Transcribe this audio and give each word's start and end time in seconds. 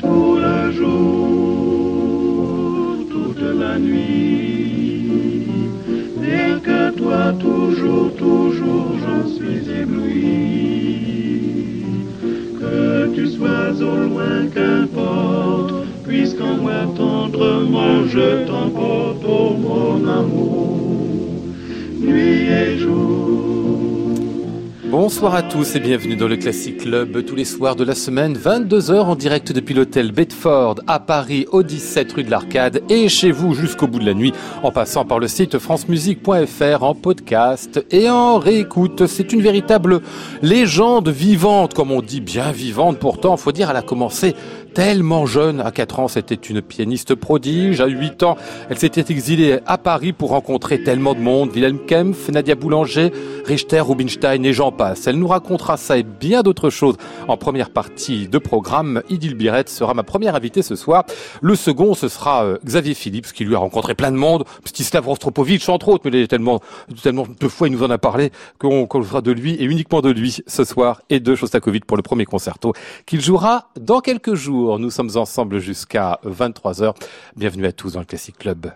Tout 0.00 0.36
le 0.36 0.72
jour, 0.72 1.28
toute 3.10 3.40
la 3.58 3.78
nuit. 3.78 5.46
Rien 6.20 6.60
que 6.60 6.90
toi, 6.90 7.32
toujours, 7.40 8.14
toujours, 8.16 8.98
j'en 9.00 9.26
suis 9.26 9.66
ébloui. 9.80 11.06
Que 12.60 13.14
tu 13.14 13.28
sois 13.28 13.72
au 13.80 13.96
loin, 13.96 14.46
Bonsoir 24.90 25.34
à 25.34 25.42
tous 25.42 25.74
et 25.76 25.80
bienvenue 25.80 26.16
dans 26.16 26.28
le 26.28 26.36
Classic 26.36 26.76
Club. 26.76 27.24
Tous 27.24 27.34
les 27.34 27.44
soirs 27.44 27.76
de 27.76 27.84
la 27.84 27.94
semaine, 27.94 28.34
22h 28.36 29.00
en 29.00 29.16
direct 29.16 29.52
depuis 29.52 29.74
l'hôtel 29.74 30.12
Bedford 30.12 30.76
à 30.86 30.98
Paris 30.98 31.46
au 31.50 31.62
17 31.62 32.12
rue 32.12 32.24
de 32.24 32.30
l'Arcade 32.30 32.82
et 32.88 33.08
chez 33.08 33.30
vous 33.30 33.54
jusqu'au 33.54 33.86
bout 33.86 33.98
de 33.98 34.06
la 34.06 34.14
nuit 34.14 34.32
en 34.62 34.72
passant 34.72 35.04
par 35.04 35.18
le 35.18 35.28
site 35.28 35.58
francemusique.fr 35.58 36.82
en 36.82 36.94
podcast 36.94 37.84
et 37.90 38.08
en 38.08 38.38
réécoute. 38.38 39.06
C'est 39.06 39.32
une 39.32 39.42
véritable 39.42 40.00
légende 40.42 41.08
vivante 41.08 41.74
comme 41.74 41.90
on 41.90 42.00
dit, 42.00 42.20
bien 42.20 42.50
vivante. 42.50 42.98
Pourtant, 42.98 43.36
faut 43.36 43.52
dire 43.52 43.70
elle 43.70 43.76
a 43.76 43.82
commencé 43.82 44.34
tellement 44.78 45.26
jeune. 45.26 45.60
À 45.60 45.72
4 45.72 45.98
ans, 45.98 46.06
c'était 46.06 46.36
une 46.36 46.62
pianiste 46.62 47.16
prodige. 47.16 47.80
À 47.80 47.86
8 47.86 48.22
ans, 48.22 48.36
elle 48.70 48.78
s'était 48.78 49.12
exilée 49.12 49.58
à 49.66 49.76
Paris 49.76 50.12
pour 50.12 50.30
rencontrer 50.30 50.84
tellement 50.84 51.14
de 51.14 51.18
monde. 51.18 51.50
Wilhelm 51.52 51.80
Kempf, 51.84 52.28
Nadia 52.28 52.54
Boulanger, 52.54 53.10
Richter, 53.44 53.80
Rubinstein 53.80 54.44
et 54.44 54.52
j'en 54.52 54.70
passe. 54.70 55.08
Elle 55.08 55.16
nous 55.16 55.26
racontera 55.26 55.76
ça 55.76 55.98
et 55.98 56.04
bien 56.04 56.42
d'autres 56.42 56.70
choses 56.70 56.94
en 57.26 57.36
première 57.36 57.70
partie 57.70 58.28
de 58.28 58.38
programme. 58.38 59.02
Idil 59.10 59.34
Biret 59.34 59.64
sera 59.66 59.94
ma 59.94 60.04
première 60.04 60.36
invitée 60.36 60.62
ce 60.62 60.76
soir. 60.76 61.02
Le 61.40 61.56
second, 61.56 61.94
ce 61.94 62.06
sera 62.06 62.44
euh, 62.44 62.58
Xavier 62.64 62.94
Phillips 62.94 63.32
qui 63.32 63.44
lui 63.44 63.56
a 63.56 63.58
rencontré 63.58 63.96
plein 63.96 64.12
de 64.12 64.16
monde. 64.16 64.44
Stislav 64.64 65.08
Rostropovitch, 65.08 65.68
entre 65.70 65.88
autres, 65.88 66.02
mais 66.04 66.16
il 66.16 66.22
est 66.22 66.28
tellement, 66.28 66.60
tellement 67.02 67.26
de 67.40 67.48
fois 67.48 67.66
il 67.66 67.72
nous 67.72 67.82
en 67.82 67.90
a 67.90 67.98
parlé 67.98 68.30
qu'on 68.60 68.86
fera 69.02 69.22
de 69.22 69.32
lui 69.32 69.54
et 69.54 69.64
uniquement 69.64 70.02
de 70.02 70.10
lui 70.10 70.36
ce 70.46 70.62
soir 70.62 71.02
et 71.10 71.18
de 71.18 71.34
Shostakovich 71.34 71.84
pour 71.84 71.96
le 71.96 72.04
premier 72.04 72.26
concerto 72.26 72.74
qu'il 73.06 73.20
jouera 73.20 73.70
dans 73.80 73.98
quelques 73.98 74.34
jours. 74.34 74.67
Nous 74.76 74.90
sommes 74.90 75.10
ensemble 75.14 75.60
jusqu'à 75.60 76.20
23h. 76.24 76.94
Bienvenue 77.36 77.64
à 77.64 77.72
tous 77.72 77.94
dans 77.94 78.00
le 78.00 78.04
Classic 78.04 78.36
Club. 78.36 78.70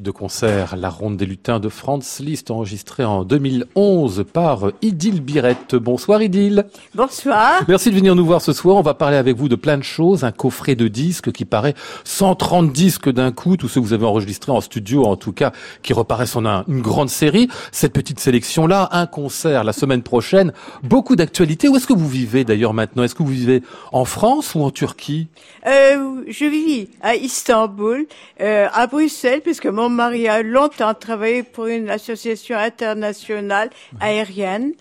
De 0.00 0.10
concert 0.10 0.76
La 0.76 0.88
Ronde 0.88 1.18
des 1.18 1.26
Lutins 1.26 1.60
de 1.60 1.68
Franz 1.68 2.22
Liszt, 2.24 2.50
enregistrée 2.50 3.04
en 3.04 3.22
2011 3.22 4.24
par 4.32 4.70
Idil 4.80 5.20
Birette. 5.20 5.74
Bonsoir 5.74 6.22
Idil. 6.22 6.64
Bonsoir. 6.94 7.60
Merci 7.68 7.90
de 7.90 7.96
venir 7.96 8.14
nous 8.14 8.24
voir 8.24 8.40
ce 8.40 8.54
soir. 8.54 8.76
On 8.76 8.82
va 8.82 8.94
parler 8.94 9.18
avec 9.18 9.36
vous 9.36 9.50
de 9.50 9.56
plein 9.56 9.76
de 9.76 9.82
choses. 9.82 10.24
Un 10.24 10.32
coffret 10.32 10.74
de 10.74 10.88
disques 10.88 11.32
qui 11.32 11.44
paraît 11.44 11.74
130 12.04 12.72
disques 12.72 13.10
d'un 13.10 13.30
coup, 13.30 13.58
tous 13.58 13.68
ceux 13.68 13.82
que 13.82 13.86
vous 13.86 13.92
avez 13.92 14.06
enregistrés 14.06 14.52
en 14.52 14.62
studio, 14.62 15.04
en 15.04 15.16
tout 15.16 15.32
cas, 15.32 15.52
qui 15.82 15.92
reparaissent 15.92 16.36
en 16.36 16.64
une 16.66 16.80
grande 16.80 17.10
série. 17.10 17.48
Cette 17.70 17.92
petite 17.92 18.20
sélection-là, 18.20 18.88
un 18.92 19.06
concert 19.06 19.64
la 19.64 19.74
semaine 19.74 20.02
prochaine. 20.02 20.54
Beaucoup 20.82 21.14
d'actualités. 21.14 21.68
Où 21.68 21.76
est-ce 21.76 21.86
que 21.86 21.92
vous 21.92 22.08
vivez 22.08 22.44
d'ailleurs 22.44 22.72
maintenant? 22.72 23.02
Est-ce 23.02 23.14
que 23.14 23.22
vous 23.22 23.28
vivez 23.28 23.62
en 23.92 24.06
France 24.06 24.54
ou 24.54 24.62
en 24.62 24.70
Turquie? 24.70 25.28
Euh, 25.66 26.22
Je 26.26 26.46
vis 26.46 26.88
à 27.02 27.16
Istanbul, 27.16 28.06
euh, 28.40 28.66
à 28.72 28.86
Bruxelles, 28.86 29.42
puisque 29.42 29.66
mon 29.66 29.89
mari 29.90 30.28
a 30.28 30.42
longtemps 30.42 30.94
travaillé 30.94 31.42
pour 31.42 31.66
une 31.66 31.90
association 31.90 32.56
internationale 32.56 33.70
aérienne 34.00 34.72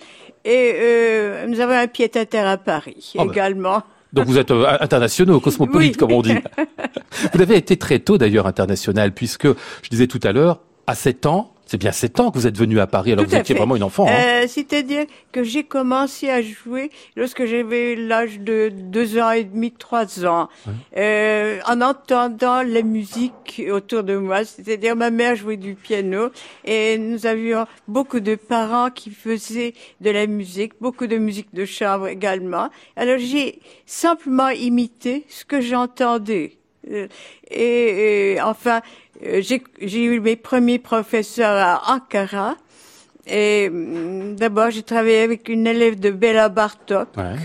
et 0.45 0.73
euh, 0.75 1.47
nous 1.47 1.59
avons 1.59 1.73
un 1.73 1.87
pied-à-terre 1.87 2.47
à 2.47 2.57
Paris 2.57 3.13
oh, 3.17 3.29
également. 3.29 3.83
Donc 4.13 4.25
vous 4.25 4.37
êtes 4.37 4.51
euh, 4.51 4.77
internationaux, 4.79 5.39
cosmopolite 5.39 5.97
comme 5.97 6.11
on 6.11 6.21
dit. 6.21 6.35
vous 7.33 7.41
avez 7.41 7.57
été 7.57 7.77
très 7.77 7.99
tôt 7.99 8.17
d'ailleurs 8.17 8.47
international 8.47 9.11
puisque 9.13 9.47
je 9.47 9.89
disais 9.89 10.07
tout 10.07 10.19
à 10.23 10.31
l'heure, 10.31 10.61
à 10.87 10.95
7 10.95 11.25
ans, 11.25 11.53
c'est 11.69 11.77
bien 11.77 11.91
sept 11.91 12.19
ans 12.19 12.31
que 12.31 12.39
vous 12.39 12.47
êtes 12.47 12.57
venu 12.57 12.79
à 12.79 12.87
Paris, 12.87 13.11
alors 13.11 13.25
que 13.25 13.29
vous 13.29 13.35
étiez 13.35 13.53
vraiment 13.53 13.75
une 13.75 13.83
enfant. 13.83 14.07
Hein. 14.07 14.13
Euh, 14.13 14.45
C'est-à-dire 14.47 15.05
que 15.31 15.43
j'ai 15.43 15.63
commencé 15.63 16.27
à 16.27 16.41
jouer 16.41 16.89
lorsque 17.15 17.45
j'avais 17.45 17.95
l'âge 17.95 18.39
de 18.39 18.71
deux 18.73 19.19
ans 19.19 19.29
et 19.29 19.43
demi, 19.43 19.71
trois 19.71 20.25
ans, 20.25 20.49
euh, 20.97 21.59
en 21.67 21.81
entendant 21.81 22.63
la 22.63 22.81
musique 22.81 23.61
autour 23.71 24.01
de 24.01 24.17
moi. 24.17 24.45
C'est-à-dire 24.45 24.95
ma 24.95 25.11
mère 25.11 25.35
jouait 25.35 25.57
du 25.57 25.75
piano 25.75 26.31
et 26.65 26.97
nous 26.97 27.27
avions 27.27 27.67
beaucoup 27.87 28.19
de 28.19 28.33
parents 28.33 28.89
qui 28.89 29.11
faisaient 29.11 29.75
de 30.01 30.09
la 30.09 30.25
musique, 30.25 30.73
beaucoup 30.81 31.05
de 31.05 31.17
musique 31.17 31.53
de 31.53 31.65
chambre 31.65 32.07
également. 32.07 32.69
Alors 32.95 33.19
j'ai 33.19 33.59
simplement 33.85 34.49
imité 34.49 35.23
ce 35.29 35.45
que 35.45 35.61
j'entendais. 35.61 36.58
Euh, 36.91 37.07
et, 37.49 38.33
et, 38.33 38.41
enfin, 38.41 38.81
euh, 39.25 39.41
j'ai 39.41 40.03
eu 40.03 40.19
mes 40.19 40.35
premiers 40.35 40.79
professeurs 40.79 41.57
à 41.57 41.93
Ankara. 41.93 42.55
Et 43.27 43.69
mm, 43.69 44.35
d'abord, 44.35 44.71
j'ai 44.71 44.83
travaillé 44.83 45.21
avec 45.21 45.49
une 45.49 45.67
élève 45.67 45.99
de 45.99 46.09
Bella 46.09 46.49
Bartok. 46.49 47.09
Ouais. 47.17 47.35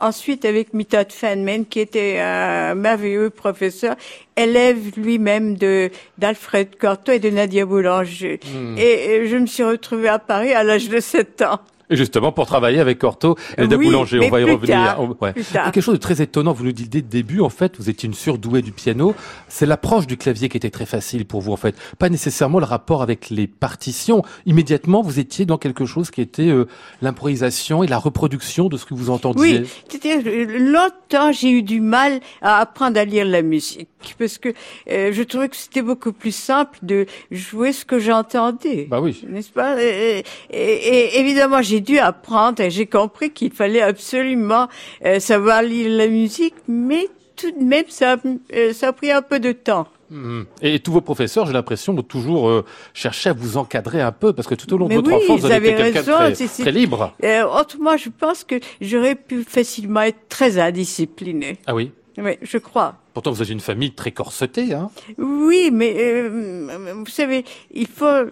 Ensuite, 0.00 0.44
avec 0.44 0.74
Mitat 0.74 1.06
Feynman, 1.08 1.64
qui 1.64 1.80
était 1.80 2.18
un 2.18 2.74
merveilleux 2.74 3.30
professeur, 3.30 3.94
élève 4.36 4.98
lui-même 4.98 5.56
de 5.56 5.90
d'Alfred 6.18 6.76
Cortot 6.76 7.12
et 7.12 7.20
de 7.20 7.30
Nadia 7.30 7.64
Boulanger. 7.64 8.40
Hmm. 8.44 8.76
Et, 8.76 9.26
je 9.26 9.36
me 9.36 9.46
suis 9.46 9.62
retrouvée 9.62 10.08
à 10.08 10.18
Paris 10.18 10.52
à 10.52 10.62
l'âge 10.62 10.88
de 10.88 11.00
7 11.00 11.42
ans. 11.42 11.60
Et 11.90 11.96
justement, 11.96 12.32
pour 12.32 12.46
travailler 12.46 12.80
avec 12.80 12.98
Cortot 12.98 13.36
et 13.58 13.66
de 13.66 13.76
Boulanger, 13.76 14.20
on 14.26 14.30
va 14.30 14.40
y 14.40 14.44
revenir. 14.44 14.98
ouais. 15.20 15.34
Quelque 15.34 15.80
chose 15.80 15.94
de 15.94 16.00
très 16.00 16.22
étonnant, 16.22 16.52
vous 16.52 16.64
nous 16.64 16.72
dites 16.72 16.90
dès 16.90 16.98
le 16.98 17.04
début, 17.04 17.40
en 17.40 17.48
fait, 17.48 17.76
vous 17.78 17.90
étiez 17.90 18.06
une 18.06 18.14
surdouée 18.14 18.62
du 18.62 18.72
piano. 18.72 19.14
C'est 19.48 19.66
l'approche 19.66 20.06
du 20.06 20.16
clavier 20.16 20.48
qui 20.48 20.56
était 20.56 20.70
très 20.70 20.86
facile 20.86 21.26
pour 21.26 21.40
vous, 21.40 21.52
en 21.52 21.56
fait. 21.56 21.74
Pas 21.98 22.08
nécessairement 22.08 22.58
le 22.58 22.64
rapport 22.64 23.02
avec 23.02 23.30
les 23.30 23.46
partitions. 23.46 24.22
Immédiatement, 24.46 25.02
vous 25.02 25.18
étiez 25.18 25.44
dans 25.44 25.58
quelque 25.58 25.84
chose 25.84 26.10
qui 26.10 26.20
était 26.20 26.48
euh, 26.48 26.66
l'improvisation 27.02 27.82
et 27.82 27.86
la 27.86 27.98
reproduction 27.98 28.68
de 28.68 28.76
ce 28.76 28.86
que 28.86 28.94
vous 28.94 29.10
entendiez. 29.10 29.60
Oui, 29.60 29.68
c'était 29.88 30.22
longtemps, 30.46 31.32
j'ai 31.32 31.50
eu 31.50 31.62
du 31.62 31.80
mal 31.80 32.20
à 32.40 32.60
apprendre 32.60 32.98
à 32.98 33.04
lire 33.04 33.26
la 33.26 33.42
musique 33.42 33.88
parce 34.18 34.38
que 34.38 34.50
euh, 34.90 35.12
je 35.12 35.22
trouvais 35.22 35.48
que 35.48 35.56
c'était 35.56 35.82
beaucoup 35.82 36.12
plus 36.12 36.34
simple 36.34 36.78
de 36.82 37.06
jouer 37.30 37.72
ce 37.72 37.84
que 37.84 37.98
j'entendais. 37.98 38.86
Bah 38.90 39.00
oui. 39.00 39.24
N'est-ce 39.28 39.50
pas? 39.50 39.82
Et, 39.82 40.24
et, 40.50 41.18
évidemment, 41.20 41.62
j'ai 41.62 41.73
dû 41.80 41.98
apprendre 41.98 42.60
et 42.60 42.70
j'ai 42.70 42.86
compris 42.86 43.30
qu'il 43.30 43.52
fallait 43.52 43.82
absolument 43.82 44.68
euh, 45.04 45.20
savoir 45.20 45.62
lire 45.62 45.90
la 45.90 46.08
musique, 46.08 46.54
mais 46.68 47.08
tout 47.36 47.50
de 47.50 47.64
même, 47.64 47.84
ça, 47.88 48.16
euh, 48.54 48.72
ça 48.72 48.88
a 48.88 48.92
pris 48.92 49.10
un 49.10 49.22
peu 49.22 49.40
de 49.40 49.52
temps. 49.52 49.86
Mhm. 50.10 50.46
Et 50.62 50.78
tous 50.78 50.92
vos 50.92 51.00
professeurs, 51.00 51.46
j'ai 51.46 51.52
l'impression, 51.52 51.94
de 51.94 52.02
toujours 52.02 52.48
euh, 52.48 52.64
chercher 52.92 53.30
à 53.30 53.32
vous 53.32 53.56
encadrer 53.56 54.00
un 54.00 54.12
peu, 54.12 54.32
parce 54.32 54.46
que 54.46 54.54
tout 54.54 54.72
au 54.72 54.78
long 54.78 54.88
de 54.88 54.94
votre 54.94 55.12
enfance, 55.12 55.40
vous 55.40 55.50
avez 55.50 55.70
été 55.70 55.92
quelqu'un 55.92 56.02
très, 56.02 56.32
très, 56.32 56.72
libre. 56.72 57.14
Euh, 57.22 57.44
autrement, 57.44 57.96
je 57.96 58.10
pense 58.10 58.44
que 58.44 58.56
j'aurais 58.80 59.14
pu 59.14 59.42
facilement 59.42 60.02
être 60.02 60.28
très 60.28 60.58
indiscipliné. 60.58 61.58
Ah 61.66 61.74
oui? 61.74 61.90
Oui, 62.16 62.38
je 62.42 62.58
crois. 62.58 62.94
Pourtant, 63.12 63.32
vous 63.32 63.42
êtes 63.42 63.50
une 63.50 63.60
famille 63.60 63.92
très 63.92 64.12
corsetée, 64.12 64.72
hein? 64.72 64.90
Oui, 65.18 65.70
mais 65.72 65.94
euh, 65.98 66.94
vous 66.94 67.06
savez, 67.06 67.44
il 67.72 67.88
faut 67.88 68.26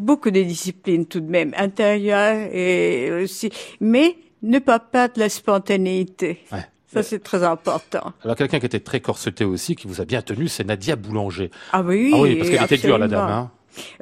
beaucoup 0.00 0.30
de 0.30 0.42
discipline 0.42 1.06
tout 1.06 1.20
de 1.20 1.30
même, 1.30 1.54
intérieure 1.56 2.48
et 2.52 3.10
aussi, 3.22 3.50
mais 3.80 4.16
ne 4.42 4.58
pas 4.58 4.78
perdre 4.78 5.14
la 5.16 5.28
spontanéité. 5.28 6.40
Ouais. 6.52 6.64
Ça, 6.92 7.04
c'est 7.04 7.20
très 7.20 7.44
important. 7.44 8.12
Alors, 8.24 8.34
quelqu'un 8.34 8.58
qui 8.58 8.66
était 8.66 8.80
très 8.80 8.98
corseté 8.98 9.44
aussi, 9.44 9.76
qui 9.76 9.86
vous 9.86 10.00
a 10.00 10.04
bien 10.04 10.22
tenu, 10.22 10.48
c'est 10.48 10.64
Nadia 10.64 10.96
Boulanger. 10.96 11.50
Ah 11.72 11.82
oui, 11.82 12.10
ah 12.12 12.20
oui 12.20 12.36
parce 12.36 12.50
qu'elle 12.50 12.64
était 12.64 12.78
dure, 12.78 12.98
la 12.98 13.06
dame. 13.06 13.30
Hein. 13.30 13.50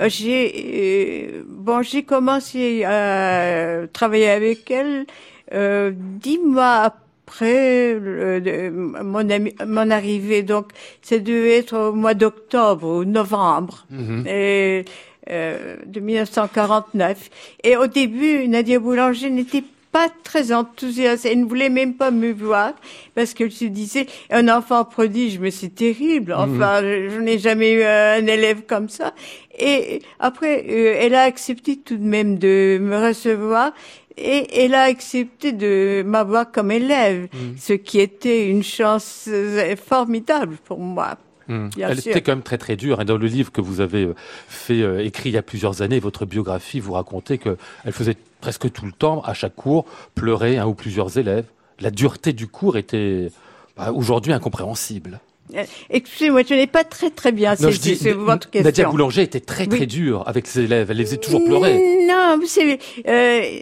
Euh, 0.00 0.08
j'ai 0.08 1.34
euh, 1.36 1.44
bon, 1.46 1.82
j'ai 1.82 2.02
commencé 2.02 2.84
à 2.84 3.86
travailler 3.92 4.30
avec 4.30 4.70
elle 4.70 5.04
euh, 5.52 5.92
dix 5.94 6.38
mois 6.38 6.94
après 7.26 7.94
mon, 8.00 9.28
mon 9.66 9.90
arrivée. 9.90 10.42
Donc, 10.42 10.70
c'est 11.02 11.20
dû 11.20 11.46
être 11.48 11.76
au 11.76 11.92
mois 11.92 12.14
d'octobre 12.14 12.88
ou 12.88 13.04
novembre. 13.04 13.84
Mhm. 13.90 14.24
Et, 14.26 14.84
euh, 15.30 15.76
de 15.86 16.00
1949. 16.00 17.30
Et 17.64 17.76
au 17.76 17.86
début, 17.86 18.48
Nadia 18.48 18.78
Boulanger 18.78 19.30
n'était 19.30 19.64
pas 19.92 20.08
très 20.22 20.52
enthousiaste. 20.52 21.26
Elle 21.26 21.40
ne 21.40 21.44
voulait 21.44 21.70
même 21.70 21.94
pas 21.94 22.10
me 22.10 22.32
voir 22.32 22.72
parce 23.14 23.34
qu'elle 23.34 23.52
se 23.52 23.64
disait 23.64 24.06
un 24.30 24.48
enfant 24.48 24.84
prodige, 24.84 25.38
mais 25.38 25.50
c'est 25.50 25.75
terrible. 25.75 26.32
Mhm. 26.32 26.38
Enfin, 26.38 26.80
je, 26.82 27.19
n'ai 27.20 27.38
jamais 27.38 27.72
eu 27.72 27.82
un 27.82 28.26
élève 28.26 28.62
comme 28.66 28.88
ça. 28.88 29.14
Et 29.58 30.00
après, 30.19 30.64
euh, 30.69 30.96
elle 30.98 31.14
a 31.14 31.22
accepté 31.22 31.76
tout 31.76 31.96
de 31.96 32.06
même 32.06 32.38
de 32.38 32.78
me 32.80 32.96
recevoir 32.96 33.72
et 34.16 34.64
elle 34.64 34.75
a 34.75 34.82
accepté 34.82 35.52
de 35.52 36.02
m'avoir 36.04 36.50
comme 36.50 36.70
élève, 36.70 37.28
mhm. 37.32 37.56
ce 37.56 37.72
qui 37.72 38.00
était 38.00 38.48
une 38.48 38.62
chance 38.64 39.26
euh, 39.28 39.76
formidable 39.76 40.56
pour 40.64 40.78
moi. 40.78 41.19
Hmm. 41.48 41.68
Elle 41.80 41.98
était 41.98 42.20
quand 42.20 42.32
même 42.32 42.42
très 42.42 42.58
très 42.58 42.76
dure. 42.76 43.00
Et 43.00 43.04
dans 43.04 43.16
le 43.16 43.26
livre 43.26 43.50
que 43.50 43.60
vous 43.60 43.80
avez 43.80 44.04
euh, 44.04 44.14
fait 44.48 44.82
euh, 44.82 45.04
écrit 45.04 45.30
il 45.30 45.32
y 45.32 45.38
a 45.38 45.42
plusieurs 45.42 45.82
années, 45.82 45.98
votre 45.98 46.26
biographie, 46.26 46.78
vous 46.78 46.92
racontez 46.92 47.38
qu'elle 47.38 47.56
faisait 47.90 48.16
presque 48.40 48.70
tout 48.70 48.84
le 48.84 48.92
temps, 48.92 49.22
à 49.22 49.34
chaque 49.34 49.56
cours, 49.56 49.86
pleurer 50.14 50.58
un 50.58 50.66
ou 50.66 50.74
plusieurs 50.74 51.18
élèves. 51.18 51.46
La 51.80 51.90
dureté 51.90 52.32
du 52.32 52.46
cours 52.46 52.76
était 52.76 53.30
bah, 53.76 53.92
aujourd'hui 53.92 54.32
incompréhensible. 54.32 55.20
Euh, 55.54 55.64
excusez-moi, 55.90 56.42
je 56.46 56.54
n'ai 56.54 56.66
pas 56.66 56.84
très 56.84 57.10
très 57.10 57.32
bien 57.32 57.56
saisi 57.56 57.94
votre 58.10 58.50
question. 58.50 58.68
Nadia 58.68 58.88
Boulanger 58.88 59.22
était 59.22 59.40
très 59.40 59.66
très 59.66 59.86
dure 59.86 60.24
avec 60.26 60.46
ses 60.46 60.64
élèves. 60.64 60.90
Elle 60.90 60.98
les 60.98 61.04
faisait 61.06 61.16
toujours 61.16 61.42
pleurer. 61.44 61.78
Non, 62.06 62.36
vous 62.38 62.46
savez, 62.46 62.78
euh, 63.06 63.60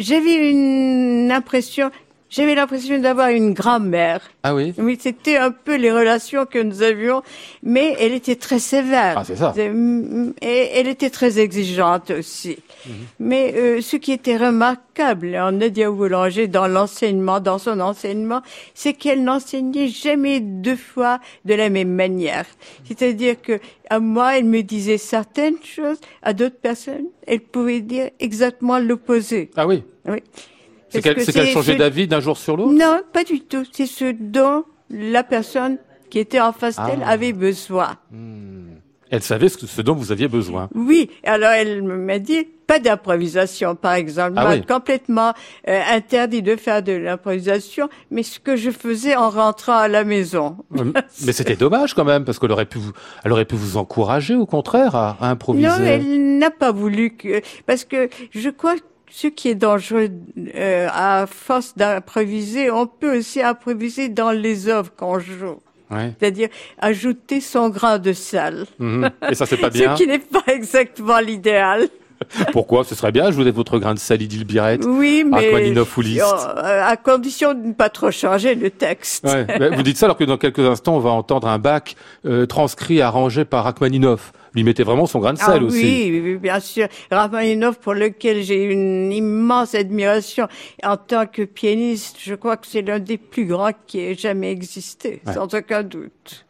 j'avais 0.00 0.50
une 0.50 1.30
impression 1.30 1.90
j'avais 2.30 2.54
l'impression 2.54 2.98
d'avoir 2.98 3.28
une 3.28 3.54
grand-mère. 3.54 4.20
Ah 4.42 4.54
oui 4.54 4.74
Oui, 4.78 4.98
c'était 5.00 5.36
un 5.36 5.50
peu 5.50 5.76
les 5.76 5.90
relations 5.90 6.44
que 6.46 6.58
nous 6.58 6.82
avions, 6.82 7.22
mais 7.62 7.96
elle 7.98 8.12
était 8.12 8.36
très 8.36 8.58
sévère. 8.58 9.14
Ah, 9.18 9.24
c'est 9.24 9.36
ça. 9.36 9.54
Et 9.56 10.70
elle 10.74 10.88
était 10.88 11.10
très 11.10 11.38
exigeante 11.38 12.10
aussi. 12.10 12.58
Mhm. 12.86 12.92
Mais 13.20 13.54
euh, 13.56 13.80
ce 13.80 13.96
qui 13.96 14.12
était 14.12 14.36
remarquable 14.36 15.36
en 15.36 15.52
Nadia 15.52 15.90
Boulanger 15.90 16.48
dans 16.48 16.66
l'enseignement, 16.68 17.40
dans 17.40 17.58
son 17.58 17.80
enseignement, 17.80 18.42
c'est 18.74 18.92
qu'elle 18.92 19.24
n'enseignait 19.24 19.88
jamais 19.88 20.40
deux 20.40 20.76
fois 20.76 21.20
de 21.44 21.54
la 21.54 21.70
même 21.70 21.92
manière. 21.94 22.46
C'est-à-dire 22.84 23.40
que 23.40 23.58
à 23.90 24.00
moi, 24.00 24.36
elle 24.38 24.44
me 24.44 24.62
disait 24.62 24.98
certaines 24.98 25.62
choses, 25.62 25.98
à 26.22 26.34
d'autres 26.34 26.60
personnes, 26.60 27.06
elle 27.26 27.40
pouvait 27.40 27.80
dire 27.80 28.10
exactement 28.20 28.78
l'opposé. 28.78 29.50
Ah 29.56 29.66
oui 29.66 29.82
Oui. 30.06 30.22
C'est 30.90 31.02
qu'elle 31.02 31.46
changeait 31.48 31.76
d'avis 31.76 32.06
d'un 32.06 32.20
jour 32.20 32.36
sur 32.36 32.56
l'autre? 32.56 32.72
Non, 32.72 33.00
pas 33.12 33.24
du 33.24 33.40
tout. 33.40 33.64
C'est 33.72 33.86
ce 33.86 34.12
dont 34.18 34.64
la 34.90 35.22
personne 35.22 35.78
qui 36.10 36.18
était 36.18 36.40
en 36.40 36.52
face 36.52 36.76
d'elle 36.76 37.02
ah. 37.04 37.10
avait 37.10 37.32
besoin. 37.32 37.96
Hmm. 38.10 38.68
Elle 39.10 39.22
savait 39.22 39.48
ce, 39.48 39.66
ce, 39.66 39.80
dont 39.80 39.94
vous 39.94 40.12
aviez 40.12 40.28
besoin. 40.28 40.68
Oui, 40.74 41.10
alors 41.24 41.50
elle 41.50 41.82
m'a 41.82 42.18
dit 42.18 42.46
pas 42.66 42.78
d'improvisation, 42.78 43.74
par 43.74 43.94
exemple, 43.94 44.34
ah 44.36 44.50
oui. 44.50 44.62
complètement 44.62 45.32
euh, 45.66 45.80
interdit 45.90 46.42
de 46.42 46.54
faire 46.56 46.82
de 46.82 46.92
l'improvisation, 46.92 47.88
mais 48.10 48.22
ce 48.22 48.38
que 48.38 48.56
je 48.56 48.70
faisais 48.70 49.16
en 49.16 49.30
rentrant 49.30 49.78
à 49.78 49.88
la 49.88 50.04
maison. 50.04 50.58
mais 51.24 51.32
c'était 51.32 51.56
dommage 51.56 51.94
quand 51.94 52.04
même, 52.04 52.26
parce 52.26 52.38
qu'elle 52.38 52.52
aurait 52.52 52.66
pu 52.66 52.76
vous, 52.76 52.92
elle 53.24 53.32
aurait 53.32 53.46
pu 53.46 53.54
vous 53.54 53.78
encourager, 53.78 54.34
au 54.34 54.44
contraire, 54.44 54.94
à, 54.94 55.16
à 55.18 55.30
improviser. 55.30 55.66
Non, 55.66 55.76
elle 55.78 56.36
n'a 56.36 56.50
pas 56.50 56.72
voulu 56.72 57.16
que, 57.16 57.40
parce 57.64 57.86
que 57.86 58.10
je 58.32 58.50
crois 58.50 58.76
que 58.76 58.82
ce 59.10 59.28
qui 59.28 59.48
est 59.48 59.54
dangereux 59.54 60.10
euh, 60.54 60.88
à 60.92 61.26
force 61.26 61.76
d'improviser, 61.76 62.70
on 62.70 62.86
peut 62.86 63.18
aussi 63.18 63.42
improviser 63.42 64.08
dans 64.08 64.30
les 64.30 64.68
œuvres 64.68 64.92
qu'on 64.96 65.18
joue. 65.18 65.60
c'est-à-dire 65.90 66.48
ajouter 66.78 67.40
son 67.40 67.70
grain 67.70 67.98
de 67.98 68.12
sel. 68.12 68.66
Mhm. 68.78 69.10
Et 69.30 69.34
ça, 69.34 69.46
c'est 69.46 69.56
pas 69.56 69.70
bien. 69.78 69.96
Ce 69.96 70.02
qui 70.02 70.08
n'est 70.08 70.18
pas 70.18 70.44
exactement 70.48 71.18
l'idéal. 71.18 71.88
Pourquoi 72.52 72.84
Ce 72.84 72.94
serait 72.94 73.12
bien 73.12 73.26
ajouter 73.26 73.50
votre 73.50 73.78
grain 73.78 73.94
de 73.94 73.98
sel 73.98 74.22
Idil 74.22 74.46
Oui, 74.84 75.24
mais 75.24 75.52
euh, 75.52 76.84
à 76.84 76.96
condition 76.96 77.54
de 77.54 77.68
ne 77.68 77.72
pas 77.72 77.88
trop 77.88 78.10
changer 78.10 78.54
le 78.54 78.70
texte. 78.70 79.26
vous 79.74 79.82
dites 79.82 79.96
ça 79.96 80.06
alors 80.06 80.16
que 80.16 80.24
dans 80.24 80.36
quelques 80.36 80.60
instants, 80.60 80.96
on 80.96 81.00
va 81.00 81.10
entendre 81.10 81.48
un 81.48 81.58
bac 81.58 81.96
euh, 82.26 82.46
transcrit, 82.46 83.00
arrangé 83.00 83.44
par 83.44 83.64
Rachmaninoff. 83.64 84.32
Lui 84.54 84.64
mettait 84.64 84.82
vraiment 84.82 85.06
son 85.06 85.20
grain 85.20 85.34
de 85.34 85.38
sel 85.38 85.60
ah, 85.60 85.64
aussi. 85.64 86.10
Oui, 86.10 86.20
oui, 86.24 86.36
bien 86.36 86.58
sûr. 86.60 86.88
Rachmaninoff, 87.10 87.78
pour 87.78 87.94
lequel 87.94 88.42
j'ai 88.42 88.64
une 88.64 89.12
immense 89.12 89.74
admiration 89.74 90.48
en 90.82 90.96
tant 90.96 91.26
que 91.26 91.42
pianiste, 91.42 92.16
je 92.20 92.34
crois 92.34 92.56
que 92.56 92.66
c'est 92.66 92.82
l'un 92.82 92.98
des 92.98 93.18
plus 93.18 93.46
grands 93.46 93.72
qui 93.86 94.00
ait 94.00 94.14
jamais 94.14 94.50
existé, 94.50 95.20
sans 95.32 95.54
aucun 95.54 95.82
doute. 95.82 96.47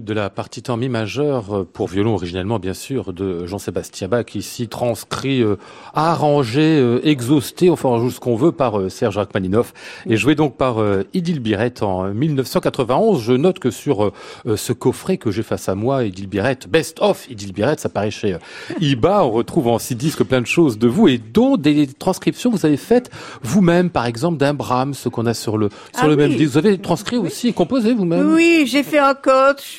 De 0.00 0.14
la 0.14 0.30
partie 0.30 0.62
en 0.68 0.76
mi 0.76 0.88
majeur 0.88 1.54
euh, 1.54 1.68
pour 1.70 1.88
violon 1.88 2.14
originellement 2.14 2.58
bien 2.58 2.74
sûr 2.74 3.12
de 3.12 3.46
Jean-Sébastien 3.46 4.08
Bach 4.08 4.34
ici 4.34 4.68
transcrit, 4.68 5.42
euh, 5.42 5.56
arrangé, 5.92 6.78
euh, 6.78 7.00
exhausté, 7.04 7.68
enfin 7.68 7.90
on 7.90 8.00
joue 8.00 8.10
ce 8.10 8.20
qu'on 8.20 8.36
veut 8.36 8.52
par 8.52 8.90
Serge 8.90 9.18
Rachmaninoff. 9.18 9.74
Et 10.06 10.16
joué 10.16 10.34
donc 10.34 10.56
par 10.56 10.76
Idil 11.14 11.40
Biret 11.40 11.82
en 11.82 12.04
1991. 12.04 13.22
Je 13.22 13.32
note 13.32 13.58
que 13.58 13.70
sur 13.70 14.12
ce 14.44 14.72
coffret 14.72 15.16
que 15.16 15.30
j'ai 15.30 15.42
face 15.42 15.68
à 15.68 15.74
moi, 15.74 16.04
Idil 16.04 16.28
Biret, 16.28 16.58
Best 16.68 17.00
of 17.00 17.28
Idil 17.30 17.52
Biret, 17.52 17.76
ça 17.78 17.88
paraît 17.88 18.10
chez 18.10 18.36
IBA, 18.80 19.24
on 19.24 19.30
retrouve 19.30 19.68
en 19.68 19.78
six 19.78 19.94
disques 19.94 20.24
plein 20.24 20.40
de 20.40 20.46
choses 20.46 20.78
de 20.78 20.88
vous 20.88 21.08
et 21.08 21.18
dont 21.18 21.56
des 21.56 21.86
transcriptions 21.86 22.50
vous 22.50 22.66
avez 22.66 22.76
faites 22.76 23.10
vous-même, 23.42 23.90
par 23.90 24.06
exemple 24.06 24.38
d'un 24.38 24.54
Brahms, 24.54 24.94
ce 24.94 25.08
qu'on 25.08 25.26
a 25.26 25.34
sur 25.34 25.58
le 25.58 25.68
sur 25.68 26.04
ah 26.04 26.06
le 26.06 26.16
même 26.16 26.34
disque. 26.34 26.52
Vous 26.52 26.58
avez 26.58 26.78
transcrit 26.78 27.16
aussi 27.16 27.48
et 27.48 27.52
composé 27.52 27.92
vous-même? 27.94 28.32
Oui, 28.32 28.64
j'ai 28.66 28.82
fait 28.82 28.98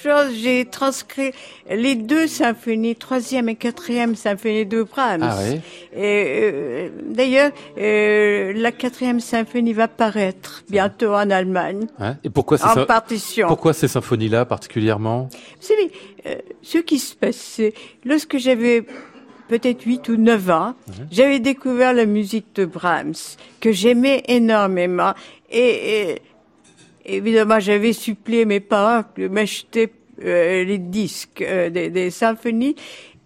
encore 0.06 0.32
j'ai 0.32 0.66
transcrit 0.66 1.32
les 1.70 1.96
deux 1.96 2.28
symphonies, 2.28 2.96
troisième 2.96 3.50
et 3.50 3.56
quatrième 3.56 4.16
symphonie 4.16 4.66
de 4.66 4.84
Brahms. 4.84 5.22
Ah 5.24 5.38
oui. 5.42 5.60
Et 5.96 6.26
euh, 6.26 6.90
d'ailleurs, 7.06 7.52
euh, 7.78 8.54
la 8.56 8.72
quatrième 8.72 9.20
symphonie 9.20 9.74
va 9.74 9.88
paraître 9.88 10.64
bientôt 10.70 11.14
en 11.14 11.30
Allemagne. 11.30 11.88
Hein? 12.00 12.18
Et 12.24 12.30
pourquoi 12.30 12.58
ces 12.58 12.80
en 12.80 12.86
partition 12.86 13.48
Pourquoi 13.48 13.74
ces 13.74 13.88
symphonies-là 13.88 14.46
particulièrement? 14.46 15.30
Vous 15.32 15.68
savez, 15.68 15.92
euh, 16.26 16.36
ce 16.62 16.78
qui 16.80 17.00
se 17.00 17.16
passait 17.16 17.74
lorsque 18.06 18.38
j'avais 18.38 18.86
peut-être 19.48 19.84
8 19.84 20.10
ou 20.10 20.18
9 20.18 20.50
ans, 20.50 20.74
j'avais 21.12 21.40
découvert 21.40 21.94
la 21.94 22.06
musique 22.06 22.56
de 22.56 22.66
Brahms, 22.66 23.14
que 23.60 23.72
j'aimais 23.72 24.24
énormément. 24.28 25.14
Et, 25.52 26.22
évidemment, 27.06 27.60
j'avais 27.60 27.94
supplié 27.94 28.46
mes 28.46 28.60
parents 28.60 29.04
de 29.18 29.28
m'acheter 29.28 29.92
euh, 30.24 30.64
les 30.64 30.78
disques 30.78 31.42
euh, 31.42 31.70
des, 31.70 31.90
des 31.90 32.12
symphonies. 32.12 32.76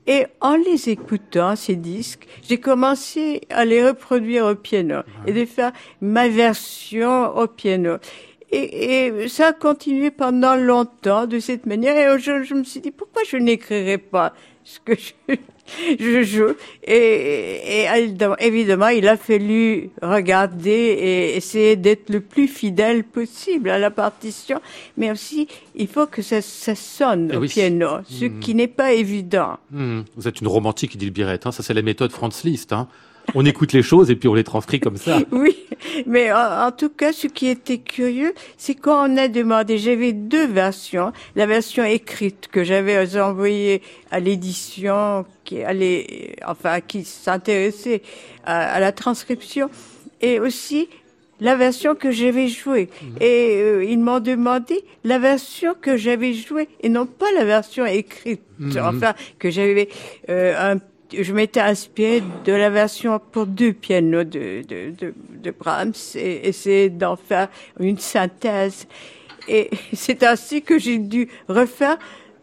Et 0.08 0.26
en 0.40 0.56
les 0.56 0.90
écoutant, 0.90 1.58
ces 1.58 1.76
disques, 1.76 2.28
j'ai 2.48 2.60
commencé 2.60 3.42
à 3.50 3.66
les 3.66 3.86
reproduire 3.86 4.46
au 4.46 4.56
piano 4.56 5.02
et 5.26 5.34
de 5.34 5.44
faire 5.46 5.74
ma 6.00 6.30
version 6.30 7.36
au 7.38 7.48
piano. 7.48 7.98
Et, 8.50 9.08
et, 9.08 9.28
ça 9.28 9.48
a 9.48 9.54
continué 9.54 10.10
pendant 10.10 10.56
longtemps 10.56 11.28
de 11.28 11.40
cette 11.40 11.66
manière. 11.66 11.98
Et 11.98 12.20
je, 12.20 12.44
je 12.44 12.54
me 12.54 12.64
suis 12.64 12.80
dit, 12.80 12.92
pourquoi 12.92 13.24
je 13.28 13.36
n'écrirais 13.36 13.98
pas? 13.98 14.34
Ce 14.68 14.80
que 14.84 14.94
je, 14.96 15.36
je 16.00 16.24
joue. 16.24 16.54
Et, 16.84 17.86
et, 17.86 17.88
évidemment, 18.40 18.90
il 18.90 19.08
a 19.08 19.16
fallu 19.16 19.90
regarder 20.02 20.70
et 20.70 21.38
essayer 21.38 21.78
d'être 21.78 22.10
le 22.10 22.20
plus 22.20 22.50
fidèle 22.50 23.06
possible 23.06 23.70
à 23.70 23.80
la 23.80 23.92
partition. 23.92 24.60
Mais 24.98 25.10
aussi, 25.10 25.48
il 25.76 25.88
faut 25.88 26.06
que 26.06 26.22
ça, 26.22 26.42
ça 26.42 26.76
sonne 26.76 27.34
au 27.36 27.42
piano, 27.42 28.00
ce 28.10 28.26
mmh. 28.26 28.40
qui 28.40 28.56
n'est 28.56 28.68
pas 28.68 28.92
évident. 28.92 29.58
Mmh. 29.72 30.02
Vous 30.18 30.28
êtes 30.28 30.42
une 30.42 30.48
romantique, 30.48 30.98
dit 30.98 31.06
le 31.06 31.12
Birette. 31.12 31.48
Hein. 31.48 31.54
Ça, 31.54 31.64
c'est 31.64 31.74
la 31.74 31.82
méthode 31.82 32.12
Franz 32.12 32.42
Liszt. 32.44 32.74
Hein 32.74 32.90
on 33.36 33.46
écoute 33.46 33.74
les 33.74 33.82
choses 33.82 34.10
et 34.10 34.16
puis 34.16 34.28
on 34.30 34.34
les 34.34 34.44
transcrit 34.44 34.80
comme 34.80 34.98
ça. 34.98 35.20
Oui, 35.32 35.56
mais 36.06 36.32
en, 36.32 36.72
tout 36.72 36.90
cas, 36.90 37.14
ce 37.14 37.28
qui 37.28 37.48
était 37.48 37.78
curieux, 37.78 38.34
c'est 38.58 38.76
quand 38.76 39.10
on 39.10 39.18
a 39.18 39.28
demandé, 39.28 39.78
j'avais 39.78 40.14
deux 40.14 40.48
versions, 40.48 41.12
la 41.36 41.46
version 41.46 41.84
écrite 41.84 42.48
que 42.52 42.64
j'avais 42.64 43.18
envoyée 43.20 43.82
à 44.10 44.20
l'édition, 44.20 45.26
qui 45.44 45.62
allait, 45.64 46.36
enfin, 46.46 46.82
qui 46.82 47.04
s'intéressait 47.04 48.02
à, 48.46 48.80
la 48.80 48.92
transcription, 48.92 49.70
et 50.22 50.40
aussi 50.40 50.90
la 51.40 51.56
version 51.56 51.94
que 51.94 52.10
j'avais 52.10 52.48
jouée. 52.48 52.90
Mhm. 53.02 53.16
Et 53.22 53.58
euh, 53.58 53.86
ils 53.86 54.00
m'ont 54.00 54.20
demandé 54.20 54.84
la 55.04 55.20
version 55.20 55.76
que 55.80 55.96
j'avais 55.96 56.34
jouée 56.34 56.68
et 56.82 56.90
non 56.90 57.06
pas 57.06 57.32
la 57.36 57.46
version 57.46 57.86
écrite. 57.86 58.42
Mhm. 58.58 58.78
Enfin, 58.82 59.14
que 59.38 59.52
j'avais 59.52 59.90
euh, 60.30 60.74
un 60.74 60.80
je 61.12 61.34
m'étais 61.34 61.60
inspirée 61.60 62.24
de 62.46 62.54
la 62.54 62.70
version 62.70 63.20
pour 63.20 63.46
deux 63.46 63.74
pianos 63.74 64.24
de, 64.24 64.64
de, 64.68 64.92
de, 64.92 65.14
de 65.30 65.52
Brahms 65.52 65.94
et 66.16 66.48
essayer 66.48 66.90
d'en 66.90 67.16
faire 67.16 67.50
une 67.80 67.98
synthèse. 67.98 68.88
Et 69.48 69.70
c'est 69.94 70.24
ainsi 70.24 70.62
que 70.62 70.78
j'ai 70.78 70.98
dû 70.98 71.30
refaire 71.48 71.98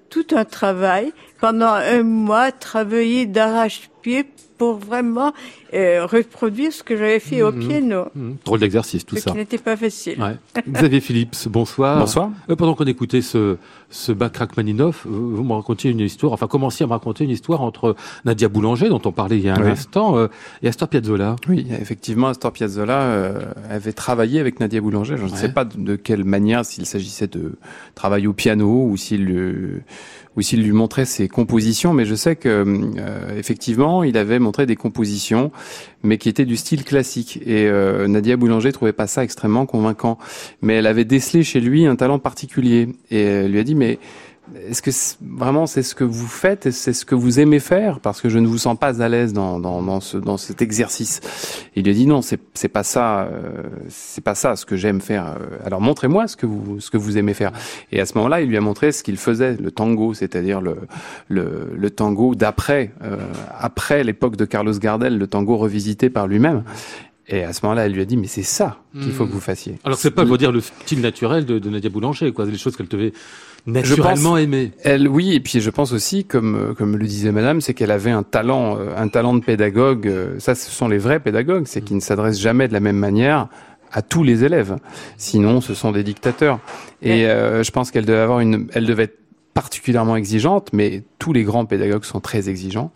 tout 0.09 0.27
un 0.33 0.45
travail 0.45 1.13
pendant 1.41 1.73
un 1.73 2.03
mois, 2.03 2.53
travailler 2.53 3.27
d'arrache-pied 3.27 4.27
pour 4.65 4.79
vraiment 4.79 5.33
euh, 5.75 6.07
reproduire 6.07 6.73
ce 6.73 6.83
que 6.83 6.97
j'avais 6.97 7.21
fait 7.21 7.43
au 7.43 7.53
mmh, 7.53 7.69
piano. 7.69 8.05
Mmh. 8.15 8.33
Drôle 8.45 8.61
d'exercice, 8.61 9.05
tout 9.05 9.17
ce 9.17 9.23
ça. 9.23 9.31
qui 9.31 9.37
n'était 9.37 9.59
pas 9.59 9.77
facile. 9.77 10.19
Ouais. 10.21 10.37
Xavier 10.69 11.01
Philips, 11.01 11.49
bonsoir. 11.49 11.99
Bonsoir. 11.99 12.31
Euh, 12.49 12.57
pendant 12.57 12.75
qu'on 12.75 12.87
écoutait 12.87 13.21
ce, 13.21 13.59
ce 13.91 14.13
Rachmaninoff, 14.13 15.07
euh, 15.07 15.11
vous 15.11 15.45
me 15.45 15.53
racontiez 15.53 15.91
une 15.91 16.01
histoire, 16.01 16.33
enfin 16.33 16.47
commenciez 16.47 16.85
à 16.85 16.87
me 16.87 16.93
raconter 16.93 17.25
une 17.25 17.31
histoire 17.31 17.61
entre 17.61 17.95
Nadia 18.25 18.49
Boulanger, 18.49 18.89
dont 18.89 19.01
on 19.05 19.13
parlait 19.13 19.39
il 19.39 19.45
y 19.45 19.49
a 19.49 19.55
un 19.55 19.67
instant, 19.67 20.17
euh, 20.17 20.29
et 20.63 20.69
Astor 20.69 20.89
Piazzolla. 20.89 21.37
Oui, 21.49 21.67
effectivement, 21.81 22.29
Astor 22.29 22.53
Piazzolla 22.53 23.03
euh, 23.03 23.41
avait 23.71 23.93
travaillé 23.93 24.41
avec 24.41 24.61
Nadia 24.61 24.81
Boulanger. 24.81 25.17
Je 25.17 25.25
ne 25.25 25.29
sais 25.29 25.53
pas 25.53 25.65
de, 25.65 25.79
de 25.79 25.97
quelle 25.97 26.25
manière, 26.25 26.65
s'il 26.65 26.87
s'agissait 26.87 27.27
de 27.27 27.53
travail 27.95 28.27
au 28.27 28.33
piano 28.33 28.87
ou 28.89 28.97
s'il 28.97 29.83
ou 30.37 30.43
s'il 30.43 30.63
lui 30.63 30.73
montrait 30.73 31.05
ses 31.05 31.29
compositions, 31.29 31.93
mais 31.93 32.05
je 32.05 32.15
sais 32.15 32.37
que 32.37 32.65
euh, 32.99 33.39
effectivement, 33.39 34.03
il 34.03 34.17
avait 34.17 34.39
montré 34.39 34.67
des 34.67 34.77
compositions, 34.77 35.53
mais 36.03 36.19
qui 36.19 36.29
étaient 36.29 36.45
du 36.45 36.57
style 36.57 36.85
classique. 36.85 37.41
Et 37.47 37.67
euh, 37.67 38.09
Nadia 38.09 38.37
Boulanger 38.37 38.73
trouvait 38.73 38.93
pas 38.93 39.07
ça 39.07 39.23
extrêmement 39.23 39.67
convaincant, 39.67 40.19
mais 40.63 40.75
elle 40.75 40.87
avait 40.87 41.05
décelé 41.05 41.43
chez 41.43 41.61
lui 41.61 41.87
un 41.87 41.97
talent 41.97 42.19
particulier, 42.19 42.89
et 43.11 43.23
elle 43.23 43.53
lui 43.53 43.59
a 43.59 43.65
dit 43.65 43.75
mais 43.75 43.99
est-ce 44.69 44.83
que 44.83 44.91
vraiment 45.37 45.67
c'est 45.67 45.83
ce 45.83 45.95
que 45.95 46.05
vous 46.05 46.27
faites 46.27 46.67
et 46.67 46.73
c'est 46.73 46.93
ce 46.93 47.05
que 47.05 47.15
vous 47.15 47.41
aimez 47.41 47.61
faire? 47.61 48.01
Parce 48.01 48.21
que 48.21 48.29
je 48.29 48.39
ne 48.39 48.47
vous 48.47 48.59
sens 48.59 48.79
pas 48.79 49.03
à 49.03 49.09
l'aise 49.09 49.33
dans, 49.33 49.59
dans, 49.59 49.83
dans, 49.83 50.01
ce, 50.01 50.19
dans 50.19 50.37
cet 50.37 50.61
exercice. 50.61 51.21
Il 51.75 51.85
lui 51.85 51.91
a 51.91 51.95
dit 51.95 52.07
non, 52.07 52.21
c'est, 52.21 52.41
c'est 52.53 52.69
pas 52.69 52.83
ça, 52.83 53.23
euh, 53.23 53.63
c'est 53.89 54.23
pas 54.23 54.35
ça 54.35 54.57
ce 54.57 54.67
que 54.67 54.77
j'aime 54.77 55.01
faire. 55.01 55.27
Euh, 55.27 55.57
alors 55.65 55.81
montrez-moi 55.81 56.29
ce 56.29 56.37
que 56.37 56.47
vous 56.47 56.79
ce 56.81 56.91
que 56.91 56.99
vous 56.99 57.17
aimez 57.17 57.35
faire. 57.35 57.53
Et 57.91 58.01
à 58.01 58.07
ce 58.07 58.15
moment-là, 58.17 58.43
il 58.43 58.49
lui 58.49 58.57
a 58.57 58.61
montré 58.61 58.93
ce 58.93 59.03
qu'il 59.03 59.17
faisait, 59.17 59.57
le 59.57 59.71
tango, 59.71 60.15
c'est-à-dire 60.15 60.61
le, 60.61 60.77
le, 61.29 61.71
le 61.75 61.91
tango 61.91 62.35
d'après, 62.35 62.93
euh, 63.03 63.17
après 63.59 64.05
l'époque 64.05 64.37
de 64.37 64.45
Carlos 64.45 64.79
Gardel, 64.79 65.17
le 65.19 65.27
tango 65.27 65.57
revisité 65.57 66.11
par 66.11 66.27
lui-même. 66.27 66.65
Et 67.27 67.43
à 67.43 67.55
ce 67.55 67.65
moment-là, 67.65 67.87
elle 67.87 67.93
lui 67.93 68.03
a 68.03 68.05
dit, 68.05 68.19
mais 68.19 68.27
c'est 68.27 68.43
ça 68.43 68.81
qu'il 68.93 69.11
faut 69.11 69.25
que 69.25 69.33
vous 69.33 69.41
fassiez. 69.41 69.79
Alors 69.83 69.97
c'est 69.97 70.11
pas, 70.11 70.27
pour 70.27 70.37
dire, 70.37 70.53
le 70.53 70.61
style 70.61 71.01
naturel 71.01 71.47
de, 71.47 71.59
de 71.59 71.71
Nadia 71.71 71.89
Boulanger, 71.89 72.31
quoi, 72.33 72.45
les 72.45 72.59
choses 72.59 72.77
qu'elle 72.77 72.87
devait 72.87 73.15
naturellement 73.67 74.37
aimée. 74.37 74.73
Elle, 74.83 75.09
oui, 75.09 75.35
et 75.35 75.41
puis 75.41 75.61
je 75.61 75.71
pense 75.71 75.93
aussi, 75.93 76.25
comme 76.25 76.55
euh, 76.55 76.75
comme 76.75 76.97
le 76.97 77.07
disait 77.07 77.33
Madame, 77.33 77.61
c'est 77.61 77.75
qu'elle 77.75 77.91
avait 77.91 78.11
un 78.11 78.23
talent, 78.23 78.77
euh, 78.79 78.97
un 78.97 79.09
talent 79.09 79.35
de 79.35 79.41
pédagogue. 79.41 80.07
Euh, 80.07 80.39
ça, 80.39 80.55
ce 80.55 80.71
sont 80.71 80.89
les 80.89 80.99
vrais 80.99 81.21
pédagogues, 81.21 81.65
c'est 81.67 81.83
qu'ils 81.83 81.97
ne 81.97 82.03
s'adressent 82.03 82.41
jamais 82.41 82.69
de 82.69 82.73
la 82.73 82.81
même 82.81 82.99
manière 82.99 83.49
à 83.93 84.03
tous 84.03 84.25
les 84.25 84.45
élèves. 84.45 84.77
Sinon, 85.17 85.61
ce 85.61 85.73
sont 85.73 85.93
des 85.93 86.03
dictateurs. 86.03 86.59
Et 87.01 87.27
je 87.27 87.71
pense 87.71 87.93
qu'elle 87.93 88.05
devait 88.07 88.19
avoir 88.19 88.41
une, 88.41 88.67
elle 88.75 88.87
devait 88.87 89.05
être 89.05 89.19
particulièrement 89.55 90.17
exigeante, 90.17 90.71
mais 90.73 91.05
tous 91.21 91.33
les 91.33 91.45
grands 91.45 91.65
pédagogues 91.65 92.05
sont 92.05 92.21
très 92.21 92.49
exigeants, 92.49 92.93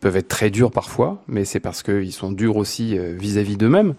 peuvent 0.00 0.16
être 0.16 0.28
très 0.28 0.50
durs 0.50 0.70
parfois, 0.70 1.24
mais 1.26 1.46
c'est 1.46 1.58
parce 1.58 1.82
qu'ils 1.82 2.12
sont 2.12 2.30
durs 2.30 2.56
aussi 2.56 2.96
euh, 2.96 3.16
vis-à-vis 3.18 3.56
d'eux-mêmes. 3.56 3.94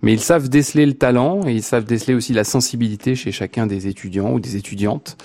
Mais 0.00 0.12
ils 0.12 0.20
savent 0.20 0.48
déceler 0.48 0.86
le 0.86 0.94
talent 0.94 1.40
et 1.46 1.52
ils 1.52 1.64
savent 1.64 1.84
déceler 1.84 2.14
aussi 2.14 2.32
la 2.32 2.44
sensibilité 2.44 3.16
chez 3.16 3.32
chacun 3.32 3.66
des 3.66 3.88
étudiants 3.88 4.32
ou 4.32 4.40
des 4.40 4.56
étudiantes 4.56 5.16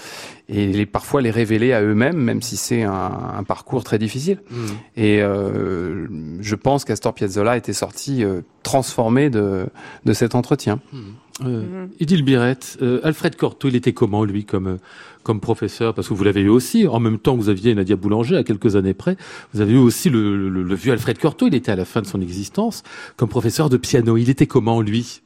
et 0.50 0.68
les, 0.68 0.86
parfois 0.86 1.22
les 1.22 1.32
révéler 1.32 1.74
à 1.74 1.82
eux-mêmes, 1.82 2.18
même 2.18 2.42
si 2.42 2.58
c'est 2.58 2.84
un, 2.84 3.12
un, 3.38 3.44
parcours 3.44 3.84
très 3.84 4.00
difficile. 4.00 4.40
Mmh. 4.50 4.66
Et 4.98 5.22
euh, 5.22 6.08
je 6.42 6.56
pense 6.56 6.84
qu'Astor 6.84 7.14
Piazzolla 7.14 7.56
était 7.56 7.72
sorti 7.72 8.24
euh, 8.24 8.42
transformé 8.64 9.30
de, 9.30 9.68
de 10.06 10.14
cet 10.14 10.36
entretien. 10.36 10.82
Mmh. 10.92 11.00
Euh, 11.46 11.86
mmh. 11.86 11.90
Idil 12.00 12.24
Birette, 12.24 12.78
euh, 12.82 13.00
Alfred 13.04 13.36
Cortot, 13.36 13.70
il 13.70 13.76
était 13.76 13.94
comment 13.94 14.24
lui 14.26 14.46
comme 14.46 14.68
euh, 14.68 14.78
comme 15.24 15.40
professeur 15.40 15.94
Parce 15.94 16.08
que 16.08 16.14
vous 16.14 16.24
l'avez 16.24 16.42
eu 16.42 16.50
aussi, 16.50 16.88
en 16.88 17.00
même 17.00 17.20
temps 17.20 17.36
que 17.36 17.42
vous 17.42 17.50
aviez 17.50 17.74
Nadia 17.76 17.96
Boulanger, 17.96 18.38
à 18.38 18.44
quelques 18.44 18.76
années 18.76 18.94
près, 18.94 19.18
vous 19.54 19.62
avez 19.62 19.74
eu 19.74 19.78
aussi 19.78 20.10
le, 20.10 20.50
le, 20.50 20.64
le 20.64 20.76
vieux 20.76 20.92
Alfred 20.92 21.18
Cortot, 21.18 21.48
il 21.48 21.56
était 21.56 21.72
à 21.72 21.76
la 21.76 21.86
fin 21.86 22.02
de 22.02 22.08
son 22.08 22.22
existence, 22.22 22.84
comme 23.18 23.30
professeur 23.30 23.70
de 23.70 23.78
piano. 23.78 24.18
Il 24.18 24.30
était 24.30 24.48
comment 24.48 24.82
lui? 24.82 25.22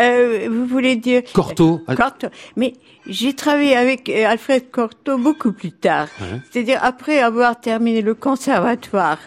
Euh, 0.00 0.48
vous 0.50 0.66
voulez 0.66 0.96
dire 0.96 1.22
Cortot. 1.32 1.80
Cortot. 1.96 2.28
Mais 2.56 2.74
j'ai 3.06 3.32
travaillé 3.34 3.74
avec 3.76 4.08
Alfred 4.08 4.70
Cortot 4.70 5.18
beaucoup 5.18 5.52
plus 5.52 5.72
tard. 5.72 6.08
Ouais. 6.20 6.40
C'est-à-dire 6.50 6.78
après 6.82 7.18
avoir 7.18 7.60
terminé 7.60 8.00
le 8.02 8.14
conservatoire. 8.14 9.18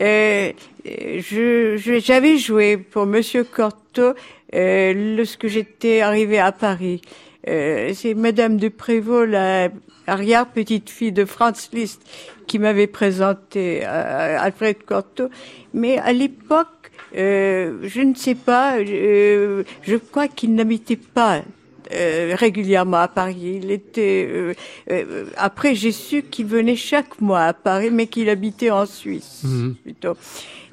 Euh, 0.00 0.52
je, 0.84 2.00
j'avais 2.02 2.38
joué 2.38 2.78
pour 2.78 3.06
Monsieur 3.06 3.44
Cortot 3.44 4.14
euh, 4.54 5.16
lorsque 5.16 5.46
j'étais 5.46 6.00
arrivée 6.00 6.38
à 6.38 6.52
Paris. 6.52 7.02
Euh, 7.48 7.92
c'est 7.94 8.14
Madame 8.14 8.56
de 8.56 8.68
Prévost, 8.68 9.30
la 9.30 9.68
arrière 10.06 10.46
petite 10.46 10.90
fille 10.90 11.12
de 11.12 11.24
Franz 11.24 11.68
Liszt, 11.72 12.02
qui 12.46 12.58
m'avait 12.58 12.86
présenté 12.86 13.84
à 13.84 14.42
Alfred 14.42 14.82
Cortot. 14.84 15.28
Mais 15.72 15.98
à 15.98 16.12
l'époque, 16.12 16.90
euh, 17.16 17.78
je 17.82 18.00
ne 18.00 18.14
sais 18.14 18.34
pas, 18.34 18.78
euh, 18.78 19.62
je 19.82 19.96
crois 19.96 20.28
qu'il 20.28 20.54
n'habitait 20.54 20.96
pas 20.96 21.42
euh, 21.92 22.34
régulièrement 22.38 22.98
à 22.98 23.08
Paris. 23.08 23.60
Il 23.62 23.70
était. 23.70 24.26
Euh, 24.28 24.54
euh, 24.90 25.26
après, 25.36 25.74
j'ai 25.74 25.92
su 25.92 26.22
qu'il 26.22 26.46
venait 26.46 26.76
chaque 26.76 27.20
mois 27.20 27.44
à 27.44 27.52
Paris, 27.52 27.90
mais 27.90 28.06
qu'il 28.06 28.28
habitait 28.30 28.70
en 28.70 28.86
Suisse 28.86 29.42
mmh. 29.44 29.70
plutôt. 29.82 30.16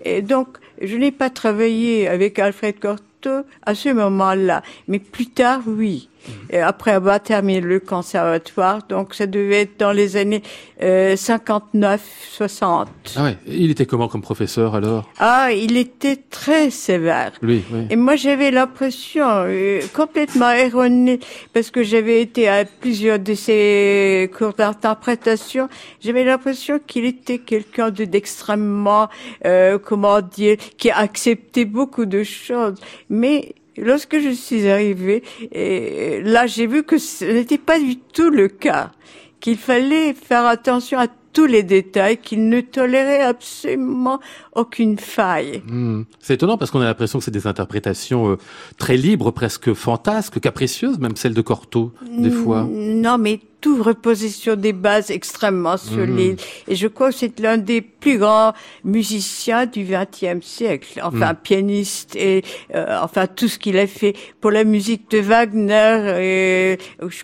Et 0.04 0.22
donc, 0.22 0.58
je 0.82 0.96
n'ai 0.96 1.12
pas 1.12 1.30
travaillé 1.30 2.08
avec 2.08 2.40
Alfred 2.40 2.80
Cortot 2.80 3.46
à 3.64 3.76
ce 3.76 3.90
moment-là, 3.90 4.64
mais 4.88 5.00
plus 5.00 5.28
tard, 5.28 5.62
oui. 5.68 6.10
Et 6.50 6.60
après 6.60 6.92
avoir 6.92 7.22
terminé 7.22 7.62
le 7.62 7.80
conservatoire, 7.80 8.80
donc 8.88 9.14
ça 9.14 9.28
devait 9.28 9.62
être 9.62 9.80
dans 9.80 9.92
les 9.92 10.18
années 10.18 10.44
euh, 10.82 11.16
59, 11.16 12.02
60. 12.32 12.88
Ah 13.16 13.24
ouais. 13.24 13.38
Il 13.48 13.72
était 13.72 13.86
comment 13.86 14.08
comme 14.08 14.22
professeur 14.22 14.76
alors? 14.76 15.10
Ah, 15.20 15.50
il 15.52 15.78
était 15.78 16.18
très 16.30 16.70
sévère. 16.70 17.32
Oui, 17.42 17.64
oui. 17.72 17.88
Et 17.90 17.96
moi 17.96 18.16
j'avais 18.16 18.52
l'impression 18.52 19.26
euh, 19.28 19.82
complètement 19.94 20.52
erronée 20.52 21.20
parce 21.54 21.72
que 21.72 21.84
j'avais 21.84 22.22
été 22.22 22.48
à 22.48 22.66
plusieurs 22.66 23.20
de 23.20 23.34
ses 23.34 24.30
cours 24.38 24.54
d'interprétation. 24.54 25.70
J'avais 26.02 26.24
l'impression 26.24 26.80
qu'il 26.86 27.06
était 27.06 27.40
quelqu'un 27.40 27.90
de 27.90 28.06
d'extrêmement, 28.06 29.10
euh, 29.46 29.80
comment 29.80 30.22
dire, 30.22 30.58
qui 30.78 30.92
acceptait 30.92 31.66
beaucoup 31.66 32.06
de 32.06 32.24
choses, 32.24 32.76
mais 33.10 33.56
lorsque 33.78 34.20
je 34.20 34.30
suis 34.30 34.68
arrivée, 34.68 35.24
et 35.52 36.22
là 36.24 36.48
j'ai 36.48 36.68
vu 36.68 36.84
que 36.84 36.98
ce 36.98 37.26
n'était 37.26 37.58
pas 37.58 37.80
du 37.80 37.98
tout 37.98 38.30
le 38.30 38.48
cas, 38.48 38.92
qu'il 39.40 39.58
fallait 39.58 40.14
faire 40.14 40.46
attention 40.46 41.00
à 41.00 41.08
tous 41.34 41.46
les 41.46 41.64
détails, 41.64 42.18
qu'il 42.18 42.50
ne 42.50 42.62
tolérait 42.62 43.22
absolument 43.22 44.20
aucune 44.54 44.98
faille. 44.98 45.62
Hmm. 45.68 46.04
C'est 46.20 46.36
étonnant 46.36 46.58
parce 46.58 46.72
qu'on 46.72 46.82
a 46.82 46.86
l'impression 46.86 47.20
que 47.20 47.26
c'est 47.26 47.32
des 47.32 47.48
interprétations 47.48 48.32
euh, 48.32 48.38
très 48.78 48.98
libres, 48.98 49.32
presque 49.32 49.74
fantasques, 49.74 50.40
capricieuses, 50.40 51.00
même 51.00 51.16
celles 51.16 51.34
de 51.34 51.42
Cortot, 51.42 51.94
des 52.18 52.30
fois. 52.30 52.68
Non, 52.70 53.18
mais 53.18 53.40
tout 53.62 53.82
reposait 53.82 54.30
sur 54.30 54.58
des 54.58 54.74
bases 54.74 55.12
extrêmement 55.12 55.78
solides. 55.78 56.42
Et 56.68 56.76
je 56.76 56.88
crois 56.88 57.12
que 57.12 57.18
c'est 57.18 57.40
l'un 57.40 57.58
des 57.58 57.82
plus 57.82 58.18
grands 58.18 58.54
musiciens 58.84 59.68
du 59.68 59.86
XXe 59.86 60.46
siècle. 60.46 61.00
Enfin, 61.04 61.36
pianiste 61.36 62.16
et 62.16 62.44
euh, 62.74 63.00
enfin 63.02 63.28
tout 63.28 63.48
ce 63.48 63.60
qu'il 63.60 63.78
a 63.78 63.88
fait 63.88 64.16
pour 64.42 64.52
la 64.52 64.64
musique 64.64 65.10
de 65.12 65.20
Wagner 65.20 66.18
et 66.20 66.78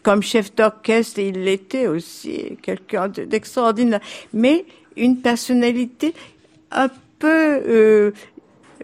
comme 0.03 0.21
chef 0.21 0.53
d'orchestre, 0.55 1.19
il 1.19 1.43
l'était 1.43 1.87
aussi 1.87 2.57
quelqu'un 2.61 3.09
d'extraordinaire. 3.09 4.01
Mais 4.33 4.65
une 4.95 5.17
personnalité 5.17 6.13
un 6.71 6.89
peu 7.19 7.61
euh, 7.67 8.11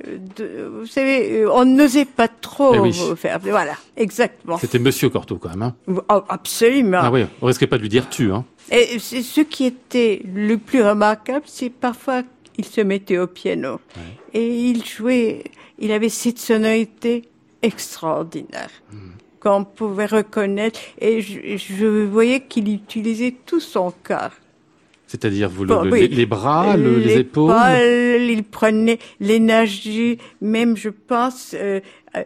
de, 0.06 0.72
vous 0.80 0.86
savez, 0.86 1.42
euh, 1.42 1.52
on 1.54 1.66
n'osait 1.66 2.06
pas 2.06 2.28
trop 2.28 2.86
eh 2.86 3.16
faire. 3.16 3.40
Voilà, 3.40 3.74
exactement. 3.96 4.58
C'était 4.58 4.80
Monsieur 4.80 5.10
Cortot 5.10 5.38
quand 5.38 5.50
même. 5.50 5.62
Hein 5.62 5.76
oh, 5.88 6.24
absolument. 6.30 7.00
Ah 7.02 7.12
oui, 7.12 7.26
on 7.42 7.48
risquait 7.48 7.68
pas 7.68 7.78
de 7.78 7.82
lui 7.82 7.90
dire 7.90 8.10
tu. 8.10 8.32
Hein. 8.32 8.46
Et 8.72 9.00
ce 9.00 9.42
qui 9.42 9.66
était 9.66 10.22
le 10.26 10.58
plus 10.58 10.84
remarquable, 10.84 11.46
c'est 11.46 11.70
parfois 11.70 12.24
il 12.58 12.66
se 12.66 12.82
mettait 12.82 13.18
au 13.18 13.28
piano 13.28 13.80
et 14.34 14.70
il 14.70 14.86
jouait. 14.86 15.44
Il 15.80 15.92
avait 15.92 16.10
cette 16.10 16.40
sonorité 16.40 17.24
extraordinaire. 17.62 18.70
Hmm. 18.92 19.12
qu'on 19.40 19.66
pouvait 19.66 20.06
reconnaître 20.06 20.80
et 21.00 21.22
je, 21.22 21.58
je 21.58 22.06
voyais 22.06 22.42
qu'il 22.42 22.74
utilisait 22.74 23.36
tout 23.46 23.60
son 23.60 23.94
corps. 24.04 24.32
C'est-à-dire 25.14 25.48
vous 25.48 25.64
les, 25.64 26.26
bras, 26.26 26.76
les, 26.76 27.20
épaules. 27.20 27.54
il 28.20 28.44
prenait 28.44 28.98
l'énergie, 29.20 30.18
même 30.42 30.76
je 30.76 30.90
pense 30.90 31.54
euh, 31.54 31.82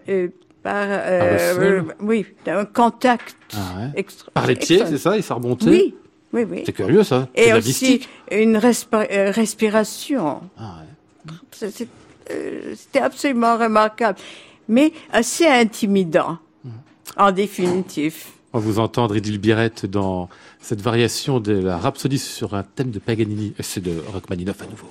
euh, 0.08 0.30
par 0.64 0.86
euh, 0.88 1.82
oui 2.00 2.26
un 2.46 2.64
contact. 2.64 3.36
Ah 3.54 3.90
par 4.34 4.48
les 4.48 4.56
pieds, 4.56 4.84
c'est 4.86 4.98
ça, 4.98 5.18
et 5.18 5.22
ça 5.22 5.34
remontait. 5.34 5.70
Oui, 5.70 5.96
oui, 6.32 6.46
oui. 6.50 6.64
C'est 6.66 6.72
curieux 6.72 7.04
ça. 7.04 7.28
Et 7.36 7.52
aussi 7.52 8.08
une 8.32 8.56
respiration. 8.56 10.40
Ah 10.58 10.84
C'était 11.52 13.00
absolument 13.02 13.58
remarquable, 13.58 14.18
mais 14.70 14.94
assez 15.12 15.46
intimidant, 15.46 16.38
mmh. 16.64 16.70
en 17.18 17.32
définitive. 17.34 18.24
Vous 18.60 18.80
entendre 18.80 19.16
Edil 19.16 19.38
Birette 19.38 19.86
dans 19.86 20.30
cette 20.60 20.82
variation 20.82 21.40
de 21.40 21.54
la 21.54 21.78
rhapsodie 21.78 22.18
sur 22.18 22.56
un 22.56 22.64
thème 22.64 22.90
de 22.90 22.98
Paganini. 22.98 23.54
C'est 23.60 23.84
de 23.84 24.02
Rachmaninoff 24.12 24.62
à 24.64 24.66
nouveau. 24.66 24.88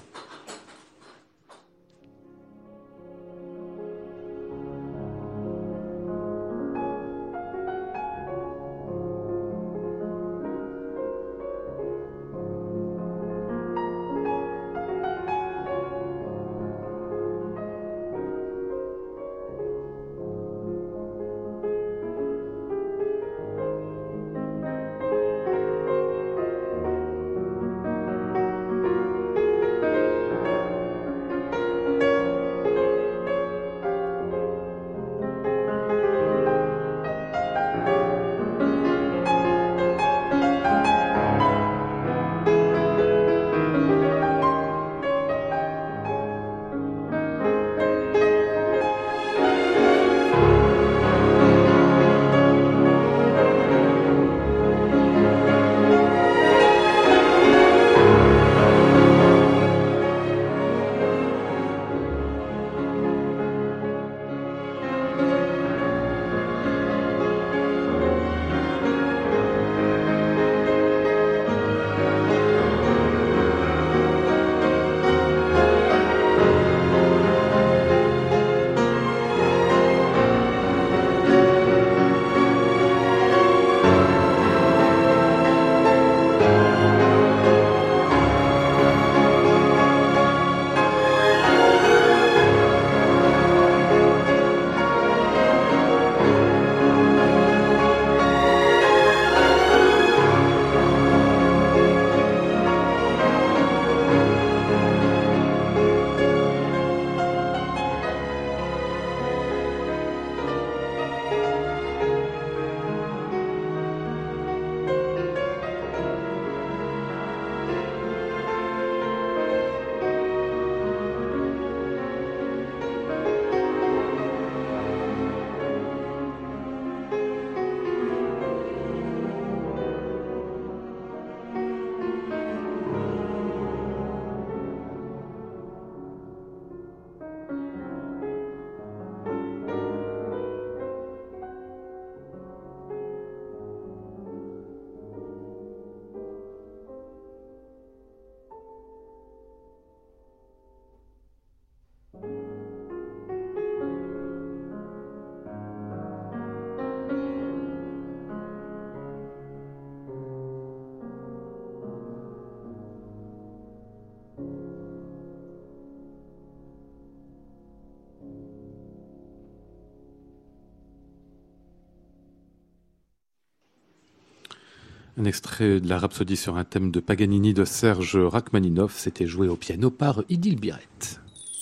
Un 175.18 175.24
extrait 175.24 175.80
de 175.80 175.88
la 175.88 175.98
Rhapsodie 175.98 176.36
sur 176.36 176.58
un 176.58 176.64
thème 176.64 176.90
de 176.90 177.00
Paganini 177.00 177.54
de 177.54 177.64
Serge 177.64 178.18
Rachmaninoff, 178.18 178.98
c'était 178.98 179.26
joué 179.26 179.48
au 179.48 179.56
piano 179.56 179.90
par 179.90 180.22
Idil 180.28 180.60
Biret. 180.60 180.80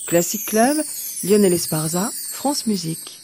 Classic 0.07 0.45
Club, 0.45 0.75
Lionel 1.23 1.53
Esparza, 1.53 2.11
France 2.31 2.67
Musique. 2.67 3.21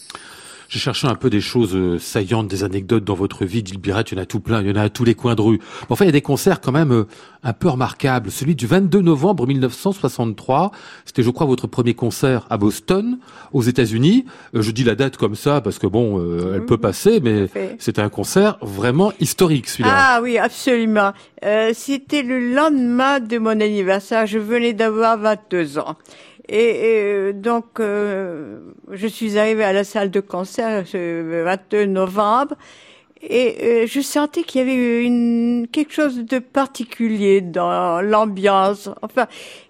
J'ai 0.72 0.80
cherché 0.80 1.06
un 1.06 1.16
peu 1.16 1.30
des 1.30 1.42
choses 1.42 1.76
euh, 1.76 2.00
saillantes, 2.00 2.48
des 2.48 2.64
anecdotes 2.64 3.04
dans 3.04 3.14
votre 3.14 3.44
vie, 3.44 3.62
Biret, 3.62 4.04
il 4.04 4.18
y 4.18 4.18
en 4.18 4.24
a 4.24 4.26
tout 4.26 4.40
plein, 4.40 4.62
il 4.62 4.70
y 4.70 4.72
en 4.72 4.78
a 4.78 4.84
à 4.84 4.90
tous 4.90 5.04
les 5.04 5.16
coins 5.16 5.36
de 5.36 5.42
rue. 5.42 5.60
Enfin, 5.90 6.06
il 6.06 6.08
y 6.08 6.10
a 6.10 6.14
des 6.14 6.22
concerts 6.22 6.62
quand 6.62 6.72
même 6.72 6.94
euh, 6.94 7.08
un 7.44 7.52
peu 7.52 7.68
remarquables. 7.68 8.32
Celui 8.32 8.56
du 8.56 8.68
22 8.68 9.02
novembre 9.02 9.46
1963, 9.46 10.72
c'était 11.04 11.24
je 11.24 11.30
crois 11.30 11.46
votre 11.46 11.68
premier 11.68 11.94
concert 11.94 12.48
à 12.50 12.58
Boston, 12.58 13.20
aux 13.52 13.64
États-Unis. 13.64 14.24
Euh, 14.56 14.62
je 14.62 14.72
dis 14.72 14.86
la 14.86 14.96
date 14.96 15.18
comme 15.18 15.36
ça 15.36 15.60
parce 15.60 15.78
que 15.78 15.88
bon, 15.88 16.22
elle 16.54 16.66
peut 16.66 16.78
passer, 16.78 17.20
mais 17.20 17.50
c'était 17.78 18.02
un 18.02 18.08
concert 18.08 18.58
vraiment 18.62 19.12
historique 19.20 19.68
celui-là. 19.68 19.92
Ah 19.94 20.20
oui, 20.24 20.38
absolument. 20.38 21.12
c'était 21.74 22.24
le 22.24 22.54
lendemain 22.54 23.20
de 23.20 23.38
mon 23.40 23.60
anniversaire, 23.60 24.26
je 24.26 24.40
venais 24.40 24.72
d'avoir 24.72 25.18
22 25.18 25.80
ans. 25.80 25.98
Et, 26.54 27.32
donc, 27.34 27.80
euh, 27.80 28.60
je 28.92 29.08
suis 29.08 29.38
arrivée 29.38 29.64
à 29.64 29.72
la 29.72 29.86
salle 29.86 30.12
de 30.12 30.20
concert 30.20 30.84
le 30.94 31.44
22 31.46 31.86
novembre 31.86 32.56
et 33.22 33.58
euh, 33.62 33.88
je 33.88 34.02
sentais 34.02 34.44
qu'il 34.44 34.60
y 34.60 34.64
avait 34.64 35.04
une, 35.06 35.68
quelque 35.72 35.94
chose 35.94 36.18
de 36.26 36.40
particulier 36.40 37.40
dans 37.40 38.02
l'ambiance. 38.02 38.90
Enfin, 39.02 39.28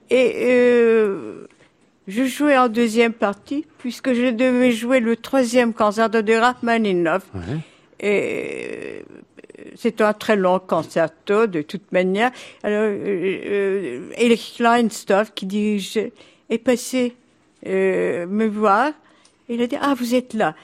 et 0.09 0.33
euh, 0.37 1.45
je 2.07 2.23
jouais 2.23 2.57
en 2.57 2.67
deuxième 2.67 3.13
partie 3.13 3.65
puisque 3.77 4.13
je 4.13 4.31
devais 4.31 4.71
jouer 4.71 5.01
le 5.01 5.15
troisième 5.17 5.73
concert 5.73 6.09
de 6.09 6.33
Rachmaninoff. 6.33 7.23
Ouais. 7.35 7.59
Et 7.99 9.05
c'est 9.75 10.01
un 10.01 10.13
très 10.13 10.35
long 10.35 10.59
concerto 10.59 11.45
de 11.45 11.61
toute 11.61 11.91
manière. 11.91 12.31
Alors, 12.63 12.83
euh, 12.83 14.09
Erich 14.17 14.55
Kleinstoff 14.57 15.33
qui 15.33 15.45
dirigeait 15.45 16.13
est 16.51 16.59
passé 16.59 17.15
euh, 17.65 18.27
me 18.27 18.45
voir. 18.45 18.89
Et 19.49 19.55
il 19.55 19.61
a 19.61 19.67
dit 19.67 19.77
Ah, 19.81 19.95
vous 19.97 20.13
êtes 20.13 20.35
là. 20.35 20.55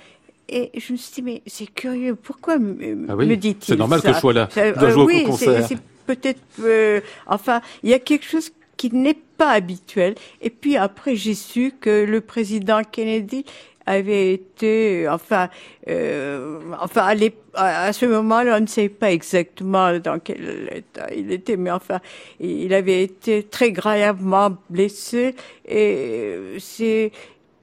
Et 0.49 0.71
je 0.77 0.93
me 0.93 0.97
suis 0.97 1.13
dit 1.15 1.21
Mais 1.23 1.41
c'est 1.47 1.65
curieux, 1.73 2.15
pourquoi 2.15 2.55
ah 2.55 2.59
me 2.59 3.35
dit-il 3.35 3.65
C'est 3.65 3.75
normal 3.75 4.01
que 4.01 4.13
je 4.13 4.19
sois 4.19 4.33
là. 4.33 4.47
Dois 4.53 4.63
euh, 4.63 4.89
jouer 4.91 5.25
oui. 5.27 5.35
C'est 5.39 5.79
peut-être. 6.05 6.41
Euh, 6.61 7.01
enfin, 7.25 7.61
il 7.81 7.89
y 7.89 7.93
a 7.93 7.99
quelque 7.99 8.25
chose 8.25 8.51
qui 8.75 8.93
n'est 8.93 9.17
pas 9.37 9.51
habituel. 9.51 10.15
Et 10.41 10.49
puis 10.49 10.77
après, 10.77 11.15
j'ai 11.15 11.33
su 11.33 11.73
que 11.79 12.05
le 12.05 12.21
président 12.21 12.81
Kennedy 12.83 13.45
avait 13.87 14.33
été, 14.33 15.07
enfin, 15.09 15.49
euh, 15.87 16.59
enfin 16.79 17.15
à, 17.55 17.87
à 17.87 17.93
ce 17.93 18.05
moment-là, 18.05 18.57
on 18.57 18.61
ne 18.61 18.67
sait 18.67 18.89
pas 18.89 19.11
exactement 19.11 19.97
dans 19.97 20.19
quel 20.19 20.69
état 20.75 21.07
il 21.15 21.31
était, 21.31 21.57
mais 21.57 21.71
enfin, 21.71 21.99
il 22.39 22.73
avait 22.73 23.03
été 23.03 23.43
très 23.43 23.71
gravement 23.71 24.55
blessé 24.69 25.35
et 25.67 26.35
c'est 26.59 27.11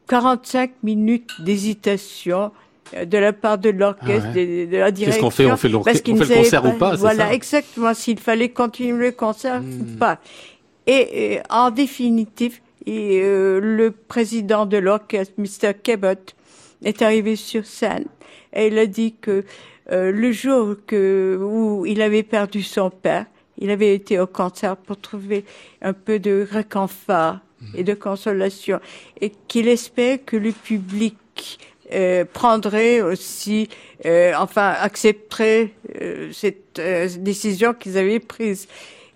45 0.08 0.70
minutes 0.82 1.30
d'hésitation 1.40 2.50
de 2.94 3.18
la 3.18 3.32
part 3.32 3.58
de 3.58 3.70
l'orchestre, 3.70 4.28
ah 4.30 4.34
de, 4.34 4.76
la 4.76 4.90
direction. 4.90 5.20
Qu'est-ce 5.20 5.20
qu'on 5.20 5.30
fait 5.30 5.46
On 5.46 5.56
fait 5.56 5.68
le, 5.68 5.76
on 5.76 5.84
fait 5.84 6.08
le 6.08 6.34
concert 6.36 6.64
ou 6.64 6.72
pas 6.72 6.96
Voilà, 6.96 7.26
ça 7.26 7.34
exactement, 7.34 7.94
s'il 7.94 8.18
fallait 8.18 8.50
continuer 8.50 9.06
le 9.06 9.12
concert 9.12 9.60
ou 9.60 9.84
hmm. 9.84 9.96
pas. 9.98 10.18
Et, 10.86 11.34
et 11.34 11.40
en 11.50 11.70
définitive, 11.70 12.60
et 12.86 13.20
euh, 13.22 13.60
le 13.60 13.90
président 13.90 14.66
de 14.66 14.76
l'orchestre, 14.76 15.34
Mr. 15.38 15.74
Cabot, 15.82 16.32
est 16.84 17.02
arrivé 17.02 17.36
sur 17.36 17.64
scène 17.64 18.06
et 18.52 18.66
il 18.66 18.78
a 18.78 18.86
dit 18.86 19.14
que 19.20 19.44
euh, 19.90 20.12
le 20.12 20.32
jour 20.32 20.76
que, 20.86 21.38
où 21.40 21.86
il 21.86 22.02
avait 22.02 22.22
perdu 22.22 22.62
son 22.62 22.90
père, 22.90 23.26
il 23.58 23.70
avait 23.70 23.94
été 23.94 24.18
au 24.18 24.26
concert 24.26 24.76
pour 24.76 24.98
trouver 24.98 25.44
un 25.82 25.92
peu 25.92 26.18
de 26.18 26.46
réconfort 26.50 27.38
et 27.74 27.84
de 27.84 27.94
consolation 27.94 28.80
et 29.20 29.32
qu'il 29.48 29.68
espérait 29.68 30.18
que 30.18 30.36
le 30.36 30.52
public 30.52 31.16
euh, 31.92 32.24
prendrait 32.30 33.00
aussi, 33.00 33.68
enfin 34.36 34.74
accepterait 34.78 35.70
cette 36.32 36.80
décision 37.22 37.72
qu'ils 37.72 37.96
avaient 37.96 38.20
prise. 38.20 38.68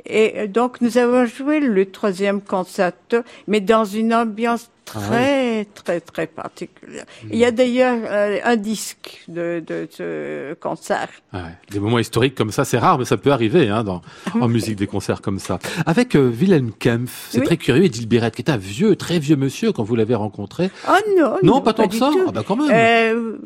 Et 0.08 0.32
euh, 0.36 0.46
donc, 0.46 0.80
nous 0.80 0.98
avons 0.98 1.26
joué 1.26 1.60
le 1.60 1.86
troisième 1.86 2.40
concerto, 2.40 3.18
mais 3.46 3.60
dans 3.60 3.84
une 3.84 4.14
ambiance 4.14 4.70
ah 4.94 5.00
très, 5.00 5.64
très, 5.66 6.00
très 6.00 6.26
particulière. 6.26 7.04
Il 7.30 7.36
y 7.36 7.44
a 7.44 7.50
d'ailleurs 7.50 7.98
euh, 8.04 8.38
un 8.42 8.56
disque 8.56 9.22
de, 9.28 9.62
de 9.66 9.86
ce 9.90 10.54
concert. 10.54 11.08
Ah 11.32 11.38
ouais. 11.38 11.50
Des 11.70 11.78
moments 11.78 11.98
historiques 11.98 12.34
comme 12.34 12.52
ça, 12.52 12.64
c'est 12.64 12.78
rare, 12.78 12.98
mais 12.98 13.04
ça 13.04 13.18
peut 13.18 13.30
arriver 13.30 13.68
hein, 13.68 13.84
dans, 13.84 14.00
en 14.40 14.48
musique, 14.48 14.76
des 14.76 14.86
concerts 14.86 15.20
comme 15.20 15.38
ça. 15.38 15.58
Avec 15.84 16.14
euh, 16.14 16.30
Wilhelm 16.30 16.72
Kempf, 16.72 17.28
c'est 17.30 17.42
très 17.42 17.58
curieux, 17.58 17.84
Edith 17.84 18.08
Biret, 18.08 18.30
qui 18.30 18.42
est 18.42 18.50
un 18.50 18.56
vieux, 18.56 18.96
très 18.96 19.18
vieux 19.18 19.36
monsieur 19.36 19.72
quand 19.72 19.82
vous 19.82 19.96
l'avez 19.96 20.14
rencontré. 20.14 20.70
Oh 20.88 20.92
non 21.18 21.36
Non, 21.42 21.60
pas, 21.60 21.74
tant 21.74 21.88
que 21.88 21.94
ça 21.94 22.10
Ah 22.26 22.32
bah 22.32 22.42
quand 22.46 22.56
même 22.56 22.70
euh, 22.72 23.36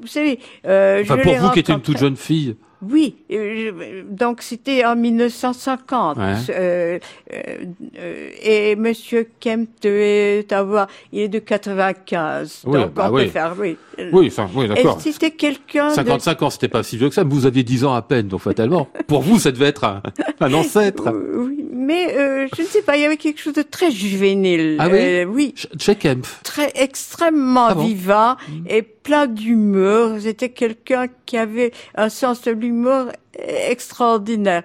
Vous 0.00 0.08
savez, 0.08 0.40
enfin, 0.64 1.16
pour 1.18 1.36
vous 1.36 1.50
qui 1.50 1.60
étiez 1.60 1.74
une 1.74 1.80
toute 1.80 1.98
jeune 1.98 2.16
fille 2.16 2.56
oui, 2.80 3.16
euh, 3.32 4.04
donc 4.08 4.42
c'était 4.42 4.84
en 4.84 4.94
1950. 4.94 6.18
Euh, 6.18 6.98
euh, 7.32 8.30
et 8.40 8.76
Monsieur 8.76 9.28
Kemp 9.40 9.68
devait 9.82 10.46
avoir, 10.52 10.86
il 11.12 11.22
est 11.22 11.28
de 11.28 11.40
95. 11.40 12.62
Oui, 12.66 12.80
donc 12.80 12.92
bah 12.92 13.08
on 13.10 13.16
peut 13.16 13.26
faire, 13.26 13.54
oui. 13.58 13.76
Oui, 14.12 14.28
enfin, 14.28 14.48
oui, 14.54 14.68
d'accord. 14.68 14.98
Et 15.04 15.10
c'était 15.12 15.32
quelqu'un. 15.32 15.90
55 15.90 16.42
ans, 16.42 16.50
c'était 16.50 16.68
pas 16.68 16.84
si 16.84 16.96
vieux 16.96 17.08
que 17.08 17.14
ça. 17.14 17.24
Vous 17.24 17.46
aviez 17.46 17.64
10 17.64 17.84
ans 17.84 17.94
à 17.94 18.02
peine, 18.02 18.28
donc 18.28 18.40
fatalement. 18.40 18.88
Pour 19.08 19.22
vous, 19.22 19.40
ça 19.40 19.50
devait 19.50 19.66
être 19.66 19.84
un, 19.84 20.02
un 20.40 20.54
ancêtre. 20.54 21.12
Oui, 21.34 21.68
mais 21.88 22.14
euh, 22.18 22.46
je 22.54 22.62
ne 22.62 22.66
sais 22.66 22.82
pas, 22.82 22.96
il 22.98 23.02
y 23.02 23.06
avait 23.06 23.16
quelque 23.16 23.40
chose 23.40 23.54
de 23.54 23.62
très 23.62 23.90
juvénile. 23.90 24.76
Ah 24.78 24.88
oui. 24.90 24.98
Euh, 24.98 25.24
oui. 25.24 25.54
Kempf. 25.98 26.42
Très 26.42 26.70
extrêmement 26.74 27.68
ah 27.68 27.74
vivant 27.74 28.36
mm. 28.48 28.66
et 28.68 28.82
plein 28.82 29.26
d'humour. 29.26 30.18
C'était 30.20 30.50
quelqu'un 30.50 31.06
qui 31.24 31.38
avait 31.38 31.72
un 31.94 32.10
sens 32.10 32.42
de 32.42 32.50
l'humour 32.68 33.12
extraordinaire. 33.34 34.62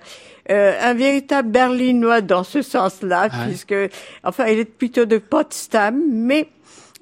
Euh, 0.50 0.78
un 0.82 0.94
véritable 0.94 1.50
berlinois 1.50 2.22
dans 2.22 2.44
ce 2.44 2.62
sens-là, 2.62 3.30
puisque, 3.46 3.76
enfin, 4.24 4.46
il 4.48 4.60
est 4.60 4.66
plutôt 4.66 5.06
de 5.06 5.18
Potsdam, 5.18 6.02
mais 6.12 6.50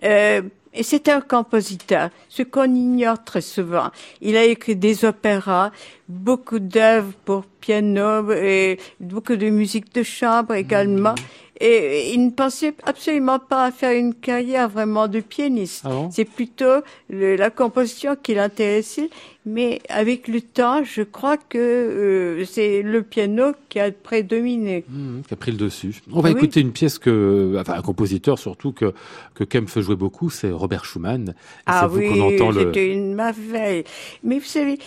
euh, 0.03 0.41
et 0.73 0.83
c'est 0.83 1.09
un 1.09 1.19
compositeur, 1.19 2.11
ce 2.29 2.43
qu'on 2.43 2.73
ignore 2.73 3.23
très 3.23 3.41
souvent. 3.41 3.89
Il 4.21 4.37
a 4.37 4.45
écrit 4.45 4.77
des 4.77 5.03
opéras, 5.03 5.71
beaucoup 6.07 6.59
d'œuvres 6.59 7.11
pour 7.25 7.45
piano 7.45 8.31
et 8.31 8.79
beaucoup 9.01 9.35
de 9.35 9.49
musique 9.49 9.93
de 9.93 10.03
chambre 10.03 10.53
également. 10.53 11.15
Et 11.61 12.13
il 12.13 12.25
ne 12.25 12.31
pensait 12.31 12.73
absolument 12.83 13.37
pas 13.37 13.65
à 13.65 13.71
faire 13.71 13.91
une 13.91 14.15
carrière 14.15 14.67
vraiment 14.67 15.07
de 15.07 15.19
pianiste. 15.19 15.83
Ah 15.85 16.07
c'est 16.09 16.25
plutôt 16.25 16.81
la 17.09 17.49
composition 17.51 18.15
qui 18.21 18.33
l'intéressait. 18.33 19.09
Mais 19.45 19.81
avec 19.89 20.27
le 20.27 20.41
temps, 20.41 20.83
je 20.83 21.01
crois 21.01 21.37
que 21.37 21.57
euh, 21.57 22.45
c'est 22.45 22.83
le 22.83 23.01
piano 23.01 23.53
qui 23.69 23.79
a 23.79 23.91
prédominé. 23.91 24.85
Mmh, 24.87 25.21
qui 25.27 25.33
a 25.33 25.37
pris 25.37 25.51
le 25.51 25.57
dessus. 25.57 25.95
On 26.11 26.21
va 26.21 26.29
écouter 26.29 26.61
une 26.61 26.71
pièce 26.71 26.99
que, 26.99 27.55
enfin 27.59 27.73
un 27.73 27.81
compositeur 27.81 28.37
surtout 28.37 28.71
que 28.71 28.93
que 29.33 29.43
Kempf 29.43 29.79
jouer 29.79 29.95
beaucoup, 29.95 30.29
c'est 30.29 30.51
Robert 30.51 30.85
Schumann. 30.85 31.33
ah 31.65 31.87
oui, 31.91 32.09
c'était 32.53 32.91
une 32.93 33.15
merveille. 33.15 33.83
Mais 34.23 34.37
vous 34.37 34.45
savez, 34.45 34.77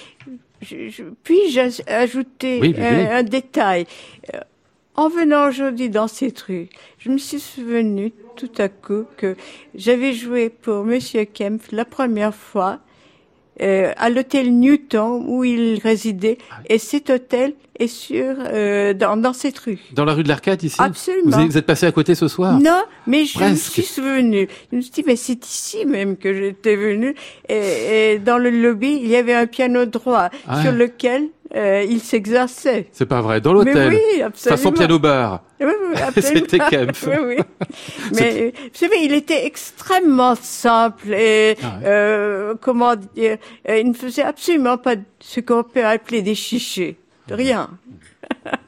puis-je 0.60 1.82
ajouter 1.90 2.74
un, 2.78 3.22
détail? 3.22 3.87
Euh, 4.34 4.38
En 4.96 5.09
venant 5.09 5.48
aujourd'hui 5.48 5.90
dans 5.90 6.07
cette 6.07 6.40
rue, 6.42 6.68
je 6.98 7.11
me 7.11 7.18
suis 7.18 7.40
souvenu 7.40 8.12
tout 8.37 8.50
à 8.59 8.68
coup 8.68 9.04
que 9.16 9.35
j'avais 9.74 10.12
joué 10.12 10.50
pour 10.50 10.85
Monsieur 10.85 11.24
Kempf 11.24 11.72
la 11.72 11.85
première 11.85 12.35
fois 12.35 12.78
euh, 13.61 13.92
à 13.96 14.09
l'hôtel 14.09 14.57
Newton 14.57 15.24
où 15.26 15.42
il 15.42 15.80
résidait. 15.80 16.38
Ah 16.50 16.61
Et 16.68 16.78
cet 16.78 17.11
hôtel 17.11 17.54
est 17.76 17.88
sur 17.88 18.37
euh, 18.38 18.94
dans, 18.94 19.16
dans 19.16 19.33
cette 19.33 19.59
rue. 19.59 19.80
Dans 19.92 20.04
la 20.04 20.14
rue 20.14 20.22
de 20.22 20.28
l'Arcade 20.28 20.62
ici? 20.62 20.76
Absolument. 20.80 21.44
Vous, 21.44 21.59
êtes 21.59 21.66
passé 21.66 21.87
à 21.87 21.92
côté 21.92 22.14
ce 22.14 22.28
soir? 22.28 22.61
Non, 22.61 22.83
mais 23.09 23.24
je 23.24 23.38
me 23.38 23.54
suis 23.57 23.83
souvenu. 23.83 24.48
Je 24.70 24.76
me 24.76 24.80
suis 24.80 24.92
dit, 24.92 25.04
mais 25.07 25.16
c'est 25.16 25.44
ici 25.44 25.87
même 25.87 26.16
que 26.16 26.33
j'étais 26.33 26.76
venu. 26.76 27.16
Et, 27.48 28.12
et, 28.14 28.18
dans 28.20 28.38
le 28.38 28.50
lobby, 28.50 29.00
il 29.02 29.09
y 29.09 29.16
avait 29.16 29.35
un 29.35 29.46
piano 29.46 29.87
droit 29.87 30.30
ah 30.46 30.62
sur 30.62 30.72
lequel 30.72 31.30
euh, 31.54 31.84
il 31.88 32.00
s'exerçait. 32.00 32.88
C'est 32.92 33.06
pas 33.06 33.20
vrai. 33.20 33.40
Dans 33.40 33.52
l'hôtel 33.52 33.92
Oui, 33.92 34.22
absolument. 34.22 34.56
Façon 34.56 34.72
piano-bar. 34.72 35.42
Oui, 35.60 35.66
oui, 35.66 36.00
C'était 36.22 36.58
Kempf. 36.58 37.06
oui, 37.06 37.16
oui. 37.24 37.36
Mais 38.14 38.52
vous 38.56 38.68
savez, 38.72 38.96
il 39.02 39.12
était 39.12 39.46
extrêmement 39.46 40.34
simple 40.34 41.12
et 41.12 41.56
ah 41.62 41.78
euh, 41.84 42.54
comment 42.60 42.96
dire, 42.96 43.38
euh, 43.68 43.78
il 43.78 43.88
ne 43.88 43.94
faisait 43.94 44.22
absolument 44.22 44.78
pas 44.78 44.96
ce 45.20 45.40
qu'on 45.40 45.62
peut 45.62 45.84
appeler 45.84 46.22
des 46.22 46.34
chichés. 46.34 46.98
Rien. 47.30 47.70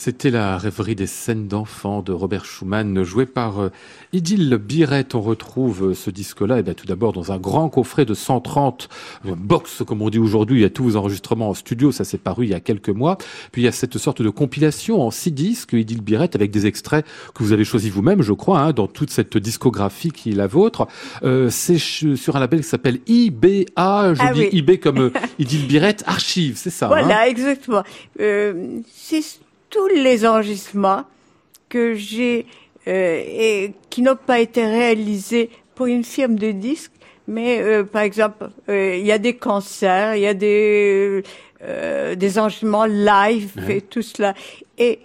C'était 0.00 0.30
la 0.30 0.56
rêverie 0.56 0.94
des 0.94 1.06
scènes 1.06 1.46
d'enfants 1.46 2.00
de 2.00 2.10
Robert 2.12 2.46
Schumann, 2.46 3.02
joué 3.02 3.26
par 3.26 3.60
euh, 3.60 3.68
Idil 4.14 4.56
Biret. 4.56 5.08
On 5.12 5.20
retrouve 5.20 5.90
euh, 5.90 5.94
ce 5.94 6.08
disque-là, 6.08 6.56
et 6.56 6.60
eh 6.60 6.62
bien 6.62 6.72
tout 6.72 6.86
d'abord 6.86 7.12
dans 7.12 7.32
un 7.32 7.36
grand 7.36 7.68
coffret 7.68 8.06
de 8.06 8.14
130 8.14 8.88
box, 9.36 9.82
comme 9.86 10.00
on 10.00 10.08
dit 10.08 10.18
aujourd'hui. 10.18 10.60
Il 10.60 10.62
y 10.62 10.64
a 10.64 10.70
tous 10.70 10.84
vos 10.84 10.96
enregistrements 10.96 11.50
en 11.50 11.54
studio, 11.54 11.92
ça 11.92 12.04
s'est 12.04 12.16
paru 12.16 12.46
il 12.46 12.50
y 12.50 12.54
a 12.54 12.60
quelques 12.60 12.88
mois. 12.88 13.18
Puis 13.52 13.60
il 13.60 13.66
y 13.66 13.68
a 13.68 13.72
cette 13.72 13.98
sorte 13.98 14.22
de 14.22 14.30
compilation 14.30 15.02
en 15.02 15.10
six 15.10 15.32
disques, 15.32 15.74
Idil 15.74 16.00
Biret, 16.00 16.30
avec 16.34 16.50
des 16.50 16.64
extraits 16.64 17.04
que 17.34 17.42
vous 17.42 17.52
avez 17.52 17.64
choisis 17.64 17.92
vous-même, 17.92 18.22
je 18.22 18.32
crois, 18.32 18.60
hein, 18.60 18.72
dans 18.72 18.86
toute 18.86 19.10
cette 19.10 19.36
discographie 19.36 20.12
qui 20.12 20.30
est 20.30 20.34
la 20.34 20.46
vôtre. 20.46 20.88
Euh, 21.24 21.50
c'est 21.50 21.76
sur 21.76 22.36
un 22.36 22.40
label 22.40 22.62
qui 22.62 22.68
s'appelle 22.68 23.00
IBA, 23.06 24.14
je 24.14 24.22
ah 24.22 24.32
dis 24.32 24.48
IB 24.50 24.80
comme 24.80 25.10
Idil 25.38 25.66
Biret 25.66 25.98
Archive, 26.06 26.54
c'est 26.56 26.70
ça 26.70 26.86
Voilà, 26.86 27.20
hein 27.20 27.24
exactement. 27.26 27.82
c'est 28.16 29.20
tous 29.70 29.88
les 29.88 30.26
enregistrements 30.26 31.04
que 31.68 31.94
j'ai 31.94 32.46
euh, 32.88 33.22
et 33.24 33.72
qui 33.88 34.02
n'ont 34.02 34.16
pas 34.16 34.40
été 34.40 34.64
réalisés 34.66 35.50
pour 35.74 35.86
une 35.86 36.04
firme 36.04 36.36
de 36.36 36.50
disques, 36.50 36.92
mais 37.26 37.62
euh, 37.62 37.84
par 37.84 38.02
exemple, 38.02 38.50
euh, 38.68 38.96
il 38.96 39.06
y 39.06 39.12
a 39.12 39.18
des 39.18 39.34
concerts, 39.34 40.16
il 40.16 40.22
y 40.22 40.26
a 40.26 40.34
des 40.34 41.22
euh, 41.62 42.14
des 42.16 42.38
enregistrements 42.38 42.86
live 42.86 43.52
et 43.68 43.80
tout 43.80 44.02
cela. 44.02 44.34
Et 44.78 44.98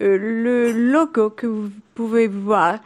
le 0.00 0.72
logo 0.72 1.30
que 1.30 1.46
vous 1.46 1.70
pouvez 1.94 2.28
voir 2.28 2.78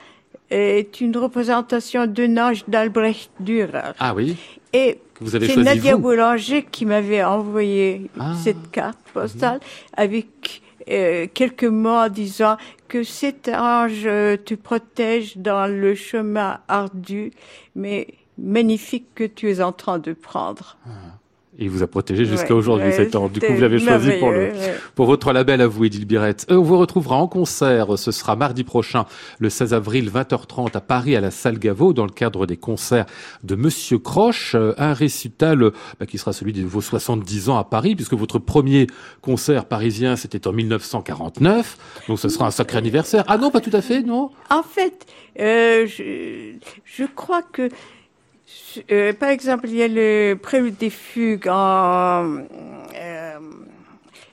est 0.50 1.00
une 1.00 1.16
représentation 1.16 2.06
d'un 2.06 2.36
ange 2.36 2.64
d'Albrecht 2.68 3.30
Dürer. 3.40 3.92
Ah 3.98 4.14
oui. 4.14 4.36
Et 4.72 4.98
c'est 5.26 5.56
Nadia 5.56 5.96
Boulanger 5.96 6.66
qui 6.70 6.86
m'avait 6.86 7.24
envoyé 7.24 8.10
ah. 8.18 8.34
cette 8.42 8.70
carte 8.70 8.98
postale 9.12 9.60
avec 9.96 10.62
euh, 10.90 11.26
quelques 11.32 11.64
mots 11.64 11.90
en 11.90 12.08
disant 12.08 12.56
que 12.88 13.02
cet 13.02 13.48
ange 13.48 14.04
te 14.04 14.54
protège 14.54 15.36
dans 15.36 15.66
le 15.66 15.94
chemin 15.94 16.60
ardu, 16.68 17.32
mais 17.74 18.08
magnifique 18.38 19.06
que 19.14 19.24
tu 19.24 19.50
es 19.50 19.60
en 19.60 19.72
train 19.72 19.98
de 19.98 20.12
prendre. 20.12 20.76
Ah 20.86 21.18
il 21.58 21.70
vous 21.70 21.82
a 21.82 21.86
protégé 21.86 22.24
jusqu'à 22.24 22.54
aujourd'hui, 22.54 22.92
cet 22.92 23.16
an. 23.16 23.28
Du 23.28 23.40
coup, 23.40 23.52
vous 23.52 23.60
l'avez 23.60 23.78
choisi 23.78 24.12
pour 24.18 24.30
le, 24.30 24.52
pour 24.94 25.06
votre 25.06 25.32
label 25.32 25.60
à 25.60 25.66
vous, 25.66 25.84
Edil 25.84 26.04
Birette. 26.04 26.46
Euh, 26.50 26.56
on 26.56 26.62
vous 26.62 26.78
retrouvera 26.78 27.16
en 27.16 27.28
concert. 27.28 27.98
Ce 27.98 28.10
sera 28.12 28.36
mardi 28.36 28.64
prochain, 28.64 29.06
le 29.38 29.48
16 29.48 29.72
avril, 29.72 30.10
20h30 30.10 30.76
à 30.76 30.80
Paris, 30.80 31.16
à 31.16 31.20
la 31.20 31.30
salle 31.30 31.58
Gaveau, 31.58 31.92
dans 31.92 32.04
le 32.04 32.10
cadre 32.10 32.46
des 32.46 32.56
concerts 32.56 33.06
de 33.42 33.54
Monsieur 33.54 33.98
Croche. 33.98 34.54
Euh, 34.54 34.74
un 34.78 34.92
récital 34.92 35.70
bah, 35.98 36.06
qui 36.06 36.18
sera 36.18 36.32
celui 36.32 36.52
de 36.52 36.62
vos 36.64 36.80
70 36.80 37.48
ans 37.48 37.58
à 37.58 37.64
Paris, 37.64 37.94
puisque 37.94 38.14
votre 38.14 38.38
premier 38.38 38.86
concert 39.22 39.64
parisien, 39.64 40.16
c'était 40.16 40.46
en 40.46 40.52
1949. 40.52 42.04
Donc, 42.08 42.18
ce 42.18 42.28
sera 42.28 42.46
un 42.46 42.50
sacré 42.50 42.78
anniversaire. 42.78 43.24
Ah 43.28 43.38
non, 43.38 43.50
pas 43.50 43.60
tout 43.60 43.70
à 43.72 43.80
fait, 43.80 44.02
non? 44.02 44.30
En 44.50 44.62
fait, 44.62 45.06
euh, 45.38 45.86
je, 45.86 46.52
je 46.84 47.04
crois 47.04 47.42
que 47.42 47.68
euh, 48.90 49.12
par 49.12 49.30
exemple, 49.30 49.68
il 49.68 49.76
y 49.76 49.82
a 49.82 49.88
le 49.88 50.34
prélude 50.34 50.76
des 50.76 50.90
fugues 50.90 51.48
en. 51.48 52.38
Euh, 52.94 53.38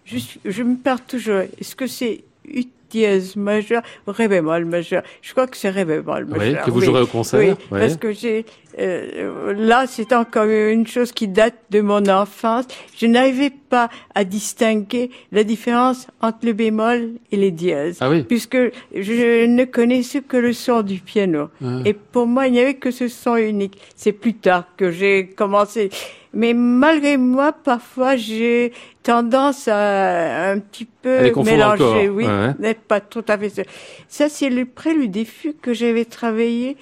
je, 0.06 0.18
je, 0.46 0.64
me 0.64 0.76
perds 0.76 1.06
toujours. 1.06 1.42
Est-ce 1.60 1.76
que 1.76 1.88
c'est 1.88 2.24
ut 2.46 2.68
dièse 2.90 3.36
majeur 3.36 3.82
ou 4.08 4.12
ré 4.12 4.28
bémol 4.28 4.66
majeur? 4.66 5.04
Je 5.22 5.32
crois 5.32 5.48
que 5.48 5.58
c'est 5.58 5.70
ré 5.70 5.86
bémol 5.86 6.26
majeur. 6.26 6.60
Oui, 6.60 6.66
que 6.66 6.72
vous 6.72 6.82
jouerez 6.82 7.02
au 7.02 7.08
concert. 7.08 7.40
Oui, 7.40 7.56
parce 7.70 7.98
que 7.98 8.12
j'ai. 8.12 8.46
Euh, 8.80 9.54
là, 9.54 9.86
c'est 9.88 10.14
encore 10.14 10.46
une 10.46 10.88
chose 10.88 11.12
qui 11.12 11.28
date 11.28 11.56
de 11.70 11.82
mon 11.82 12.08
enfance. 12.08 12.66
Je 12.98 13.06
n'arrivais 13.06 13.52
pas 13.52 13.90
à 14.16 14.24
distinguer 14.24 15.12
la 15.32 15.44
différence 15.44 16.08
entre 16.22 16.46
le 16.46 16.54
bémol 16.54 17.12
et 17.32 17.38
les 17.38 17.52
dièses, 17.52 17.98
ah 18.02 18.10
oui. 18.10 18.24
puisque 18.24 18.58
je 18.96 19.46
ne 19.46 19.66
connaissais 19.66 20.22
que 20.22 20.38
le 20.38 20.54
son 20.54 20.82
du 20.82 21.00
piano. 21.00 21.50
Ah. 21.64 21.80
Et 21.86 21.94
pour 21.94 22.28
moi, 22.28 22.48
il 22.48 22.54
n'y 22.54 22.60
avait 22.60 22.76
que 22.76 22.92
ce 22.92 23.08
son 23.08 23.36
unique. 23.36 23.78
C'est 23.96 24.12
plus 24.12 24.34
tard 24.34 24.66
que 24.78 24.92
j'ai 24.92 25.28
commencé. 25.28 25.90
Mais 26.34 26.54
malgré 26.54 27.18
moi, 27.18 27.54
parfois, 27.54 28.16
j'ai 28.16 28.74
tendance 29.04 29.68
à 29.68 30.50
un 30.52 30.60
petit 30.60 30.86
peu 30.86 31.32
mélanger. 31.44 32.10
Oui, 32.10 32.26
n'est 32.58 32.74
pas 32.74 33.00
tout 33.00 33.24
à 33.28 33.38
fait 33.38 33.50
ça. 34.08 34.30
c'est 34.30 34.50
le 34.50 34.66
prélude 34.66 35.12
des 35.12 35.26
fugues 35.26 35.60
que 35.62 35.74
j'avais 35.74 36.06
travaillé 36.06 36.76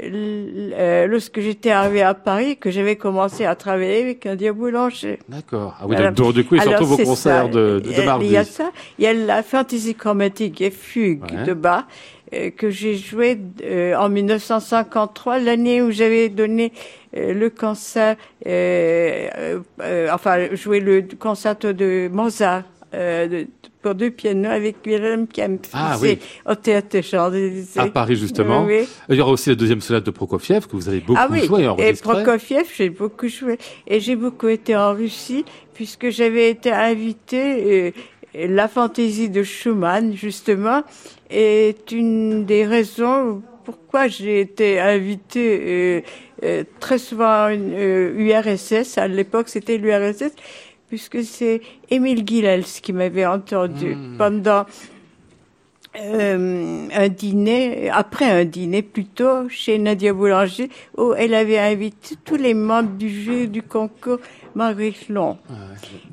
euh, 0.00 1.06
lorsque 1.06 1.40
j'étais 1.40 1.70
arrivé 1.70 2.02
à 2.02 2.14
Paris, 2.14 2.56
que 2.56 2.70
j'avais 2.70 2.96
commencé 2.96 3.44
à 3.44 3.54
travailler 3.54 4.02
avec 4.02 4.26
un 4.26 4.36
Boulanger. 4.52 5.18
D'accord. 5.28 5.76
Ah 5.80 5.86
oui, 5.86 5.96
donc, 6.12 6.34
du 6.34 6.44
coup, 6.44 6.54
il 6.54 6.62
se 6.62 6.68
retrouve 6.68 6.92
au 6.92 6.96
concert 6.98 7.48
de, 7.48 7.80
de, 7.80 8.02
mardi. 8.02 8.26
Il 8.26 8.32
y 8.32 8.36
a 8.36 8.44
ça. 8.44 8.70
Il 8.98 9.04
y 9.04 9.06
a 9.06 9.12
la 9.12 9.42
fantaisie 9.42 9.94
chromatique 9.94 10.60
et 10.60 10.70
fugue 10.70 11.44
de 11.44 11.52
bas 11.52 11.86
euh, 12.34 12.50
que 12.50 12.68
j'ai 12.68 12.96
joué 12.96 13.38
euh, 13.62 13.94
en 13.94 14.08
1953, 14.08 15.38
l'année 15.38 15.80
où 15.80 15.90
j'avais 15.90 16.28
donné 16.28 16.72
euh, 17.16 17.32
le 17.32 17.48
concert, 17.48 18.16
enfin 20.12 20.54
joué 20.54 20.80
le 20.80 21.06
concerto 21.18 21.72
de 21.72 22.08
Mozart. 22.12 22.64
De, 22.92 23.46
pour 23.82 23.94
deux 23.94 24.10
pianos 24.10 24.50
avec 24.50 24.76
Wilhelm 24.84 25.26
Kempf 25.26 25.70
ah, 25.72 25.96
oui. 26.00 26.18
au 26.46 26.54
théâtre 26.54 26.88
des 26.90 27.02
Champs-Élysées. 27.02 27.80
À 27.80 27.86
Paris, 27.86 28.16
justement. 28.16 28.66
Il 29.08 29.16
y 29.16 29.20
aura 29.20 29.32
aussi 29.32 29.50
la 29.50 29.54
deuxième 29.54 29.80
sonate 29.80 30.04
de 30.04 30.10
Prokofiev 30.10 30.66
que 30.66 30.76
vous 30.76 30.88
avez 30.88 31.00
beaucoup 31.00 31.20
ah, 31.20 31.28
oui. 31.30 31.46
joué 31.46 31.68
et 31.78 31.92
Prokofiev, 31.94 32.66
j'ai 32.76 32.90
beaucoup 32.90 33.28
joué. 33.28 33.58
Et 33.86 34.00
j'ai 34.00 34.16
beaucoup 34.16 34.48
été 34.48 34.76
en 34.76 34.94
Russie 34.94 35.44
puisque 35.74 36.10
j'avais 36.10 36.50
été 36.50 36.72
invitée 36.72 37.94
la 38.34 38.68
fantaisie 38.68 39.30
de 39.30 39.42
Schumann, 39.42 40.14
justement, 40.14 40.82
est 41.30 41.90
une 41.92 42.44
des 42.44 42.64
raisons 42.64 43.42
pourquoi 43.64 44.08
j'ai 44.08 44.40
été 44.40 44.80
invitée 44.80 45.60
euh, 45.60 46.00
euh, 46.42 46.64
très 46.80 46.96
souvent 46.96 47.44
à 47.44 47.52
une 47.52 47.74
URSS. 47.74 48.96
À 48.96 49.08
l'époque, 49.08 49.50
c'était 49.50 49.76
l'URSS, 49.76 50.32
puisque 50.88 51.22
c'est 51.22 51.60
Émile 51.90 52.24
Guilels 52.24 52.64
qui 52.64 52.92
m'avait 52.92 53.26
entendu 53.26 53.94
hmm. 53.94 54.16
pendant 54.16 54.64
euh, 55.96 56.86
un 56.94 57.08
dîner, 57.08 57.90
après 57.90 58.26
un 58.26 58.44
dîner 58.44 58.82
plutôt, 58.82 59.48
chez 59.48 59.78
Nadia 59.78 60.12
Boulanger, 60.12 60.68
où 60.96 61.14
elle 61.14 61.34
avait 61.34 61.58
invité 61.58 62.14
tous 62.24 62.36
les 62.36 62.54
membres 62.54 62.96
du 62.96 63.08
jeu 63.08 63.46
du 63.46 63.62
concours 63.62 64.18
Marguerite 64.54 65.08
Long. 65.08 65.38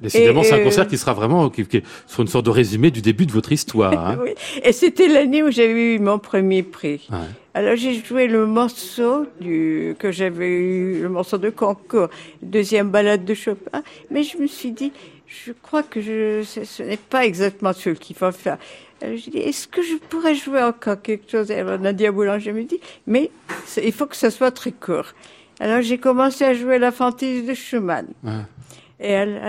Décidément, 0.01 0.43
c'est 0.43 0.59
un 0.59 0.63
concert 0.63 0.87
qui 0.87 0.97
sera 0.97 1.13
vraiment 1.13 1.49
qui, 1.49 1.65
qui 1.65 1.81
sera 2.07 2.23
une 2.23 2.29
sorte 2.29 2.45
de 2.45 2.51
résumé 2.51 2.89
du 2.89 3.01
début 3.01 3.25
de 3.25 3.31
votre 3.31 3.51
histoire. 3.51 3.93
Hein. 3.93 4.17
oui. 4.23 4.31
Et 4.63 4.71
c'était 4.71 5.07
l'année 5.07 5.43
où 5.43 5.51
j'avais 5.51 5.95
eu 5.95 5.99
mon 5.99 6.19
premier 6.19 6.63
prix. 6.63 7.07
Alors 7.55 7.77
j'ai 7.77 7.93
joué 7.93 8.27
le 8.27 8.45
morceau 8.45 9.27
du 9.39 9.95
que 9.97 10.11
j'avais 10.11 10.49
eu, 10.49 11.01
le 11.01 11.07
morceau 11.07 11.37
de 11.37 11.49
concours, 11.49 12.09
deuxième 12.41 12.89
balade 12.89 13.23
de 13.23 13.33
Chopin, 13.33 13.81
mais 14.11 14.23
je 14.23 14.37
me 14.37 14.45
suis 14.45 14.73
dit, 14.73 14.91
je 15.25 15.53
crois 15.53 15.81
que 15.81 16.01
je, 16.01 16.43
ce, 16.43 16.83
n'est 16.83 16.97
pas 16.97 17.25
exactement 17.25 17.71
ce 17.71 17.91
qu'il 17.91 18.17
faut 18.17 18.33
faire. 18.33 18.57
Alors 19.01 19.15
j'ai 19.15 19.31
dit, 19.31 19.37
est-ce 19.37 19.69
que 19.69 19.81
je 19.81 19.95
pourrais 20.09 20.35
jouer 20.35 20.63
encore 20.63 21.01
quelque 21.01 21.31
chose? 21.31 21.49
Et 21.49 21.55
alors 21.55 21.79
Nadia 21.79 22.11
Boulanger 22.11 22.51
me 22.51 22.65
dit, 22.65 22.81
mais 23.07 23.31
il 23.81 23.93
faut 23.93 24.05
que 24.05 24.17
ce 24.17 24.29
soit 24.29 24.51
très 24.51 24.73
court. 24.73 25.13
Alors 25.61 25.81
j'ai 25.81 25.97
commencé 25.97 26.43
à 26.43 26.53
jouer 26.53 26.77
la 26.77 26.91
fantaisie 26.91 27.43
de 27.43 27.53
Schumann. 27.53 28.07
Et 28.99 29.11
elle, 29.11 29.39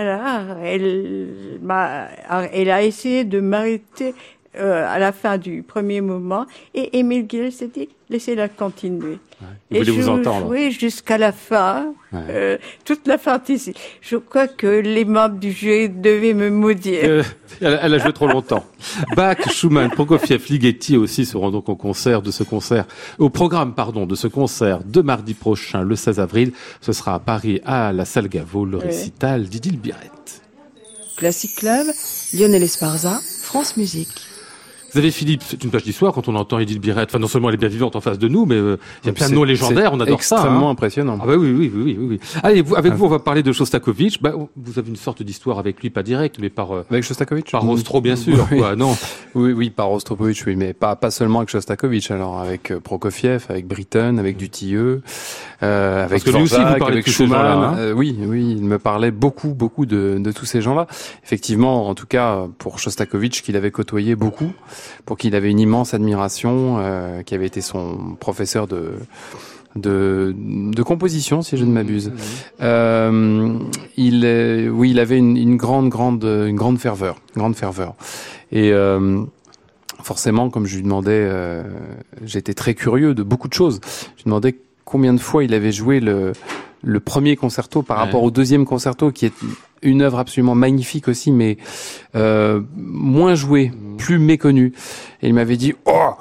elle, 0.63 1.59
m'a, 1.61 2.07
elle 2.53 2.69
a 2.69 2.83
essayé 2.83 3.25
de 3.25 3.41
m'arrêter 3.41 4.13
euh, 4.59 4.85
à 4.87 4.99
la 4.99 5.11
fin 5.11 5.37
du 5.37 5.63
premier 5.63 6.01
moment. 6.01 6.45
Et 6.73 6.97
Émile 6.99 7.27
Guil 7.27 7.51
s'est 7.51 7.67
dit, 7.67 7.89
laissez-la 8.09 8.49
continuer. 8.49 9.19
et 9.71 9.83
je 9.83 9.91
vous 9.91 10.09
entendre. 10.09 10.47
Oui, 10.49 10.71
jusqu'à 10.71 11.17
la 11.17 11.31
fin, 11.31 11.93
euh, 12.13 12.57
toute 12.85 13.07
la 13.07 13.17
fantaisie. 13.17 13.73
Je 14.01 14.17
crois 14.17 14.47
que 14.47 14.67
les 14.67 15.05
membres 15.05 15.37
du 15.37 15.51
jury 15.51 15.89
devaient 15.89 16.33
me 16.33 16.49
maudire. 16.49 17.01
Euh, 17.03 17.23
elle, 17.61 17.93
a 17.93 17.97
joué 17.97 18.13
trop 18.13 18.27
longtemps. 18.27 18.65
Bach, 19.15 19.37
Schumann, 19.51 19.89
Prokofiev, 19.89 20.45
Ligeti 20.49 20.97
aussi 20.97 21.25
seront 21.25 21.51
donc 21.51 21.69
au 21.69 21.75
concert 21.75 22.21
de 22.21 22.31
ce 22.31 22.43
concert, 22.43 22.85
au 23.17 23.29
programme, 23.29 23.73
pardon, 23.73 24.05
de 24.05 24.15
ce 24.15 24.27
concert 24.27 24.79
de 24.83 25.01
mardi 25.01 25.33
prochain, 25.33 25.81
le 25.81 25.95
16 25.95 26.19
avril. 26.19 26.53
Ce 26.81 26.93
sera 26.93 27.15
à 27.15 27.19
Paris, 27.19 27.61
à 27.65 27.93
la 27.93 28.05
salle 28.05 28.29
Gaveau, 28.29 28.65
le 28.65 28.77
récital 28.77 29.45
d'Idil 29.45 29.79
Biret. 29.79 30.11
Classic 31.17 31.55
Club, 31.55 31.87
Lionel 32.33 32.61
Esparza, 32.61 33.19
France 33.41 33.75
Musique. 33.75 34.09
Xavier 34.97 35.11
Philippe, 35.11 35.43
c'est 35.45 35.63
une 35.63 35.69
page 35.69 35.83
d'histoire 35.83 36.11
quand 36.11 36.27
on 36.27 36.33
entend 36.33 36.57
Edith 36.57 36.81
Birette. 36.81 37.09
Enfin, 37.11 37.19
non 37.19 37.27
seulement 37.27 37.49
elle 37.49 37.53
est 37.53 37.59
bien 37.59 37.69
vivante 37.69 37.95
en 37.95 38.01
face 38.01 38.17
de 38.17 38.27
nous, 38.27 38.47
mais 38.47 38.55
euh, 38.55 38.79
il 39.03 39.07
y 39.07 39.09
a 39.11 39.13
plein 39.13 39.29
de 39.29 39.35
noms 39.35 39.43
légendaires, 39.43 39.91
on 39.93 39.99
adore 39.99 40.23
ça. 40.23 40.37
C'est 40.37 40.41
extrêmement 40.41 40.69
hein. 40.69 40.71
impressionnant. 40.71 41.19
Ah 41.21 41.27
bah 41.27 41.35
oui, 41.37 41.51
oui, 41.51 41.71
oui, 41.71 41.95
oui, 41.99 42.07
oui. 42.09 42.19
Allez, 42.41 42.63
vous, 42.63 42.75
avec 42.75 42.93
ah. 42.93 42.95
vous, 42.95 43.05
on 43.05 43.09
va 43.09 43.19
parler 43.19 43.43
de 43.43 43.51
Shostakovich. 43.51 44.19
Bah, 44.23 44.33
vous 44.55 44.79
avez 44.79 44.89
une 44.89 44.95
sorte 44.95 45.21
d'histoire 45.21 45.59
avec 45.59 45.83
lui, 45.83 45.91
pas 45.91 46.01
direct, 46.01 46.37
mais 46.39 46.49
par... 46.49 46.71
Euh, 46.71 46.83
avec 46.89 47.03
Shostakovich 47.03 47.51
Par 47.51 47.69
Ostro, 47.69 48.01
bien 48.01 48.15
sûr, 48.15 48.47
oui. 48.51 48.57
quoi, 48.57 48.75
non 48.75 48.97
Oui, 49.35 49.51
oui, 49.51 49.69
par 49.69 49.91
Ostropovich, 49.91 50.43
oui, 50.47 50.55
mais 50.55 50.73
pas, 50.73 50.95
pas 50.95 51.11
seulement 51.11 51.39
avec 51.39 51.49
Shostakovich, 51.49 52.09
alors 52.09 52.39
avec 52.39 52.71
euh, 52.71 52.79
Prokofiev, 52.79 53.45
avec 53.49 53.67
Britten, 53.67 54.17
avec 54.17 54.35
Dutilleux, 54.35 55.03
euh, 55.61 56.05
avec 56.05 56.23
Parce 56.23 56.23
que 56.23 56.29
lui 56.31 56.43
aussi, 56.43 56.55
vous 56.55 56.79
parlez 56.79 56.95
avec 56.95 57.07
Schumann. 57.07 57.45
Hein 57.45 57.75
euh, 57.77 57.93
oui, 57.93 58.17
oui, 58.19 58.55
il 58.57 58.63
me 58.63 58.79
parlait 58.79 59.11
beaucoup, 59.11 59.53
beaucoup 59.53 59.85
de, 59.85 60.17
de 60.17 60.31
tous 60.31 60.45
ces 60.45 60.61
gens-là. 60.61 60.87
Effectivement, 61.23 61.87
en 61.87 61.93
tout 61.93 62.07
cas, 62.07 62.47
pour 62.57 62.79
Shostakovich, 62.79 63.43
qu'il 63.43 63.55
avait 63.55 63.69
côtoyé 63.69 64.15
beaucoup, 64.15 64.53
pour 65.05 65.17
qui 65.17 65.27
il 65.27 65.35
avait 65.35 65.51
une 65.51 65.59
immense 65.59 65.93
admiration, 65.93 66.77
euh, 66.79 67.23
qui 67.23 67.35
avait 67.35 67.47
été 67.47 67.61
son 67.61 68.15
professeur 68.19 68.67
de 68.67 68.93
de, 69.75 70.33
de 70.35 70.81
composition, 70.81 71.41
si 71.41 71.55
je 71.55 71.63
ne 71.63 71.71
m'abuse. 71.71 72.11
Euh, 72.61 73.59
il, 73.95 74.69
oui, 74.71 74.91
il 74.91 74.99
avait 74.99 75.17
une, 75.17 75.37
une, 75.37 75.55
grande, 75.55 75.89
grande, 75.89 76.23
une 76.23 76.55
grande 76.55 76.79
ferveur, 76.79 77.17
grande 77.35 77.55
ferveur. 77.55 77.93
Et 78.51 78.71
euh, 78.71 79.23
forcément, 80.01 80.49
comme 80.49 80.65
je 80.65 80.75
lui 80.77 80.83
demandais, 80.83 81.11
euh, 81.11 81.63
j'étais 82.23 82.53
très 82.53 82.73
curieux 82.73 83.13
de 83.13 83.23
beaucoup 83.23 83.47
de 83.47 83.53
choses. 83.53 83.79
Je 84.15 84.23
lui 84.23 84.25
demandais 84.25 84.55
combien 84.85 85.13
de 85.13 85.19
fois 85.19 85.43
il 85.43 85.53
avait 85.53 85.71
joué 85.71 85.99
le, 85.99 86.33
le 86.83 86.99
premier 86.99 87.35
concerto 87.35 87.81
par 87.81 87.97
rapport 87.97 88.23
au 88.23 88.31
deuxième 88.31 88.65
concerto, 88.65 89.11
qui 89.11 89.25
est 89.25 89.33
une 89.81 90.01
œuvre 90.01 90.19
absolument 90.19 90.55
magnifique 90.55 91.07
aussi, 91.07 91.31
mais 91.31 91.57
euh, 92.15 92.61
moins 92.75 93.35
jouée, 93.35 93.69
mmh. 93.69 93.97
plus 93.97 94.19
méconnue. 94.19 94.73
Et 95.21 95.27
il 95.27 95.33
m'avait 95.33 95.57
dit, 95.57 95.75
oh, 95.85 96.11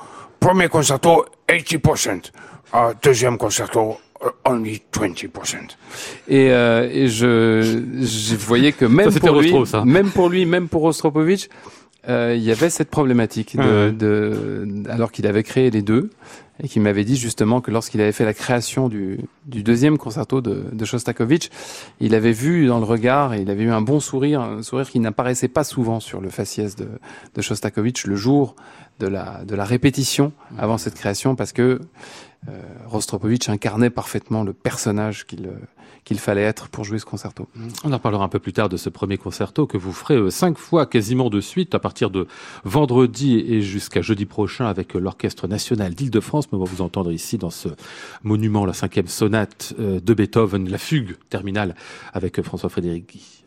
premier 0.40 0.68
concerto, 0.68 1.24
80%. 1.48 2.30
Uh, 2.74 2.94
deuxième 3.02 3.38
concerto, 3.38 3.96
uh, 4.22 4.28
only 4.44 4.82
20%. 4.92 5.28
Et, 6.28 6.50
euh, 6.50 6.88
et 6.92 7.08
je, 7.08 7.82
je 8.00 8.34
voyais 8.34 8.72
que 8.72 8.84
même 8.84 9.10
ça, 9.10 9.20
pour 9.20 9.40
lui, 9.40 9.54
même 9.84 10.10
pour 10.10 10.28
lui, 10.28 10.46
même 10.46 10.68
pour 10.68 10.82
Ostropovitch, 10.84 11.48
euh, 12.08 12.34
il 12.36 12.42
y 12.42 12.50
avait 12.50 12.70
cette 12.70 12.90
problématique 12.90 13.56
de, 13.56 13.90
de 13.90 14.84
alors 14.88 15.10
qu'il 15.10 15.26
avait 15.26 15.42
créé 15.42 15.70
les 15.70 15.82
deux 15.82 16.10
et 16.62 16.68
qu'il 16.68 16.82
m'avait 16.82 17.04
dit 17.04 17.16
justement 17.16 17.60
que 17.60 17.70
lorsqu'il 17.70 18.00
avait 18.00 18.12
fait 18.12 18.24
la 18.24 18.34
création 18.34 18.88
du, 18.88 19.20
du 19.46 19.62
deuxième 19.62 19.98
concerto 19.98 20.40
de, 20.40 20.64
de, 20.72 20.84
Shostakovich, 20.84 21.50
il 22.00 22.14
avait 22.14 22.32
vu 22.32 22.66
dans 22.66 22.78
le 22.78 22.84
regard 22.84 23.34
il 23.34 23.50
avait 23.50 23.64
eu 23.64 23.70
un 23.70 23.82
bon 23.82 24.00
sourire, 24.00 24.40
un 24.40 24.62
sourire 24.62 24.88
qui 24.88 25.00
n'apparaissait 25.00 25.48
pas 25.48 25.64
souvent 25.64 26.00
sur 26.00 26.20
le 26.20 26.30
faciès 26.30 26.76
de, 26.76 26.88
de 27.34 27.42
Shostakovich 27.42 28.06
le 28.06 28.16
jour 28.16 28.56
de 28.98 29.06
la, 29.06 29.44
de 29.44 29.54
la 29.54 29.64
répétition 29.64 30.32
avant 30.58 30.78
cette 30.78 30.94
création 30.94 31.36
parce 31.36 31.52
que 31.52 31.80
euh, 32.48 32.62
Rostropovitch 32.86 33.48
incarnait 33.48 33.90
parfaitement 33.90 34.44
le 34.44 34.52
personnage 34.52 35.26
qu'il 35.26 35.50
qu'il 36.04 36.18
fallait 36.18 36.42
être 36.42 36.68
pour 36.68 36.84
jouer 36.84 36.98
ce 36.98 37.04
concerto. 37.04 37.48
On 37.84 37.92
en 37.92 37.98
parlera 37.98 38.24
un 38.24 38.28
peu 38.28 38.38
plus 38.38 38.52
tard 38.52 38.68
de 38.68 38.76
ce 38.76 38.88
premier 38.88 39.18
concerto 39.18 39.66
que 39.66 39.76
vous 39.76 39.92
ferez 39.92 40.16
euh, 40.16 40.30
cinq 40.30 40.58
fois 40.58 40.86
quasiment 40.86 41.30
de 41.30 41.40
suite 41.40 41.74
à 41.74 41.78
partir 41.78 42.10
de 42.10 42.26
vendredi 42.64 43.38
et 43.38 43.62
jusqu'à 43.62 44.02
jeudi 44.02 44.26
prochain 44.26 44.66
avec 44.66 44.94
l'Orchestre 44.94 45.48
national 45.48 45.94
d'Île-de-France. 45.94 46.52
Mais 46.52 46.58
on 46.58 46.64
va 46.64 46.70
vous 46.70 46.82
entendre 46.82 47.12
ici 47.12 47.38
dans 47.38 47.50
ce 47.50 47.68
monument, 48.22 48.64
la 48.64 48.72
cinquième 48.72 49.08
sonate 49.08 49.74
euh, 49.78 50.00
de 50.00 50.14
Beethoven, 50.14 50.68
la 50.68 50.78
fugue 50.78 51.16
terminale 51.28 51.74
avec 52.12 52.40
François-Frédéric 52.40 53.08
Guy. 53.08 53.42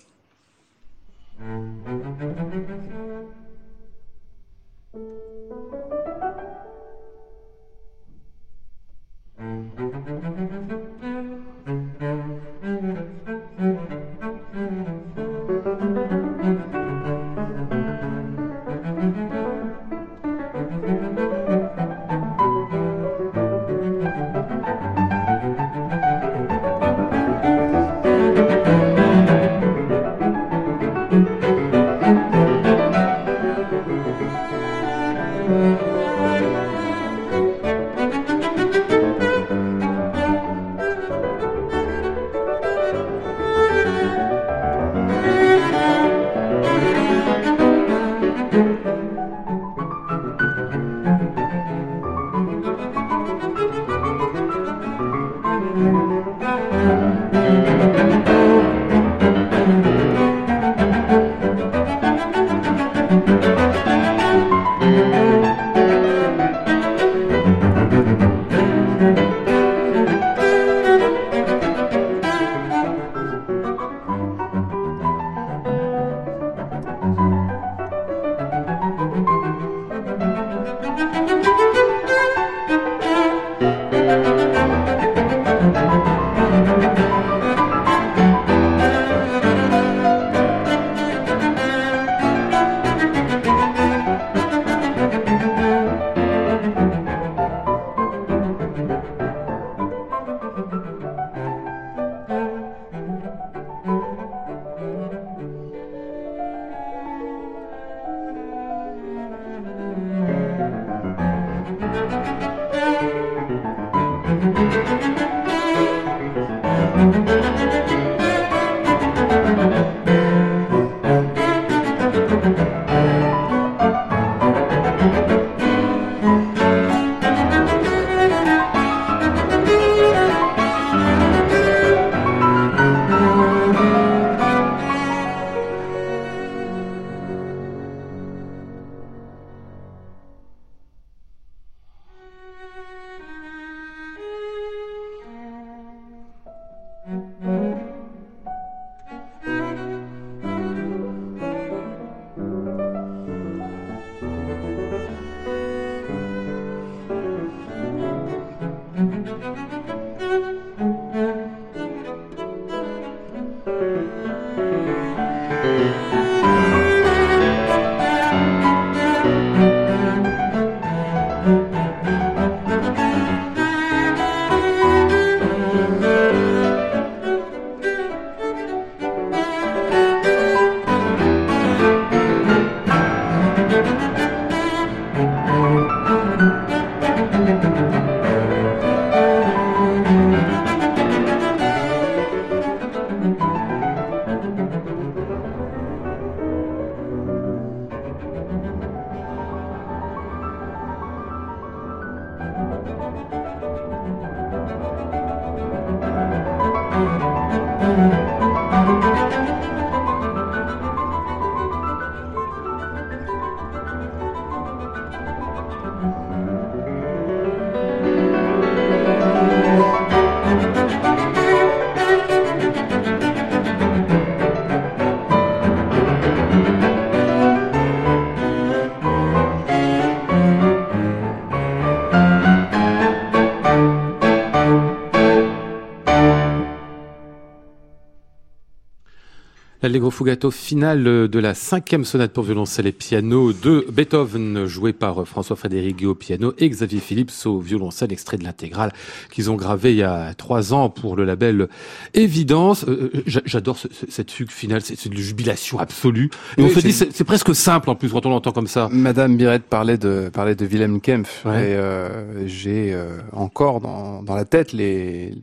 L'Allegro 239.89 240.11
Fugato 240.11 240.51
final 240.51 241.03
de 241.03 241.39
la 241.39 241.55
cinquième 241.55 242.05
sonate 242.05 242.31
pour 242.31 242.43
violoncelle 242.43 242.85
et 242.85 242.91
piano 242.91 243.53
de 243.53 243.87
Beethoven, 243.91 244.67
joué 244.67 244.93
par 244.93 245.27
François-Frédéric 245.27 246.03
au 246.03 246.13
piano 246.13 246.53
et 246.59 246.69
Xavier 246.69 246.99
Philips 246.99 247.31
au 247.45 247.59
violoncelle, 247.59 248.13
extrait 248.13 248.37
de 248.37 248.43
l'intégrale 248.43 248.93
qu'ils 249.31 249.49
ont 249.49 249.55
gravé 249.55 249.93
il 249.93 249.97
y 249.97 250.03
a 250.03 250.35
trois 250.35 250.75
ans 250.75 250.91
pour 250.91 251.15
le 251.15 251.25
label 251.25 251.69
Évidence. 252.13 252.85
Euh, 252.87 253.11
euh, 253.15 253.41
j'adore 253.45 253.79
cette 254.09 254.29
fugue 254.29 254.51
finale, 254.51 254.81
c'est 254.81 255.07
une 255.07 255.17
jubilation 255.17 255.79
absolue. 255.79 256.29
Et 256.59 256.61
on 256.61 256.69
se 256.69 256.81
dit, 256.81 256.93
c'est 256.93 257.23
presque 257.23 257.55
simple 257.55 257.89
en 257.89 257.95
plus 257.95 258.09
quand 258.09 258.27
on 258.27 258.29
l'entend 258.29 258.51
comme 258.51 258.67
ça. 258.67 258.89
Madame 258.91 259.37
Biret 259.37 259.57
parlait 259.57 259.97
de, 259.97 260.29
parlait 260.31 260.53
de 260.53 260.67
Wilhelm 260.67 261.01
Kempf. 261.01 261.47
Et 261.47 261.47
euh, 261.47 262.45
j'ai 262.45 262.95
encore 263.31 263.81
dans, 263.81 264.21
dans 264.21 264.35
la 264.35 264.45
tête 264.45 264.71
les 264.71 265.33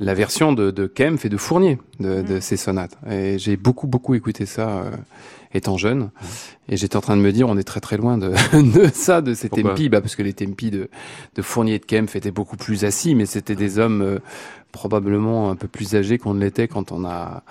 la 0.00 0.14
version 0.14 0.52
de, 0.52 0.70
de 0.70 0.86
Kempf 0.86 1.24
et 1.24 1.28
de 1.28 1.36
Fournier 1.36 1.78
de, 2.00 2.22
de 2.22 2.36
mm. 2.36 2.40
ces 2.40 2.56
sonates. 2.56 2.98
Et 3.10 3.38
j'ai 3.38 3.56
beaucoup 3.56 3.86
beaucoup 3.86 4.14
écouté 4.14 4.46
ça 4.46 4.68
euh, 4.68 4.90
étant 5.52 5.76
jeune. 5.76 6.00
Mm. 6.00 6.10
Et 6.70 6.76
j'étais 6.76 6.96
en 6.96 7.00
train 7.00 7.16
de 7.16 7.22
me 7.22 7.32
dire, 7.32 7.48
on 7.48 7.56
est 7.56 7.64
très 7.64 7.80
très 7.80 7.96
loin 7.96 8.18
de, 8.18 8.30
de 8.78 8.88
ça, 8.92 9.20
de 9.20 9.34
ces 9.34 9.48
tempi, 9.48 9.88
bah, 9.88 10.00
parce 10.00 10.16
que 10.16 10.22
les 10.22 10.32
tempi 10.32 10.70
de, 10.70 10.88
de 11.34 11.42
Fournier 11.42 11.74
et 11.74 11.78
de 11.78 11.84
Kempf 11.84 12.16
étaient 12.16 12.30
beaucoup 12.30 12.56
plus 12.56 12.84
assis, 12.84 13.14
mais 13.14 13.26
c'était 13.26 13.54
des 13.54 13.78
hommes 13.78 14.02
euh, 14.02 14.18
probablement 14.72 15.50
un 15.50 15.56
peu 15.56 15.68
plus 15.68 15.94
âgés 15.94 16.18
qu'on 16.18 16.34
ne 16.34 16.40
l'était 16.40 16.68
quand 16.68 16.90
on 16.90 17.04
a 17.04 17.44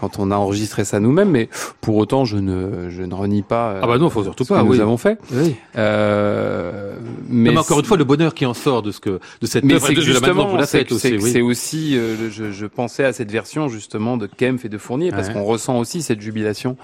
quand 0.00 0.18
on 0.18 0.30
a 0.30 0.36
enregistré 0.36 0.84
ça 0.84 1.00
nous-mêmes, 1.00 1.30
mais 1.30 1.48
pour 1.80 1.96
autant, 1.96 2.24
je 2.24 2.36
ne, 2.36 2.90
je 2.90 3.02
ne 3.02 3.14
renie 3.14 3.42
pas. 3.42 3.70
Euh, 3.72 3.80
ah 3.82 3.86
bah 3.86 3.98
non, 3.98 4.10
faut 4.10 4.22
surtout 4.22 4.44
pas. 4.44 4.60
Que 4.60 4.66
oui. 4.66 4.76
nous 4.76 4.82
avons 4.82 4.96
fait. 4.96 5.18
Oui. 5.32 5.56
Euh, 5.76 6.94
mais, 7.28 7.56
encore 7.56 7.78
une 7.78 7.84
fois, 7.84 7.96
le 7.96 8.04
bonheur 8.04 8.34
qui 8.34 8.46
en 8.46 8.54
sort 8.54 8.82
de 8.82 8.90
ce 8.90 9.00
que 9.00 9.20
de 9.40 9.46
cette 9.46 9.64
mais 9.64 9.78
c'est 9.78 10.00
justement, 10.00 10.56
c'est 10.64 10.90
aussi. 10.92 11.20
C'est 11.20 11.40
aussi, 11.40 11.96
euh, 11.96 12.30
je, 12.30 12.50
je, 12.50 12.66
pensais 12.66 13.04
à 13.04 13.12
cette 13.12 13.30
version 13.30 13.68
justement 13.68 14.16
de 14.16 14.26
Kempf 14.26 14.64
et 14.64 14.68
de 14.68 14.78
Fournier 14.78 15.10
parce 15.10 15.30
qu'on 15.30 15.44
ressent 15.44 15.78
aussi 15.78 16.02
cette 16.02 16.20
jubilation 16.20 16.76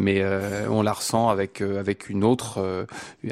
mais 0.00 0.20
euh, 0.20 0.66
on 0.68 0.82
la 0.82 0.92
ressent 0.92 1.28
avec 1.28 1.60
euh, 1.60 1.78
avec 1.78 2.08
une 2.08 2.24
autre 2.24 2.58
euh, 2.58 2.84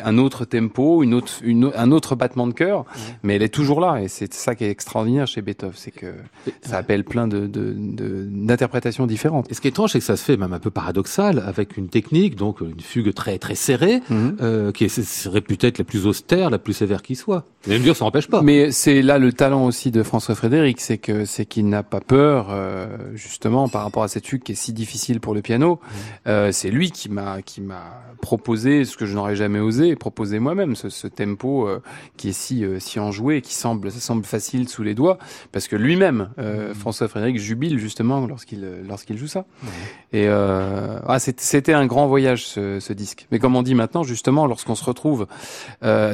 un 0.03 0.19
autre 0.19 0.45
tempo, 0.45 1.03
une 1.03 1.15
autre 1.15 1.33
une, 1.43 1.73
un 1.75 1.91
autre 1.91 2.15
battement 2.15 2.47
de 2.47 2.53
cœur, 2.53 2.85
mais 3.23 3.37
elle 3.37 3.43
est 3.43 3.49
toujours 3.49 3.81
là 3.81 4.01
et 4.03 4.09
c'est 4.09 4.33
ça 4.35 4.55
qui 4.55 4.65
est 4.65 4.71
extraordinaire 4.71 5.27
chez 5.27 5.43
Beethoven, 5.43 5.75
c'est 5.75 5.91
que 5.91 6.15
ça 6.63 6.77
appelle 6.77 7.05
plein 7.05 7.27
de 7.27 7.47
d'interprétations 7.47 9.05
de, 9.05 9.09
différentes. 9.09 9.51
Et 9.51 9.55
ce 9.55 9.61
qui 9.61 9.69
est 9.69 9.71
étrange, 9.71 9.93
c'est 9.93 9.99
que 9.99 10.05
ça 10.05 10.17
se 10.17 10.25
fait 10.25 10.37
même 10.37 10.53
un 10.53 10.59
peu 10.59 10.71
paradoxal 10.71 11.43
avec 11.45 11.77
une 11.77 11.89
technique, 11.89 12.37
donc 12.37 12.61
une 12.61 12.81
fugue 12.81 13.13
très 13.15 13.39
très 13.39 13.55
serrée, 13.55 14.03
mhm. 14.11 14.73
qui 14.73 14.89
serait 14.89 15.41
peut-être 15.41 15.79
la 15.79 15.85
plus 15.85 16.07
austère, 16.07 16.51
la 16.51 16.59
plus 16.59 16.75
sévère 16.75 17.03
qui 17.03 17.17
soit. 17.17 17.45
Mais 17.67 17.79
dire, 17.79 17.97
ça 17.97 18.05
n'empêche 18.05 18.29
pas. 18.29 18.43
Mais 18.43 18.71
c'est 18.71 19.03
là 19.03 19.19
le 19.19 19.33
talent 19.33 19.65
aussi 19.65 19.91
de 19.91 20.03
François 20.03 20.35
Frédéric, 20.35 20.81
c'est 20.81 20.99
que 20.99 21.25
c'est 21.25 21.47
qu'il 21.47 21.69
n'a 21.69 21.83
pas 21.83 22.01
peur, 22.01 22.55
justement, 23.15 23.69
par 23.69 23.83
rapport 23.83 24.03
à 24.03 24.09
cette 24.09 24.27
fugue 24.27 24.43
qui 24.43 24.53
est 24.53 24.57
si 24.57 24.73
difficile 24.73 25.21
pour 25.21 25.35
le 25.35 25.41
piano. 25.43 25.81
C'est 26.59 26.71
lui 26.71 26.91
qui 26.91 27.09
m'a 27.09 27.41
qui 27.41 27.61
m'a 27.61 27.85
proposé 28.21 28.85
ce 28.85 28.97
que 28.97 29.07
je 29.07 29.15
n'aurais 29.15 29.37
jamais 29.37 29.61
osé 29.61 29.95
proposer 29.95 30.41
moi-même, 30.41 30.75
ce, 30.75 30.89
ce, 30.89 31.07
tempo 31.07 31.69
euh, 31.69 31.81
qui 32.17 32.31
est 32.31 32.33
si 32.33 32.65
euh, 32.65 32.81
si 32.81 32.99
enjoué, 32.99 33.43
qui 33.43 33.55
semble 33.55 33.93
ça 33.93 34.01
semble 34.01 34.25
facile 34.25 34.69
sous 34.69 34.83
les 34.83 34.95
doigts, 34.95 35.19
parce 35.53 35.69
que 35.69 35.77
lui-même, 35.77 36.31
euh, 36.41 36.71
mmh. 36.71 36.75
François 36.75 37.07
Frédéric 37.07 37.39
jubile 37.39 37.79
justement 37.79 38.27
lorsqu'il 38.27 38.67
lorsqu'il 38.89 39.17
joue 39.17 39.29
ça. 39.29 39.41
Mmh. 39.41 39.67
Et 40.15 40.29
ah, 40.29 41.19
c'était 41.19 41.73
un 41.73 41.87
grand 41.87 42.07
voyage 42.07 42.47
ce, 42.47 42.81
ce, 42.81 42.93
disque. 42.93 43.27
Mais 43.31 43.39
comme 43.39 43.55
on 43.55 43.63
dit 43.63 43.75
maintenant, 43.75 44.03
justement, 44.03 44.47
lorsqu'on 44.47 44.75
se 44.75 44.85
retrouve 44.85 45.27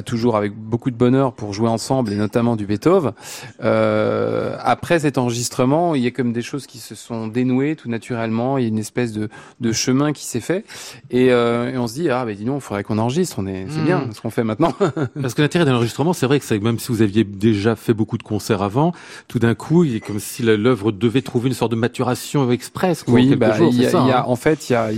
toujours 0.04 0.36
avec 0.36 0.54
beaucoup 0.54 0.90
de 0.90 0.96
bonheur 0.96 1.32
pour 1.32 1.52
jouer 1.52 1.68
ensemble 1.68 2.12
et 2.12 2.16
notamment 2.16 2.56
du 2.56 2.66
Beethoven, 2.66 3.12
après 3.60 4.98
cet 4.98 5.16
enregistrement, 5.16 5.94
il 5.94 6.02
y 6.02 6.06
a 6.06 6.10
comme 6.10 6.32
des 6.32 6.42
choses 6.42 6.66
qui 6.66 6.78
se 6.78 6.94
sont 6.94 7.28
dénouées 7.28 7.76
tout 7.76 7.88
naturellement. 7.88 8.58
Il 8.58 8.62
y 8.62 8.64
a 8.64 8.68
une 8.68 8.78
espèce 8.78 9.12
de, 9.12 9.28
de 9.60 9.72
chemin 9.72 10.12
qui 10.12 10.23
s'est 10.26 10.40
fait 10.40 10.64
et, 11.10 11.30
euh, 11.30 11.72
et, 11.72 11.78
on 11.78 11.86
se 11.86 11.94
dit 11.94 12.10
ah 12.10 12.24
ben 12.24 12.34
dis 12.34 12.44
donc, 12.44 12.56
il 12.58 12.60
faudrait 12.60 12.84
qu'on 12.84 12.98
enregistre. 12.98 13.36
On 13.38 13.46
est, 13.46 13.66
c'est 13.68 13.82
bien 13.82 14.00
hmm. 14.00 14.12
ce 14.12 14.20
qu'on 14.20 14.30
fait 14.30 14.44
maintenant. 14.44 14.72
Parce 15.20 15.34
que 15.34 15.42
l'intérêt 15.42 15.64
d'un 15.64 15.74
enregistrement, 15.74 16.12
c'est 16.12 16.26
vrai 16.26 16.38
que 16.38 16.44
c'est 16.44 16.58
même 16.58 16.78
si 16.78 16.88
vous 16.92 17.02
aviez 17.02 17.24
déjà 17.24 17.76
fait 17.76 17.94
beaucoup 17.94 18.18
de 18.18 18.22
concerts 18.22 18.62
avant, 18.62 18.92
tout 19.28 19.38
d'un 19.38 19.54
coup, 19.54 19.84
il 19.84 19.96
est 19.96 20.00
comme 20.00 20.20
si 20.20 20.42
l'œuvre 20.42 20.92
devait 20.92 21.22
trouver 21.22 21.48
une 21.48 21.54
sorte 21.54 21.70
de 21.70 21.76
maturation 21.76 22.50
express. 22.50 23.02
Quoi, 23.02 23.14
oui, 23.14 23.36
bah, 23.36 23.56
il 23.60 23.80
y, 23.80 23.86
a, 23.86 23.90
y 23.90 24.10
a, 24.10 24.20
hein. 24.20 24.24
en 24.26 24.36
fait, 24.36 24.70
il 24.70 24.72
y 24.72 24.76
a, 24.76 24.88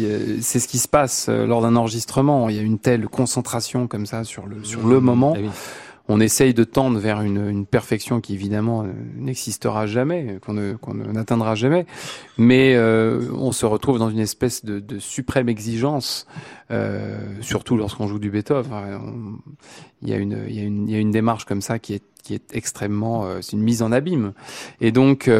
c'est 0.40 0.58
ce 0.58 0.68
qui 0.68 0.78
se 0.78 0.88
passe 0.88 1.26
euh, 1.28 1.46
lors 1.46 1.62
d'un 1.62 1.76
enregistrement. 1.76 2.48
Il 2.48 2.56
y 2.56 2.58
a 2.58 2.62
une 2.62 2.78
telle 2.78 3.08
concentration 3.08 3.86
comme 3.86 4.06
ça 4.06 4.24
sur 4.24 4.46
le 4.46 4.62
sur 4.64 4.86
le 4.86 5.00
moment. 5.00 5.34
Ah 5.36 5.40
oui 5.42 5.50
on 6.08 6.20
essaye 6.20 6.54
de 6.54 6.64
tendre 6.64 6.98
vers 6.98 7.20
une, 7.20 7.48
une 7.48 7.66
perfection 7.66 8.20
qui 8.20 8.34
évidemment 8.34 8.82
euh, 8.82 8.92
n'existera 9.16 9.86
jamais, 9.86 10.38
qu'on 10.40 10.54
n'atteindra 10.94 11.54
jamais, 11.54 11.86
mais 12.38 12.74
euh, 12.74 13.28
on 13.34 13.52
se 13.52 13.66
retrouve 13.66 13.98
dans 13.98 14.10
une 14.10 14.20
espèce 14.20 14.64
de, 14.64 14.78
de 14.78 14.98
suprême 14.98 15.48
exigence, 15.48 16.26
euh, 16.70 17.18
surtout 17.40 17.76
lorsqu'on 17.76 18.06
joue 18.06 18.18
du 18.18 18.30
Beethoven. 18.30 19.38
Il 20.02 20.08
y 20.08 20.12
a 20.12 20.16
une, 20.16 20.44
y 20.48 20.60
a 20.60 20.62
une, 20.62 20.88
y 20.88 20.94
a 20.94 20.98
une 20.98 21.10
démarche 21.10 21.44
comme 21.44 21.62
ça 21.62 21.78
qui 21.78 21.94
est 21.94 22.02
qui 22.22 22.34
est 22.34 22.56
extrêmement, 22.56 23.24
euh, 23.24 23.38
c'est 23.40 23.52
une 23.52 23.62
mise 23.62 23.82
en 23.82 23.92
abîme, 23.92 24.32
et 24.80 24.90
donc 24.90 25.30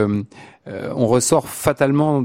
on 0.68 1.06
ressort 1.06 1.48
fatalement 1.48 2.24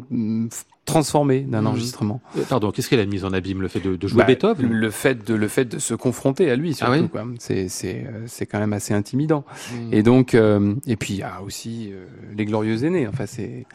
transformé 0.86 1.42
d'un 1.42 1.62
mmh. 1.62 1.68
enregistrement. 1.68 2.22
Euh, 2.38 2.44
pardon, 2.50 2.72
qu'est-ce 2.72 2.90
qu'elle 2.90 3.00
a 3.00 3.06
mise 3.06 3.24
en 3.24 3.34
abîme 3.34 3.62
Le 3.62 3.68
fait 3.68 3.80
de, 3.80 3.96
de 3.96 4.08
jouer 4.08 4.20
bah, 4.20 4.26
Beethoven? 4.26 4.72
Le 4.72 4.90
fait 4.90 5.26
de 5.26 5.34
le 5.34 5.48
fait 5.48 5.66
de 5.66 5.80
se 5.80 5.94
confronter 5.94 6.50
à 6.50 6.56
lui 6.56 6.74
surtout. 6.74 7.10
Ah 7.16 7.24
oui 7.24 7.36
c'est 7.40 7.70
c'est 7.70 8.06
euh, 8.08 8.24
c'est 8.26 8.46
quand 8.46 8.60
même 8.60 8.74
assez 8.74 8.94
intimidant. 8.94 9.46
Mmh. 9.72 9.94
Et 9.94 10.04
donc 10.04 10.34
euh, 10.34 10.76
et 10.88 10.96
puis 10.96 11.14
il 11.14 11.20
y 11.20 11.24
a 11.24 11.42
aussi 11.46 11.92
les 12.36 12.46
glorieux 12.46 12.84
aînés. 12.84 13.08
Enfin 13.08 13.26
c'est 13.26 13.66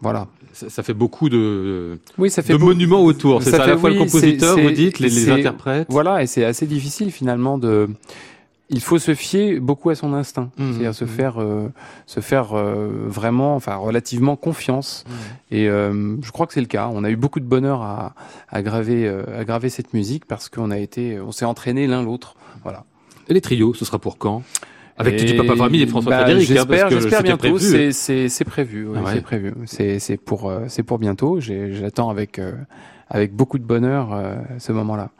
voilà. 0.00 0.28
Ça, 0.52 0.68
ça, 0.68 0.82
fait 0.82 0.92
beaucoup 0.92 1.30
de, 1.30 1.98
oui, 2.18 2.28
ça 2.28 2.42
fait 2.42 2.52
de 2.52 2.58
monuments 2.58 3.02
autour. 3.02 3.42
C'est 3.42 3.54
à 3.54 3.66
la 3.66 3.78
fois 3.78 3.88
le 3.88 3.96
compositeur, 3.96 4.58
vous 4.58 4.70
dites, 4.70 4.98
les, 4.98 5.08
les 5.08 5.30
interprètes. 5.30 5.86
Voilà, 5.88 6.22
et 6.22 6.26
c'est 6.26 6.44
assez 6.44 6.66
difficile 6.66 7.10
finalement 7.10 7.56
de 7.56 7.88
il 8.72 8.80
faut 8.80 8.98
se 8.98 9.14
fier 9.14 9.60
beaucoup 9.60 9.90
à 9.90 9.94
son 9.94 10.14
instinct, 10.14 10.50
mmh, 10.56 10.72
c'est-à-dire 10.72 10.94
se 10.94 11.04
mmh. 11.04 11.08
faire, 11.08 11.42
euh, 11.42 11.68
se 12.06 12.20
faire 12.20 12.54
euh, 12.54 12.88
vraiment, 13.06 13.54
enfin 13.54 13.76
relativement 13.76 14.34
confiance. 14.34 15.04
Mmh. 15.06 15.12
Et 15.54 15.68
euh, 15.68 16.16
je 16.22 16.30
crois 16.32 16.46
que 16.46 16.54
c'est 16.54 16.60
le 16.60 16.66
cas. 16.66 16.90
On 16.92 17.04
a 17.04 17.10
eu 17.10 17.16
beaucoup 17.16 17.40
de 17.40 17.44
bonheur 17.44 17.82
à, 17.82 18.14
à 18.48 18.62
graver, 18.62 19.06
à 19.08 19.44
graver 19.44 19.68
cette 19.68 19.92
musique 19.92 20.24
parce 20.26 20.48
qu'on 20.48 20.70
a 20.70 20.78
été, 20.78 21.20
on 21.20 21.32
s'est 21.32 21.44
entraîné 21.44 21.86
l'un 21.86 22.02
l'autre. 22.02 22.34
Voilà. 22.62 22.84
Et 23.28 23.34
les 23.34 23.40
trios, 23.42 23.74
ce 23.74 23.84
sera 23.84 23.98
pour 23.98 24.16
quand? 24.18 24.42
Avec 24.96 25.16
Titi 25.16 25.34
Papa 25.34 25.56
Famille 25.56 25.82
et 25.82 25.86
François 25.86 26.10
bah, 26.10 26.22
Frédéric. 26.22 26.50
Hein, 26.50 26.54
j'espère, 26.54 26.90
j'espère 26.90 27.22
bientôt. 27.22 27.58
C'est, 27.58 27.92
c'est, 27.92 28.28
c'est 28.28 28.44
prévu. 28.44 28.88
Ouais, 28.88 29.00
C'est 29.12 29.20
prévu. 29.20 29.54
C'est 29.66 30.16
pour, 30.16 30.52
c'est 30.68 30.82
pour 30.82 30.98
bientôt. 30.98 31.40
J'attends 31.40 32.08
avec, 32.08 32.40
avec 33.12 33.36
beaucoup 33.36 33.58
de 33.58 33.64
bonheur 33.64 34.18
ce 34.58 34.72
moment-là. 34.72 35.10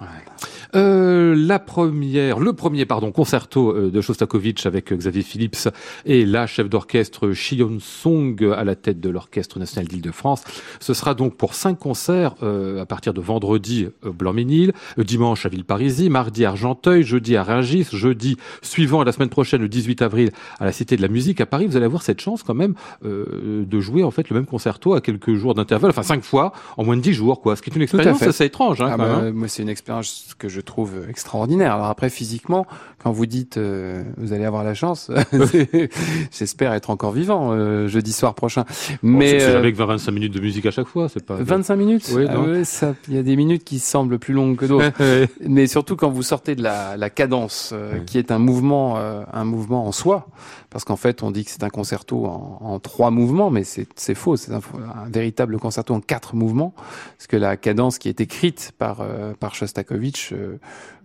Euh, 0.75 1.35
la 1.37 1.59
première, 1.59 2.39
le 2.39 2.55
premier 2.55 2.87
pardon 2.87 3.13
concerto 3.13 3.77
euh, 3.77 3.91
de 3.91 4.01
Shostakovich 4.01 4.65
avec 4.65 4.91
euh, 4.91 4.97
Xavier 4.97 5.23
Phillips 5.23 5.69
et 6.07 6.25
la 6.25 6.47
chef 6.47 6.71
d'orchestre 6.71 7.33
Shion 7.33 7.77
Song 7.79 8.43
à 8.57 8.65
la 8.65 8.75
tête 8.75 8.99
de 8.99 9.11
l'Orchestre 9.11 9.59
national 9.59 9.87
d'Île-de-France. 9.87 10.45
Ce 10.81 10.95
sera 10.95 11.13
donc 11.13 11.37
pour 11.37 11.55
cinq 11.55 11.79
concerts 11.79 12.35
à 12.43 12.87
partir 12.87 13.13
de 13.13 13.21
vendredi 13.21 13.89
Blanc-Ménil, 14.03 14.73
dimanche 14.99 15.47
à 15.47 15.49
Villeparisis, 15.49 16.09
mardi 16.09 16.45
à 16.45 16.51
Argenteuil, 16.51 17.03
jeudi 17.03 17.37
à 17.37 17.43
Rungis, 17.43 17.89
jeudi 17.93 18.37
suivant 18.63 19.03
la 19.03 19.13
semaine 19.13 19.29
prochaine 19.29 19.61
le 19.61 19.69
18 19.69 20.03
avril 20.03 20.31
à 20.59 20.65
la 20.65 20.73
Cité 20.73 20.97
de 20.97 21.03
la 21.03 21.09
Musique 21.09 21.41
à 21.41 21.47
Paris. 21.47 21.67
Vous 21.67 21.77
allez 21.77 21.87
avoir 21.87 22.03
cette 22.03 22.21
chance 22.21 22.43
quand 22.43 22.55
même 22.55 22.75
de 23.03 23.81
jouer 23.81 24.03
en 24.03 24.11
fait 24.11 24.29
le 24.31 24.37
même 24.37 24.47
concerto 24.47 24.95
à 24.95 25.01
quelques 25.01 25.35
jours 25.35 25.55
d'intervalle, 25.55 25.91
enfin 25.91 26.03
cinq 26.03 26.23
fois 26.23 26.53
en 26.77 26.85
moins 26.85 26.97
de 26.97 27.03
dix 27.03 27.13
jours 27.13 27.41
quoi, 27.41 27.57
ce 27.57 27.63
qui 27.63 27.71
est 27.71 27.77
une 27.77 27.82
une 27.83 28.01
expérience 28.01 28.23
assez 28.23 28.45
étrange. 28.45 28.81
Hein, 28.81 28.89
ah 28.89 28.97
quand 28.97 28.99
bah, 28.99 29.23
même. 29.23 29.35
Moi, 29.35 29.49
c'est 29.49 29.63
une 29.63 29.69
expérience 29.69 30.35
que 30.39 30.49
je 30.49 30.61
trouve 30.61 31.07
extraordinaire. 31.09 31.75
Alors 31.75 31.87
après, 31.87 32.11
physiquement, 32.11 32.67
quand 33.03 33.11
vous 33.11 33.27
dites 33.27 33.57
euh, 33.57 34.03
vous 34.17 34.33
allez 34.33 34.45
avoir 34.45 34.65
la 34.65 34.75
chance, 34.75 35.11
j'espère 36.31 36.73
être 36.73 36.91
encore 36.91 37.13
vivant 37.13 37.51
euh, 37.53 37.89
jeudi 37.89 38.13
soir 38.13 38.35
prochain. 38.35 38.65
Mais 39.03 39.41
c'est 39.41 39.53
jamais 39.53 39.73
que 39.73 39.79
25 39.79 40.13
minutes 40.13 40.35
de 40.35 40.41
musique 40.41 40.67
à 40.67 40.71
chaque 40.71 40.87
fois, 40.87 41.09
c'est 41.09 41.25
pas. 41.25 41.37
25 41.37 41.77
minutes. 41.77 42.11
Oui, 42.15 42.27
ah. 42.29 42.93
Il 43.09 43.15
y 43.15 43.19
a 43.19 43.23
des 43.23 43.37
minutes 43.37 43.65
qui 43.65 43.79
semblent 43.79 44.19
plus 44.19 44.35
longues 44.35 44.57
que 44.57 44.67
d'autres. 44.67 44.93
Mais 45.49 45.67
surtout 45.67 45.97
quand 45.97 46.11
vous 46.11 46.23
sortez 46.23 46.55
de 46.55 46.63
la, 46.63 46.97
la 46.97 47.11
cadence, 47.11 47.71
euh, 47.73 47.99
qui 48.07 48.19
est 48.19 48.31
un 48.31 48.39
mouvement, 48.39 48.97
un 48.97 49.45
mouvement 49.45 49.87
en 49.87 49.93
soi, 49.93 50.29
parce 50.71 50.85
qu'en 50.85 50.97
fait, 50.97 51.23
on 51.23 51.31
dit 51.31 51.45
que 51.45 51.51
c'est 51.51 51.65
un 51.65 51.71
concerto 51.71 52.25
en, 52.27 52.59
en, 52.61 52.79
trois 52.79 53.11
mouvements, 53.11 53.51
mais 53.51 53.65
c'est 53.65 54.15
faux. 54.15 54.37
C'est 54.37 54.53
un, 54.53 54.61
un, 54.61 55.09
véritable 55.09 55.59
concerto 55.59 55.95
en 55.95 56.01
quatre 56.01 56.35
mouvements, 56.35 56.75
parce 57.17 57.27
que 57.27 57.37
la 57.37 57.57
cadence 57.63 57.99
qui 57.99 58.09
est 58.09 58.21
écrite 58.21 58.73
par 58.79 59.07
par 59.41 59.55
Shostakovich 59.55 60.35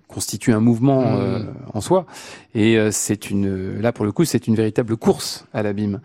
constitue 0.07 0.53
un 0.53 0.59
mouvement 0.59 1.01
mmh. 1.01 1.19
euh, 1.19 1.39
en 1.73 1.81
soi 1.81 2.05
et 2.55 2.77
euh, 2.77 2.91
c'est 2.91 3.29
une 3.29 3.79
là 3.81 3.91
pour 3.91 4.05
le 4.05 4.11
coup 4.11 4.23
c'est 4.23 4.47
une 4.47 4.55
véritable 4.55 4.95
course 4.95 5.45
à 5.53 5.63
l'abîme 5.63 5.99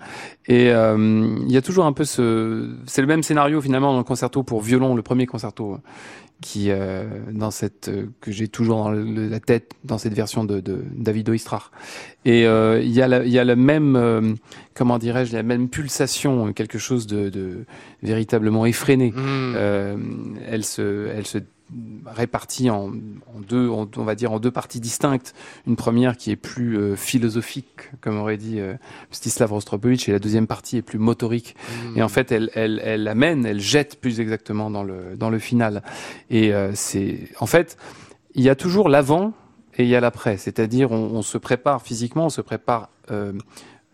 et 0.46 0.70
euh, 0.70 1.38
il 1.46 1.52
y 1.52 1.56
a 1.56 1.62
toujours 1.62 1.86
un 1.86 1.92
peu 1.92 2.04
ce 2.04 2.74
c'est 2.86 3.00
le 3.00 3.06
même 3.06 3.22
scénario 3.22 3.60
finalement 3.60 3.92
dans 3.92 3.98
le 3.98 4.04
concerto 4.04 4.42
pour 4.42 4.60
violon 4.60 4.96
le 4.96 5.02
premier 5.02 5.26
concerto 5.26 5.78
qui 6.42 6.66
euh, 6.68 7.04
dans 7.32 7.50
cette 7.50 7.90
que 8.20 8.30
j'ai 8.30 8.48
toujours 8.48 8.78
dans 8.78 8.90
le, 8.90 9.28
la 9.28 9.40
tête 9.40 9.72
dans 9.84 9.96
cette 9.96 10.12
version 10.12 10.44
de, 10.44 10.60
de 10.60 10.84
David 10.94 11.30
Oistrakh 11.30 11.62
et 12.26 12.42
il 12.42 12.92
y 12.92 13.00
a 13.00 13.08
la, 13.08 13.24
il 13.24 13.30
y 13.30 13.38
a 13.38 13.44
le 13.44 13.56
même 13.56 14.36
comment 14.74 14.98
dirais-je 14.98 15.32
la 15.32 15.42
même 15.42 15.70
pulsation 15.70 16.52
quelque 16.52 16.78
chose 16.78 17.06
de, 17.06 17.30
de 17.30 17.64
véritablement 18.02 18.66
effréné 18.66 19.12
mmh. 19.12 19.56
elle 20.46 20.64
se 20.64 21.08
elle 21.16 21.26
se 21.26 21.38
répartie 22.06 22.70
en, 22.70 22.88
en 22.88 23.40
deux, 23.48 23.68
on 23.68 23.86
va 24.04 24.14
dire 24.14 24.32
en 24.32 24.40
deux 24.40 24.50
parties 24.50 24.80
distinctes. 24.80 25.34
Une 25.66 25.76
première 25.76 26.16
qui 26.16 26.30
est 26.30 26.36
plus 26.36 26.76
euh, 26.76 26.96
philosophique, 26.96 27.90
comme 28.00 28.18
aurait 28.18 28.36
dit 28.36 28.60
euh, 28.60 28.74
Stislav 29.10 29.52
Rostropovich, 29.52 30.08
et 30.08 30.12
la 30.12 30.18
deuxième 30.18 30.46
partie 30.46 30.78
est 30.78 30.82
plus 30.82 30.98
motorique. 30.98 31.54
Mmh. 31.56 31.98
Et 31.98 32.02
en 32.02 32.08
fait, 32.08 32.32
elle, 32.32 32.50
elle, 32.54 32.80
elle 32.84 33.06
amène, 33.08 33.46
elle 33.46 33.60
jette 33.60 34.00
plus 34.00 34.20
exactement 34.20 34.70
dans 34.70 34.82
le 34.82 35.16
dans 35.16 35.30
le 35.30 35.38
final. 35.38 35.82
Et 36.30 36.52
euh, 36.52 36.72
c'est, 36.74 37.28
en 37.40 37.46
fait, 37.46 37.76
il 38.34 38.42
y 38.42 38.48
a 38.48 38.54
toujours 38.54 38.88
l'avant 38.88 39.32
et 39.76 39.84
il 39.84 39.88
y 39.88 39.96
a 39.96 40.00
l'après. 40.00 40.36
C'est-à-dire, 40.36 40.92
on, 40.92 40.96
on, 40.96 41.22
se 41.22 41.38
prépare 41.38 41.82
physiquement, 41.82 42.26
on 42.26 42.30
se 42.30 42.40
prépare. 42.40 42.90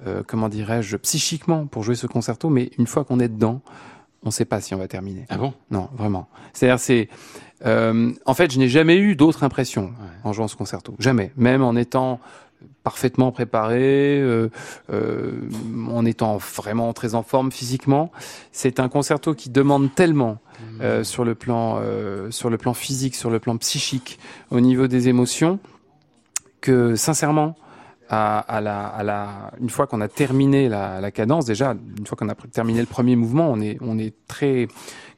Euh, 0.07 0.23
comment 0.27 0.49
dirais-je, 0.49 0.97
psychiquement 0.97 1.67
pour 1.67 1.83
jouer 1.83 1.97
ce 1.97 2.07
concerto, 2.07 2.51
mais 2.51 2.71
une 2.79 2.87
fois 2.87 3.05
qu'on 3.05 3.19
est 3.19 3.29
dedans, 3.29 3.63
on 4.23 4.29
ne 4.29 4.33
sait 4.33 4.45
pas 4.45 4.61
si 4.61 4.75
on 4.75 4.79
va 4.79 4.87
terminer. 4.87 5.27
Ah 5.29 5.39
bon? 5.39 5.55
Non, 5.71 5.89
vraiment. 5.93 6.29
C'est-à-dire, 6.53 6.79
c'est 6.79 7.09
euh, 7.67 8.13
en 8.25 8.35
fait, 8.35 8.53
je 8.53 8.59
n'ai 8.59 8.69
jamais 8.69 8.97
eu 8.97 9.17
d'autres 9.17 9.45
impressions 9.45 9.87
ouais. 9.87 10.09
en 10.25 10.33
jouant 10.33 10.49
ce 10.49 10.57
concerto. 10.57 10.95
Jamais. 10.99 11.33
Même 11.37 11.63
en 11.63 11.77
étant 11.77 12.21
parfaitement 12.83 13.33
préparé, 13.33 14.19
euh, 14.21 14.49
euh, 14.93 15.33
en 15.91 16.05
étant 16.05 16.39
vraiment 16.39 16.93
très 16.93 17.15
en 17.15 17.23
forme 17.23 17.53
physiquement. 17.53 18.11
C'est 18.53 18.81
un 18.81 18.89
concerto 18.89 19.35
qui 19.35 19.51
demande 19.51 19.95
tellement 19.95 20.39
mmh. 20.81 21.05
sur 21.05 21.25
le 21.25 21.35
plan 21.35 21.81
sur 22.31 22.51
le 22.51 22.57
plan 22.57 22.75
physique, 22.75 23.15
sur 23.15 23.31
le 23.31 23.39
plan 23.39 23.57
psychique, 23.59 24.19
au 24.51 24.61
niveau 24.61 24.87
des 24.87 25.09
émotions, 25.09 25.59
que 26.61 26.97
sincèrement, 26.97 27.57
à, 28.09 28.39
à, 28.39 28.61
la, 28.61 28.87
à 28.87 29.03
la, 29.03 29.51
une 29.61 29.69
fois 29.69 29.87
qu'on 29.87 30.01
a 30.01 30.09
terminé 30.09 30.69
la, 30.69 31.01
la, 31.01 31.11
cadence, 31.11 31.45
déjà, 31.45 31.77
une 31.99 32.07
fois 32.07 32.17
qu'on 32.17 32.29
a 32.29 32.35
terminé 32.35 32.81
le 32.81 32.87
premier 32.87 33.17
mouvement, 33.17 33.51
on 33.51 33.61
est, 33.61 33.77
on 33.83 33.99
est 33.99 34.15
très, 34.27 34.69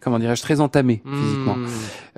comment 0.00 0.18
dirais-je, 0.18 0.42
très 0.42 0.60
entamé 0.60 1.02
physiquement. 1.04 1.56
Mmh. 1.56 1.66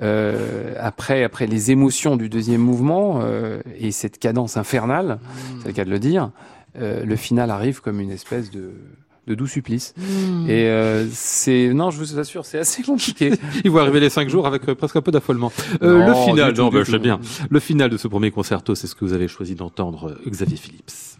Euh, 0.01 0.73
après, 0.79 1.23
après 1.23 1.47
les 1.47 1.71
émotions 1.71 2.15
du 2.15 2.29
deuxième 2.29 2.61
mouvement 2.61 3.19
euh, 3.21 3.61
et 3.77 3.91
cette 3.91 4.19
cadence 4.19 4.57
infernale, 4.57 5.19
mmh. 5.21 5.59
c'est 5.61 5.67
le 5.67 5.73
cas 5.73 5.85
de 5.85 5.89
le 5.89 5.99
dire, 5.99 6.31
euh, 6.79 7.05
le 7.05 7.15
final 7.15 7.51
arrive 7.51 7.81
comme 7.81 7.99
une 7.99 8.11
espèce 8.11 8.49
de 8.51 8.73
de 9.27 9.35
doux 9.35 9.47
supplice. 9.47 9.93
Mmh. 9.97 10.49
Et 10.49 10.67
euh, 10.67 11.07
c'est 11.11 11.73
non, 11.73 11.91
je 11.91 11.97
vous 11.97 12.19
assure, 12.19 12.45
c'est 12.45 12.59
assez 12.59 12.83
compliqué. 12.83 13.31
Il 13.63 13.71
vont 13.71 13.79
arriver 13.79 13.99
les 13.99 14.09
cinq 14.09 14.29
jours 14.29 14.47
avec 14.47 14.67
euh, 14.67 14.75
presque 14.75 14.95
un 14.95 15.01
peu 15.01 15.11
d'affolement. 15.11 15.51
Euh, 15.81 16.07
le 16.07 16.13
final, 16.25 16.53
non, 16.55 16.69
ben, 16.69 16.83
je 16.83 16.91
sais 16.91 16.99
bien. 16.99 17.19
Le 17.49 17.59
final 17.59 17.89
de 17.89 17.97
ce 17.97 18.07
premier 18.07 18.31
concerto, 18.31 18.75
c'est 18.75 18.87
ce 18.87 18.95
que 18.95 19.05
vous 19.05 19.13
avez 19.13 19.27
choisi 19.27 19.55
d'entendre, 19.55 20.17
Xavier 20.27 20.57
Phillips. 20.57 21.17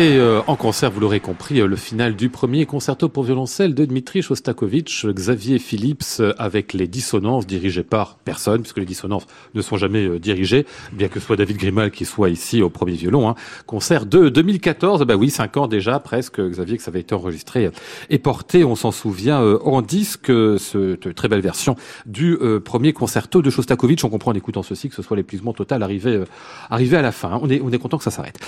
C'était 0.00 0.16
euh, 0.16 0.40
en 0.46 0.56
concert, 0.56 0.90
vous 0.90 1.00
l'aurez 1.00 1.20
compris, 1.20 1.60
euh, 1.60 1.66
le 1.66 1.76
final 1.76 2.16
du 2.16 2.30
premier 2.30 2.64
concerto 2.64 3.10
pour 3.10 3.22
violoncelle 3.22 3.74
de 3.74 3.84
Dmitri 3.84 4.22
Shostakovich, 4.22 5.04
Xavier 5.04 5.58
Phillips 5.58 6.20
euh, 6.20 6.32
avec 6.38 6.72
les 6.72 6.86
dissonances 6.86 7.46
dirigées 7.46 7.82
par 7.82 8.16
personne, 8.16 8.62
puisque 8.62 8.78
les 8.78 8.86
dissonances 8.86 9.26
ne 9.54 9.60
sont 9.60 9.76
jamais 9.76 10.18
dirigées, 10.18 10.64
bien 10.92 11.08
que 11.08 11.20
ce 11.20 11.26
soit 11.26 11.36
David 11.36 11.58
Grimal 11.58 11.90
qui 11.90 12.06
soit 12.06 12.30
ici 12.30 12.62
au 12.62 12.70
premier 12.70 12.94
violon. 12.94 13.28
Hein. 13.28 13.34
Concert 13.66 14.06
de 14.06 14.30
2014, 14.30 15.04
bah 15.04 15.16
oui, 15.16 15.28
cinq 15.28 15.58
ans 15.58 15.66
déjà 15.66 16.00
presque, 16.00 16.40
Xavier, 16.40 16.78
que 16.78 16.82
ça 16.82 16.90
avait 16.90 17.00
été 17.00 17.14
enregistré 17.14 17.70
et 18.08 18.18
porté, 18.18 18.64
on 18.64 18.76
s'en 18.76 18.92
souvient, 18.92 19.42
en 19.42 19.82
disque, 19.82 20.32
cette 20.58 21.14
très 21.14 21.28
belle 21.28 21.42
version 21.42 21.76
du 22.06 22.38
premier 22.64 22.94
concerto 22.94 23.42
de 23.42 23.50
Shostakovich. 23.50 24.02
On 24.04 24.08
comprend 24.08 24.30
en 24.30 24.34
écoutant 24.34 24.62
ceci 24.62 24.88
que 24.88 24.94
ce 24.94 25.02
soit 25.02 25.16
l'épuisement 25.18 25.52
total 25.52 25.82
arrivé, 25.82 26.22
arrivé 26.70 26.96
à 26.96 27.02
la 27.02 27.12
fin. 27.12 27.38
On 27.42 27.50
est, 27.50 27.60
on 27.62 27.70
est 27.70 27.78
content 27.78 27.98
que 27.98 28.04
ça 28.04 28.10
s'arrête. 28.10 28.38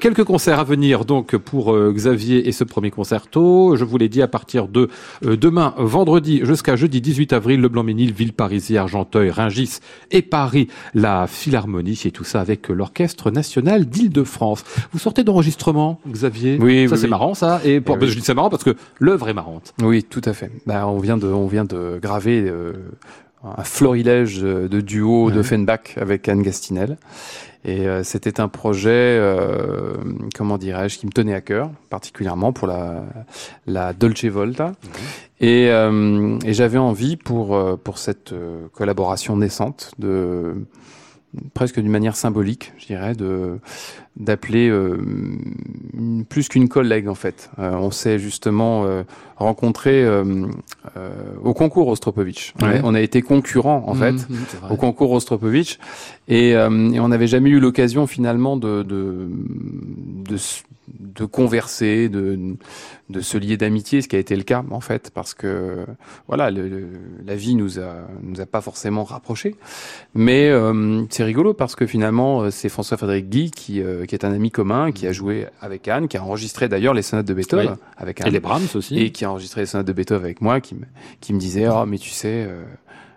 Quelques 0.00 0.24
concerts 0.24 0.58
à 0.58 0.64
venir 0.64 0.97
donc 1.04 1.36
pour 1.36 1.72
euh, 1.72 1.92
Xavier 1.94 2.48
et 2.48 2.52
ce 2.52 2.64
premier 2.64 2.90
concerto. 2.90 3.76
Je 3.76 3.84
vous 3.84 3.98
l'ai 3.98 4.08
dit 4.08 4.22
à 4.22 4.28
partir 4.28 4.68
de 4.68 4.88
euh, 5.24 5.36
demain, 5.36 5.74
vendredi 5.78 6.40
jusqu'à 6.44 6.76
jeudi 6.76 7.00
18 7.00 7.32
avril, 7.32 7.60
le 7.60 7.68
Blanc-Ménil, 7.68 8.12
Villeparisis, 8.12 8.76
Argenteuil, 8.76 9.30
Ringis 9.30 9.78
et 10.10 10.22
Paris, 10.22 10.68
la 10.94 11.26
Philharmonie 11.26 12.00
et 12.04 12.10
tout 12.10 12.24
ça 12.24 12.40
avec 12.40 12.68
l'Orchestre 12.68 13.30
National 13.30 13.86
d'Île-de-France. 13.86 14.64
Vous 14.92 14.98
sortez 14.98 15.24
d'enregistrement, 15.24 16.00
Xavier? 16.08 16.58
Oui, 16.60 16.88
ça 16.88 16.96
c'est 16.96 17.08
marrant 17.08 17.34
ça. 17.34 17.60
Et 17.64 17.80
pour, 17.80 17.98
eh 18.00 18.06
je 18.06 18.14
dis 18.14 18.24
c'est 18.24 18.34
marrant 18.34 18.50
parce 18.50 18.64
que 18.64 18.74
l'œuvre 18.98 19.28
est 19.28 19.34
marrante. 19.34 19.74
Oui, 19.82 20.02
tout 20.02 20.22
à 20.24 20.32
fait. 20.32 20.50
Bah, 20.66 20.86
on 20.86 20.98
vient 20.98 21.16
de, 21.16 21.26
on 21.26 21.46
vient 21.46 21.64
de 21.64 21.98
graver. 22.00 22.44
Euh, 22.46 22.72
un 23.44 23.64
florilège 23.64 24.40
de 24.40 24.80
duo 24.80 25.30
de 25.30 25.42
Fenbach 25.42 25.96
avec 25.96 26.28
Anne 26.28 26.42
Gastinel. 26.42 26.96
Et 27.64 27.86
euh, 27.86 28.04
c'était 28.04 28.40
un 28.40 28.48
projet, 28.48 28.90
euh, 28.90 29.94
comment 30.34 30.58
dirais-je, 30.58 30.98
qui 30.98 31.06
me 31.06 31.10
tenait 31.10 31.34
à 31.34 31.40
cœur, 31.40 31.70
particulièrement 31.90 32.52
pour 32.52 32.68
la, 32.68 33.04
la 33.66 33.92
Dolce 33.92 34.24
Volta. 34.26 34.68
Mhm. 34.68 34.74
Et, 35.40 35.70
euh, 35.70 36.38
et 36.44 36.52
j'avais 36.52 36.78
envie 36.78 37.16
pour 37.16 37.78
pour 37.78 37.98
cette 37.98 38.34
collaboration 38.72 39.36
naissante 39.36 39.92
de 39.98 40.54
presque 41.54 41.80
d'une 41.80 41.90
manière 41.90 42.16
symbolique, 42.16 42.72
je 42.78 42.86
dirais, 42.86 43.14
de 43.14 43.58
d'appeler 44.16 44.68
euh, 44.68 44.98
plus 46.28 46.48
qu'une 46.48 46.68
collègue 46.68 47.08
en 47.08 47.14
fait. 47.14 47.50
Euh, 47.58 47.72
on 47.74 47.90
s'est 47.92 48.18
justement 48.18 48.84
euh, 48.84 49.04
rencontré 49.36 50.04
au 51.44 51.54
concours 51.54 51.88
Ostropovitch. 51.88 52.54
On 52.60 52.94
a 52.94 53.00
été 53.00 53.22
concurrents 53.22 53.84
en 53.86 53.94
mmh, 53.94 53.98
fait 53.98 54.12
mmh, 54.12 54.36
au 54.70 54.76
concours 54.76 55.12
Ostropovitch 55.12 55.78
et, 56.26 56.50
et 56.50 56.58
on 57.00 57.08
n'avait 57.08 57.28
jamais 57.28 57.50
eu 57.50 57.60
l'occasion 57.60 58.06
finalement 58.06 58.56
de, 58.56 58.82
de, 58.82 59.28
de 60.28 60.36
de 60.98 61.24
converser, 61.24 62.08
de, 62.08 62.56
de 63.10 63.20
se 63.20 63.38
lier 63.38 63.56
d'amitié, 63.56 64.02
ce 64.02 64.08
qui 64.08 64.16
a 64.16 64.18
été 64.18 64.36
le 64.36 64.42
cas 64.42 64.64
en 64.70 64.80
fait, 64.80 65.10
parce 65.12 65.34
que 65.34 65.86
voilà, 66.26 66.50
la 66.50 67.36
vie 67.36 67.54
nous 67.54 67.78
a 67.78 68.08
nous 68.22 68.40
a 68.40 68.46
pas 68.46 68.60
forcément 68.60 69.04
rapprochés, 69.04 69.56
mais 70.14 70.48
euh, 70.48 71.04
c'est 71.10 71.24
rigolo 71.24 71.54
parce 71.54 71.74
que 71.74 71.86
finalement 71.86 72.42
euh, 72.42 72.50
c'est 72.50 72.68
François 72.68 72.96
Frédéric 72.96 73.28
Guy 73.28 73.50
qui 73.50 73.82
euh, 73.82 74.06
qui 74.06 74.14
est 74.14 74.24
un 74.24 74.32
ami 74.32 74.50
commun, 74.50 74.92
qui 74.92 75.06
a 75.06 75.12
joué 75.12 75.46
avec 75.60 75.88
Anne, 75.88 76.08
qui 76.08 76.16
a 76.16 76.22
enregistré 76.22 76.68
d'ailleurs 76.68 76.94
les 76.94 77.02
sonates 77.02 77.26
de 77.26 77.34
Beethoven 77.34 77.76
avec 77.96 78.20
Anne, 78.20 78.28
et 78.28 78.30
les 78.30 78.40
Brahms 78.40 78.68
aussi, 78.74 78.98
et 78.98 79.10
qui 79.10 79.24
a 79.24 79.30
enregistré 79.30 79.62
les 79.62 79.66
sonates 79.66 79.86
de 79.86 79.92
Beethoven 79.92 80.24
avec 80.24 80.40
moi, 80.40 80.60
qui 80.60 80.74
me 80.74 80.84
qui 81.20 81.32
me 81.32 81.38
disait 81.38 81.68
oh 81.68 81.86
mais 81.86 81.98
tu 81.98 82.10
sais 82.10 82.48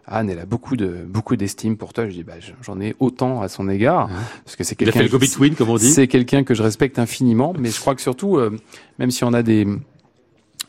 Anne, 0.08 0.30
elle 0.30 0.40
a 0.40 0.46
beaucoup 0.46 0.76
de 0.76 1.06
beaucoup 1.08 1.36
d'estime 1.36 1.78
pour 1.78 1.94
toi. 1.94 2.08
Je 2.08 2.14
dis, 2.14 2.24
bah, 2.24 2.34
j'en 2.62 2.80
ai 2.82 2.96
autant 3.00 3.42
à 3.42 3.48
son 3.48 3.70
égard 3.70 4.10
parce 4.44 4.56
que 4.56 4.64
c'est 4.64 4.76
quelqu'un. 4.76 4.94
Il 4.94 4.98
a 4.98 5.04
fait 5.04 5.12
le 5.12 5.18
go-between, 5.18 5.56
comme 5.56 5.70
on 5.70 5.78
dit. 5.78 5.90
C'est 5.90 6.08
quelqu'un 6.08 6.44
que 6.44 6.54
je 6.54 6.64
respecte 6.64 7.00
infiniment, 7.00 7.54
mais 7.58 7.70
je 7.70 7.80
crois 7.80 7.96
que 7.96 8.02
surtout, 8.02 8.38
euh, 8.38 8.58
même 9.00 9.12
si 9.12 9.24
on 9.24 9.34
a 9.34 9.44
des 9.44 9.68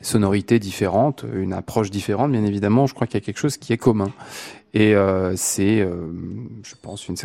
sonorités 0.03 0.59
différentes, 0.59 1.25
une 1.35 1.53
approche 1.53 1.91
différente, 1.91 2.33
bien 2.33 2.45
évidemment, 2.45 2.87
je 2.87 2.95
crois 2.95 3.07
qu'il 3.07 3.15
y 3.15 3.23
a 3.23 3.25
quelque 3.25 3.39
chose 3.39 3.57
qui 3.57 3.73
est 3.73 3.79
commun. 3.79 4.11
Et 4.75 4.95
euh, 4.95 5.37
c'est, 5.37 5.81
euh, 5.81 6.07
je 6.65 6.75
pense, 6.81 7.07
une 7.07 7.17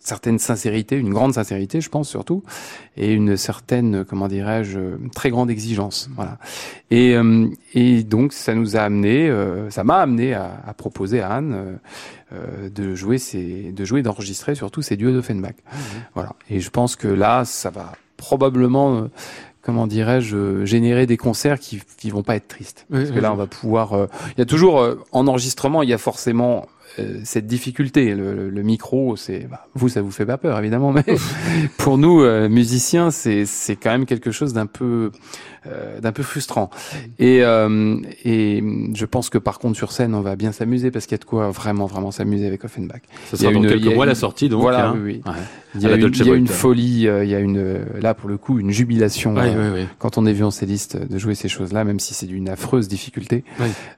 certaine 0.00 0.40
sincérité, 0.40 0.96
une 0.96 1.12
grande 1.12 1.34
sincérité, 1.34 1.80
je 1.80 1.88
pense 1.88 2.08
surtout, 2.08 2.42
et 2.96 3.12
une 3.12 3.36
certaine, 3.36 4.04
comment 4.04 4.26
dirais-je, 4.26 4.80
très 5.14 5.30
grande 5.30 5.48
exigence. 5.48 6.10
Voilà. 6.16 6.38
Et, 6.90 7.14
euh, 7.14 7.46
et 7.72 8.02
donc 8.02 8.32
ça 8.32 8.52
nous 8.54 8.76
a 8.76 8.80
amené, 8.80 9.30
euh, 9.30 9.70
ça 9.70 9.84
m'a 9.84 9.98
amené 9.98 10.34
à, 10.34 10.60
à, 10.66 10.74
proposer 10.74 11.20
à 11.20 11.34
Anne 11.34 11.78
euh, 12.32 12.68
de 12.68 12.96
jouer, 12.96 13.18
ces, 13.18 13.70
de 13.70 13.84
jouer, 13.84 14.02
d'enregistrer 14.02 14.56
surtout 14.56 14.82
ces 14.82 14.96
duos 14.96 15.12
d'Offenbach. 15.12 15.54
Mmh. 15.54 15.78
Voilà. 16.14 16.34
Et 16.50 16.58
je 16.58 16.70
pense 16.70 16.96
que 16.96 17.06
là, 17.06 17.44
ça 17.44 17.70
va 17.70 17.92
probablement 18.16 19.08
comment 19.64 19.86
dirais-je, 19.86 20.64
générer 20.64 21.06
des 21.06 21.16
concerts 21.16 21.58
qui, 21.58 21.82
qui 21.96 22.10
vont 22.10 22.22
pas 22.22 22.36
être 22.36 22.48
tristes. 22.48 22.86
Parce 22.90 23.10
que 23.10 23.18
là, 23.18 23.32
on 23.32 23.36
va 23.36 23.46
pouvoir. 23.46 23.94
Euh, 23.94 24.06
il 24.36 24.38
y 24.38 24.42
a 24.42 24.46
toujours 24.46 24.80
euh, 24.80 24.96
en 25.12 25.26
enregistrement, 25.26 25.82
il 25.82 25.88
y 25.88 25.94
a 25.94 25.98
forcément 25.98 26.68
euh, 26.98 27.20
cette 27.24 27.46
difficulté. 27.46 28.14
Le, 28.14 28.50
le 28.50 28.62
micro, 28.62 29.16
c'est 29.16 29.48
bah, 29.50 29.66
vous, 29.74 29.88
ça 29.88 30.02
vous 30.02 30.10
fait 30.10 30.26
pas 30.26 30.36
peur 30.36 30.58
évidemment, 30.58 30.92
mais 30.92 31.04
pour 31.78 31.98
nous 31.98 32.22
musiciens, 32.48 33.10
c'est 33.10 33.46
c'est 33.46 33.76
quand 33.76 33.90
même 33.90 34.06
quelque 34.06 34.30
chose 34.30 34.52
d'un 34.52 34.66
peu 34.66 35.10
euh, 35.66 36.00
d'un 36.00 36.12
peu 36.12 36.22
frustrant. 36.22 36.70
Et, 37.18 37.42
euh, 37.42 37.96
et 38.24 38.62
je 38.94 39.04
pense 39.04 39.30
que 39.30 39.38
par 39.38 39.58
contre 39.58 39.76
sur 39.76 39.92
scène, 39.92 40.14
on 40.14 40.20
va 40.20 40.36
bien 40.36 40.52
s'amuser 40.52 40.90
parce 40.90 41.06
qu'il 41.06 41.12
y 41.12 41.20
a 41.20 41.22
de 41.22 41.24
quoi 41.24 41.50
vraiment 41.50 41.86
vraiment 41.86 42.10
s'amuser 42.10 42.46
avec 42.46 42.64
Offenbach. 42.64 43.02
Ça 43.30 43.36
sera 43.36 43.52
dans 43.52 43.62
une, 43.62 43.68
quelques 43.68 43.94
mois 43.94 44.06
la 44.06 44.14
sortie 44.14 44.48
donc. 44.48 44.62
Voilà, 44.62 44.88
hein. 44.88 44.94
oui, 44.96 45.00
oui. 45.04 45.22
Ouais. 45.26 45.38
Il 45.76 45.82
y 45.82 45.86
a, 45.86 45.96
une, 45.96 46.08
il 46.14 46.26
y 46.26 46.30
a 46.30 46.34
une, 46.34 46.46
folie, 46.46 47.08
euh, 47.08 47.24
il 47.24 47.30
y 47.30 47.34
a 47.34 47.40
une 47.40 47.80
là 48.00 48.14
pour 48.14 48.28
le 48.28 48.36
coup 48.36 48.60
une 48.60 48.70
jubilation 48.70 49.34
ouais, 49.34 49.52
euh, 49.56 49.84
quand 49.98 50.18
on 50.18 50.26
est 50.26 50.32
violoncelliste 50.32 50.96
de 50.96 51.18
jouer 51.18 51.34
ces 51.34 51.48
choses-là, 51.48 51.82
même 51.82 51.98
si 51.98 52.14
c'est 52.14 52.26
d'une 52.26 52.48
affreuse 52.48 52.86
difficulté. 52.86 53.42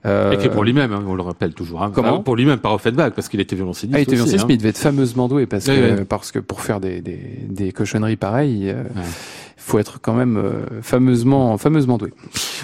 Euh, 0.07 0.33
Écrit 0.33 0.49
pour 0.49 0.65
lui-même, 0.65 0.93
hein, 0.93 1.05
on 1.07 1.15
le 1.15 1.23
rappelle 1.23 1.53
toujours. 1.53 1.83
Hein. 1.83 1.91
Comment 1.95 2.21
Pour 2.21 2.35
lui-même 2.35 2.61
par 2.61 2.73
Offenbach 2.73 3.13
parce 3.15 3.29
qu'il 3.29 3.41
était 3.41 3.57
violoncelliste. 3.57 3.95
Ah, 3.95 4.01
il 4.01 4.03
était 4.03 4.15
violoncelliste, 4.15 4.47
mais 4.49 4.55
il 4.55 4.59
devait 4.59 4.71
être 4.71 4.79
fameusement 4.79 5.29
doué 5.29 5.47
parce 5.47 5.67
que 5.67 6.03
parce 6.05 6.33
que 6.33 6.39
pour 6.39 6.63
faire 6.63 6.81
des 6.81 7.03
des, 7.03 7.21
des 7.49 7.73
cochonneries 7.73 8.17
pareilles 8.17 8.75
faut 9.57 9.79
être 9.79 10.01
quand 10.01 10.15
même 10.15 10.37
euh, 10.37 10.83
fameusement, 10.83 11.57
fameusement 11.59 11.99
doué. 11.99 12.13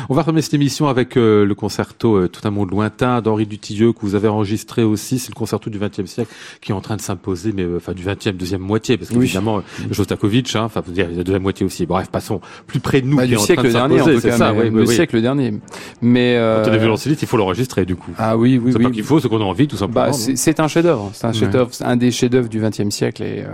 On 0.09 0.15
va 0.15 0.23
remettre 0.23 0.45
cette 0.45 0.55
émission 0.55 0.89
avec 0.89 1.17
euh, 1.17 1.45
le 1.45 1.55
concerto 1.55 2.17
euh, 2.17 2.29
Tout 2.29 2.47
un 2.47 2.51
monde 2.51 2.71
lointain 2.71 3.21
d'Henri 3.21 3.47
Dutilleux 3.47 3.93
que 3.93 4.01
vous 4.03 4.15
avez 4.15 4.29
enregistré 4.29 4.83
aussi. 4.83 5.19
C'est 5.19 5.31
le 5.31 5.35
concerto 5.35 5.71
du 5.71 5.79
XXe 5.79 6.07
siècle 6.07 6.33
qui 6.61 6.73
est 6.73 6.75
en 6.75 6.81
train 6.81 6.97
de 6.97 7.01
s'imposer, 7.01 7.53
mais 7.55 7.63
euh, 7.63 7.79
enfin 7.79 7.93
du 7.93 8.05
XXe 8.05 8.33
deuxième 8.33 8.61
moitié, 8.61 8.97
parce 8.97 9.11
qu'évidemment 9.11 9.57
oui. 9.57 9.87
Jostakovitch, 9.91 10.55
hein, 10.57 10.65
enfin 10.65 10.83
vous 10.85 10.93
dire 10.93 11.09
la 11.15 11.25
deuxième 11.25 11.43
moitié 11.43 11.67
aussi. 11.67 11.87
Bref, 11.87 12.09
passons 12.11 12.41
plus 12.67 12.81
près 12.81 13.01
de 13.01 13.07
nous. 13.07 13.17
Bah, 13.17 13.27
du 13.27 13.37
siècle 13.39 13.71
dernier, 13.71 13.99
cas, 13.99 14.37
ça, 14.37 14.53
oui, 14.53 14.71
le 14.71 14.87
siècle 14.87 15.21
dernier. 15.21 15.55
Mais 16.01 16.37
euh... 16.37 16.65
quand 16.65 16.71
on 16.71 16.75
est 16.75 16.79
violoncelliste, 16.79 17.23
il 17.23 17.29
faut 17.29 17.37
l'enregistrer 17.37 17.85
du 17.85 17.97
coup. 17.97 18.13
Ah 18.19 18.37
oui, 18.37 18.61
oui, 18.63 18.73
c'est 18.73 18.79
oui. 18.79 18.93
qu'il 18.93 19.05
faut, 19.05 19.21
c'est 19.21 19.29
qu'on 19.29 19.41
a 19.41 19.45
envie 19.45 19.69
tout 19.69 19.77
simplement. 19.77 20.07
Bah, 20.07 20.13
c'est 20.13 20.61
un 20.61 20.69
chef-d'œuvre. 20.69 21.11
C'est 21.15 21.27
un 21.27 21.33
chef-d'œuvre, 21.33 21.71
un 21.81 21.97
des 21.97 22.11
chefs-d'œuvre 22.11 22.49
du 22.49 22.61
XXe 22.61 22.91
siècle 22.91 23.23
et. 23.23 23.45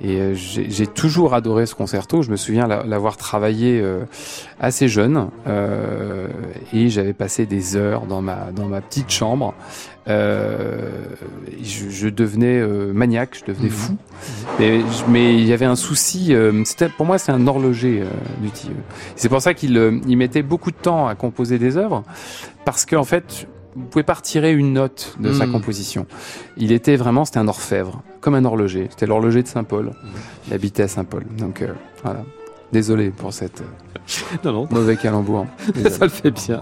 Et 0.00 0.20
euh, 0.20 0.34
j'ai 0.34 0.86
toujours 0.86 1.34
adoré 1.34 1.66
ce 1.66 1.74
concerto. 1.74 2.22
Je 2.22 2.30
me 2.30 2.36
souviens 2.36 2.66
l'avoir 2.66 3.16
travaillé 3.16 3.80
euh, 3.80 4.04
assez 4.58 4.88
jeune 4.88 5.28
euh, 5.46 6.28
et 6.72 6.88
j'avais 6.88 7.12
passé 7.12 7.46
des 7.46 7.76
heures 7.76 8.06
dans 8.06 8.20
ma 8.20 8.50
dans 8.54 8.66
ma 8.66 8.80
petite 8.80 9.10
chambre. 9.10 9.54
Euh, 10.06 10.90
je, 11.62 11.88
je, 11.88 12.08
devenais 12.08 12.60
maniaque, 12.92 13.38
je 13.40 13.52
devenais 13.52 13.70
fou. 13.70 13.96
Mais, 14.58 14.80
mais, 15.08 15.34
il 15.34 15.46
y 15.46 15.52
avait 15.52 15.64
un 15.64 15.76
souci. 15.76 16.34
c'était 16.64 16.88
pour 16.88 17.06
moi, 17.06 17.16
c'est 17.16 17.32
un 17.32 17.46
horloger 17.46 18.02
du 18.42 18.50
C'est 19.16 19.28
pour 19.28 19.40
ça 19.40 19.54
qu'il 19.54 20.02
il 20.06 20.16
mettait 20.18 20.42
beaucoup 20.42 20.72
de 20.72 20.76
temps 20.76 21.06
à 21.06 21.14
composer 21.14 21.58
des 21.58 21.78
œuvres 21.78 22.02
parce 22.64 22.84
qu'en 22.84 23.04
fait, 23.04 23.46
vous 23.76 23.84
pouvez 23.84 24.04
pas 24.04 24.14
retirer 24.14 24.52
une 24.52 24.72
note 24.72 25.16
de 25.18 25.32
sa 25.32 25.46
composition. 25.46 26.06
Il 26.56 26.72
était 26.72 26.96
vraiment, 26.96 27.24
c'était 27.24 27.38
un 27.38 27.48
orfèvre, 27.48 28.02
comme 28.20 28.34
un 28.34 28.44
horloger. 28.44 28.86
C'était 28.90 29.06
l'horloger 29.06 29.42
de 29.42 29.48
Saint-Paul. 29.48 29.92
Il 30.46 30.54
habitait 30.54 30.84
à 30.84 30.88
Saint-Paul. 30.88 31.24
Donc 31.38 31.62
euh, 31.62 31.72
voilà. 32.02 32.22
Désolé 32.72 33.10
pour 33.10 33.32
cette 33.32 33.60
euh, 33.60 34.36
non, 34.44 34.52
non. 34.52 34.68
mauvais 34.70 34.96
calembour. 34.96 35.46
Ça 35.90 36.04
le 36.04 36.10
fait 36.10 36.30
bien. 36.30 36.60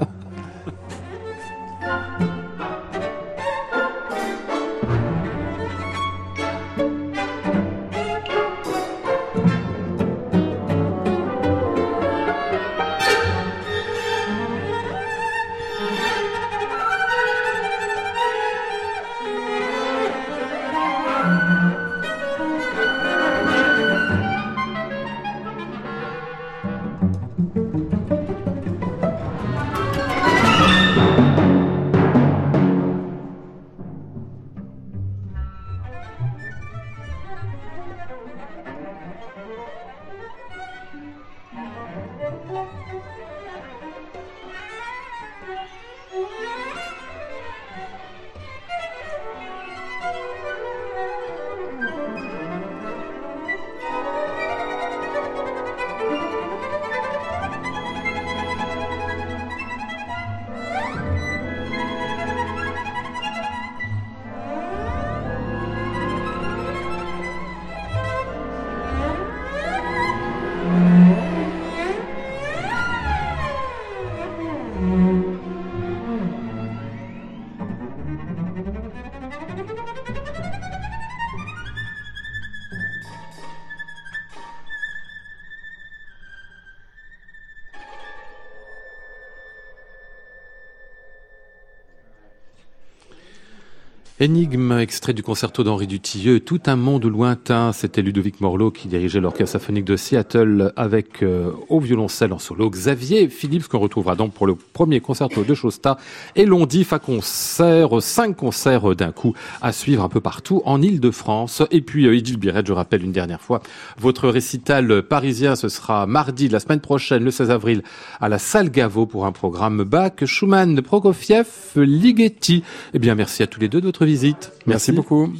Énigme, 94.22 94.78
extrait 94.78 95.14
du 95.14 95.24
concerto 95.24 95.64
d'Henri 95.64 95.88
Dutilleux, 95.88 96.38
Tout 96.38 96.60
un 96.66 96.76
monde 96.76 97.04
lointain. 97.06 97.72
C'était 97.72 98.02
Ludovic 98.02 98.40
Morlot 98.40 98.70
qui 98.70 98.86
dirigeait 98.86 99.18
l'orchestre 99.18 99.58
symphonique 99.58 99.84
de 99.84 99.96
Seattle 99.96 100.72
avec 100.76 101.24
euh, 101.24 101.50
au 101.68 101.80
violoncelle 101.80 102.32
en 102.32 102.38
solo 102.38 102.70
Xavier 102.70 103.28
Philips 103.28 103.66
qu'on 103.66 103.80
retrouvera 103.80 104.14
donc 104.14 104.32
pour 104.32 104.46
le 104.46 104.54
premier 104.54 105.00
concerto 105.00 105.42
de 105.42 105.54
Chosta 105.54 105.96
et 106.36 106.46
Londif 106.46 106.92
à 106.92 107.00
concert, 107.00 108.00
cinq 108.00 108.36
concerts 108.36 108.94
d'un 108.94 109.10
coup 109.10 109.34
à 109.60 109.72
suivre 109.72 110.04
un 110.04 110.08
peu 110.08 110.20
partout 110.20 110.62
en 110.66 110.80
Ile-de-France. 110.80 111.64
Et 111.72 111.80
puis 111.80 112.06
euh, 112.06 112.14
Idil 112.14 112.36
Biret, 112.36 112.62
je 112.64 112.72
rappelle 112.72 113.02
une 113.02 113.10
dernière 113.10 113.40
fois, 113.40 113.60
votre 113.98 114.28
récital 114.28 115.02
parisien, 115.02 115.56
ce 115.56 115.68
sera 115.68 116.06
mardi 116.06 116.48
la 116.48 116.60
semaine 116.60 116.78
prochaine, 116.78 117.24
le 117.24 117.32
16 117.32 117.50
avril, 117.50 117.82
à 118.20 118.28
la 118.28 118.38
salle 118.38 118.70
Gaveau 118.70 119.04
pour 119.04 119.26
un 119.26 119.32
programme 119.32 119.82
Bach, 119.82 120.24
Schumann, 120.24 120.80
Prokofiev, 120.80 121.48
Ligeti. 121.74 122.62
Eh 122.94 123.00
bien, 123.00 123.16
merci 123.16 123.42
à 123.42 123.48
tous 123.48 123.58
les 123.58 123.68
deux 123.68 123.80
de 123.80 123.86
votre 123.86 124.11
visite. 124.12 124.52
Merci, 124.66 124.66
Merci 124.66 124.92
beaucoup. 124.92 125.32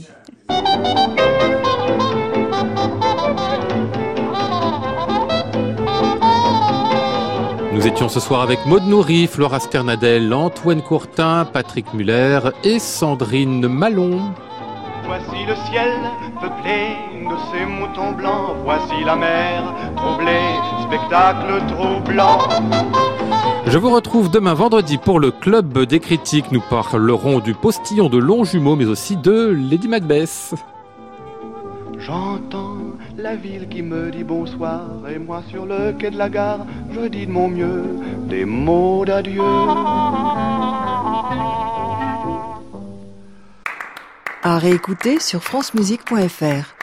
Nous 7.73 7.87
étions 7.87 8.09
ce 8.09 8.21
soir 8.21 8.43
avec 8.43 8.65
Maud 8.67 8.85
Nourri, 8.85 9.27
Flora 9.27 9.59
Sternadel, 9.59 10.33
Antoine 10.33 10.83
Courtin, 10.83 11.45
Patrick 11.45 11.93
Muller 11.93 12.41
et 12.65 12.79
Sandrine 12.79 13.67
Malon. 13.69 14.21
Voici 15.07 15.45
le 15.47 15.55
ciel 15.69 15.93
peuplé 16.41 16.97
de 17.29 17.37
ces 17.51 17.67
moutons 17.67 18.13
blancs, 18.13 18.57
voici 18.65 19.05
la 19.05 19.17
mer 19.17 19.75
troublée, 19.97 20.55
spectacle 20.87 21.61
troublant. 21.69 22.39
Je 23.67 23.79
vous 23.79 23.91
retrouve 23.91 24.31
demain 24.31 24.55
vendredi 24.55 24.99
pour 24.99 25.21
le 25.21 25.31
Club 25.31 25.79
des 25.87 26.01
critiques. 26.01 26.51
Nous 26.53 26.61
parlerons 26.61 27.39
du 27.39 27.55
postillon 27.55 28.09
de 28.09 28.19
Longjumeau, 28.19 28.77
mais 28.77 28.87
aussi 28.87 29.17
de 29.17 29.57
Lady 29.71 29.89
Macbeth. 29.89 30.55
J'entends 31.99 32.79
la 33.17 33.37
ville 33.37 33.69
qui 33.69 33.83
me 33.83 34.11
dit 34.11 34.25
bonsoir, 34.25 34.83
et 35.09 35.19
moi 35.19 35.43
sur 35.49 35.65
le 35.65 35.93
quai 35.93 36.11
de 36.11 36.19
la 36.19 36.29
gare, 36.29 36.67
je 36.93 37.07
dis 37.07 37.27
de 37.27 37.31
mon 37.31 37.49
mieux 37.49 37.85
des 38.29 38.45
mots 38.45 39.05
d'adieu. 39.05 39.43
À 44.43 44.59
réécouter 44.59 45.21
sur 45.21 45.43
francemusique.fr. 45.43 46.75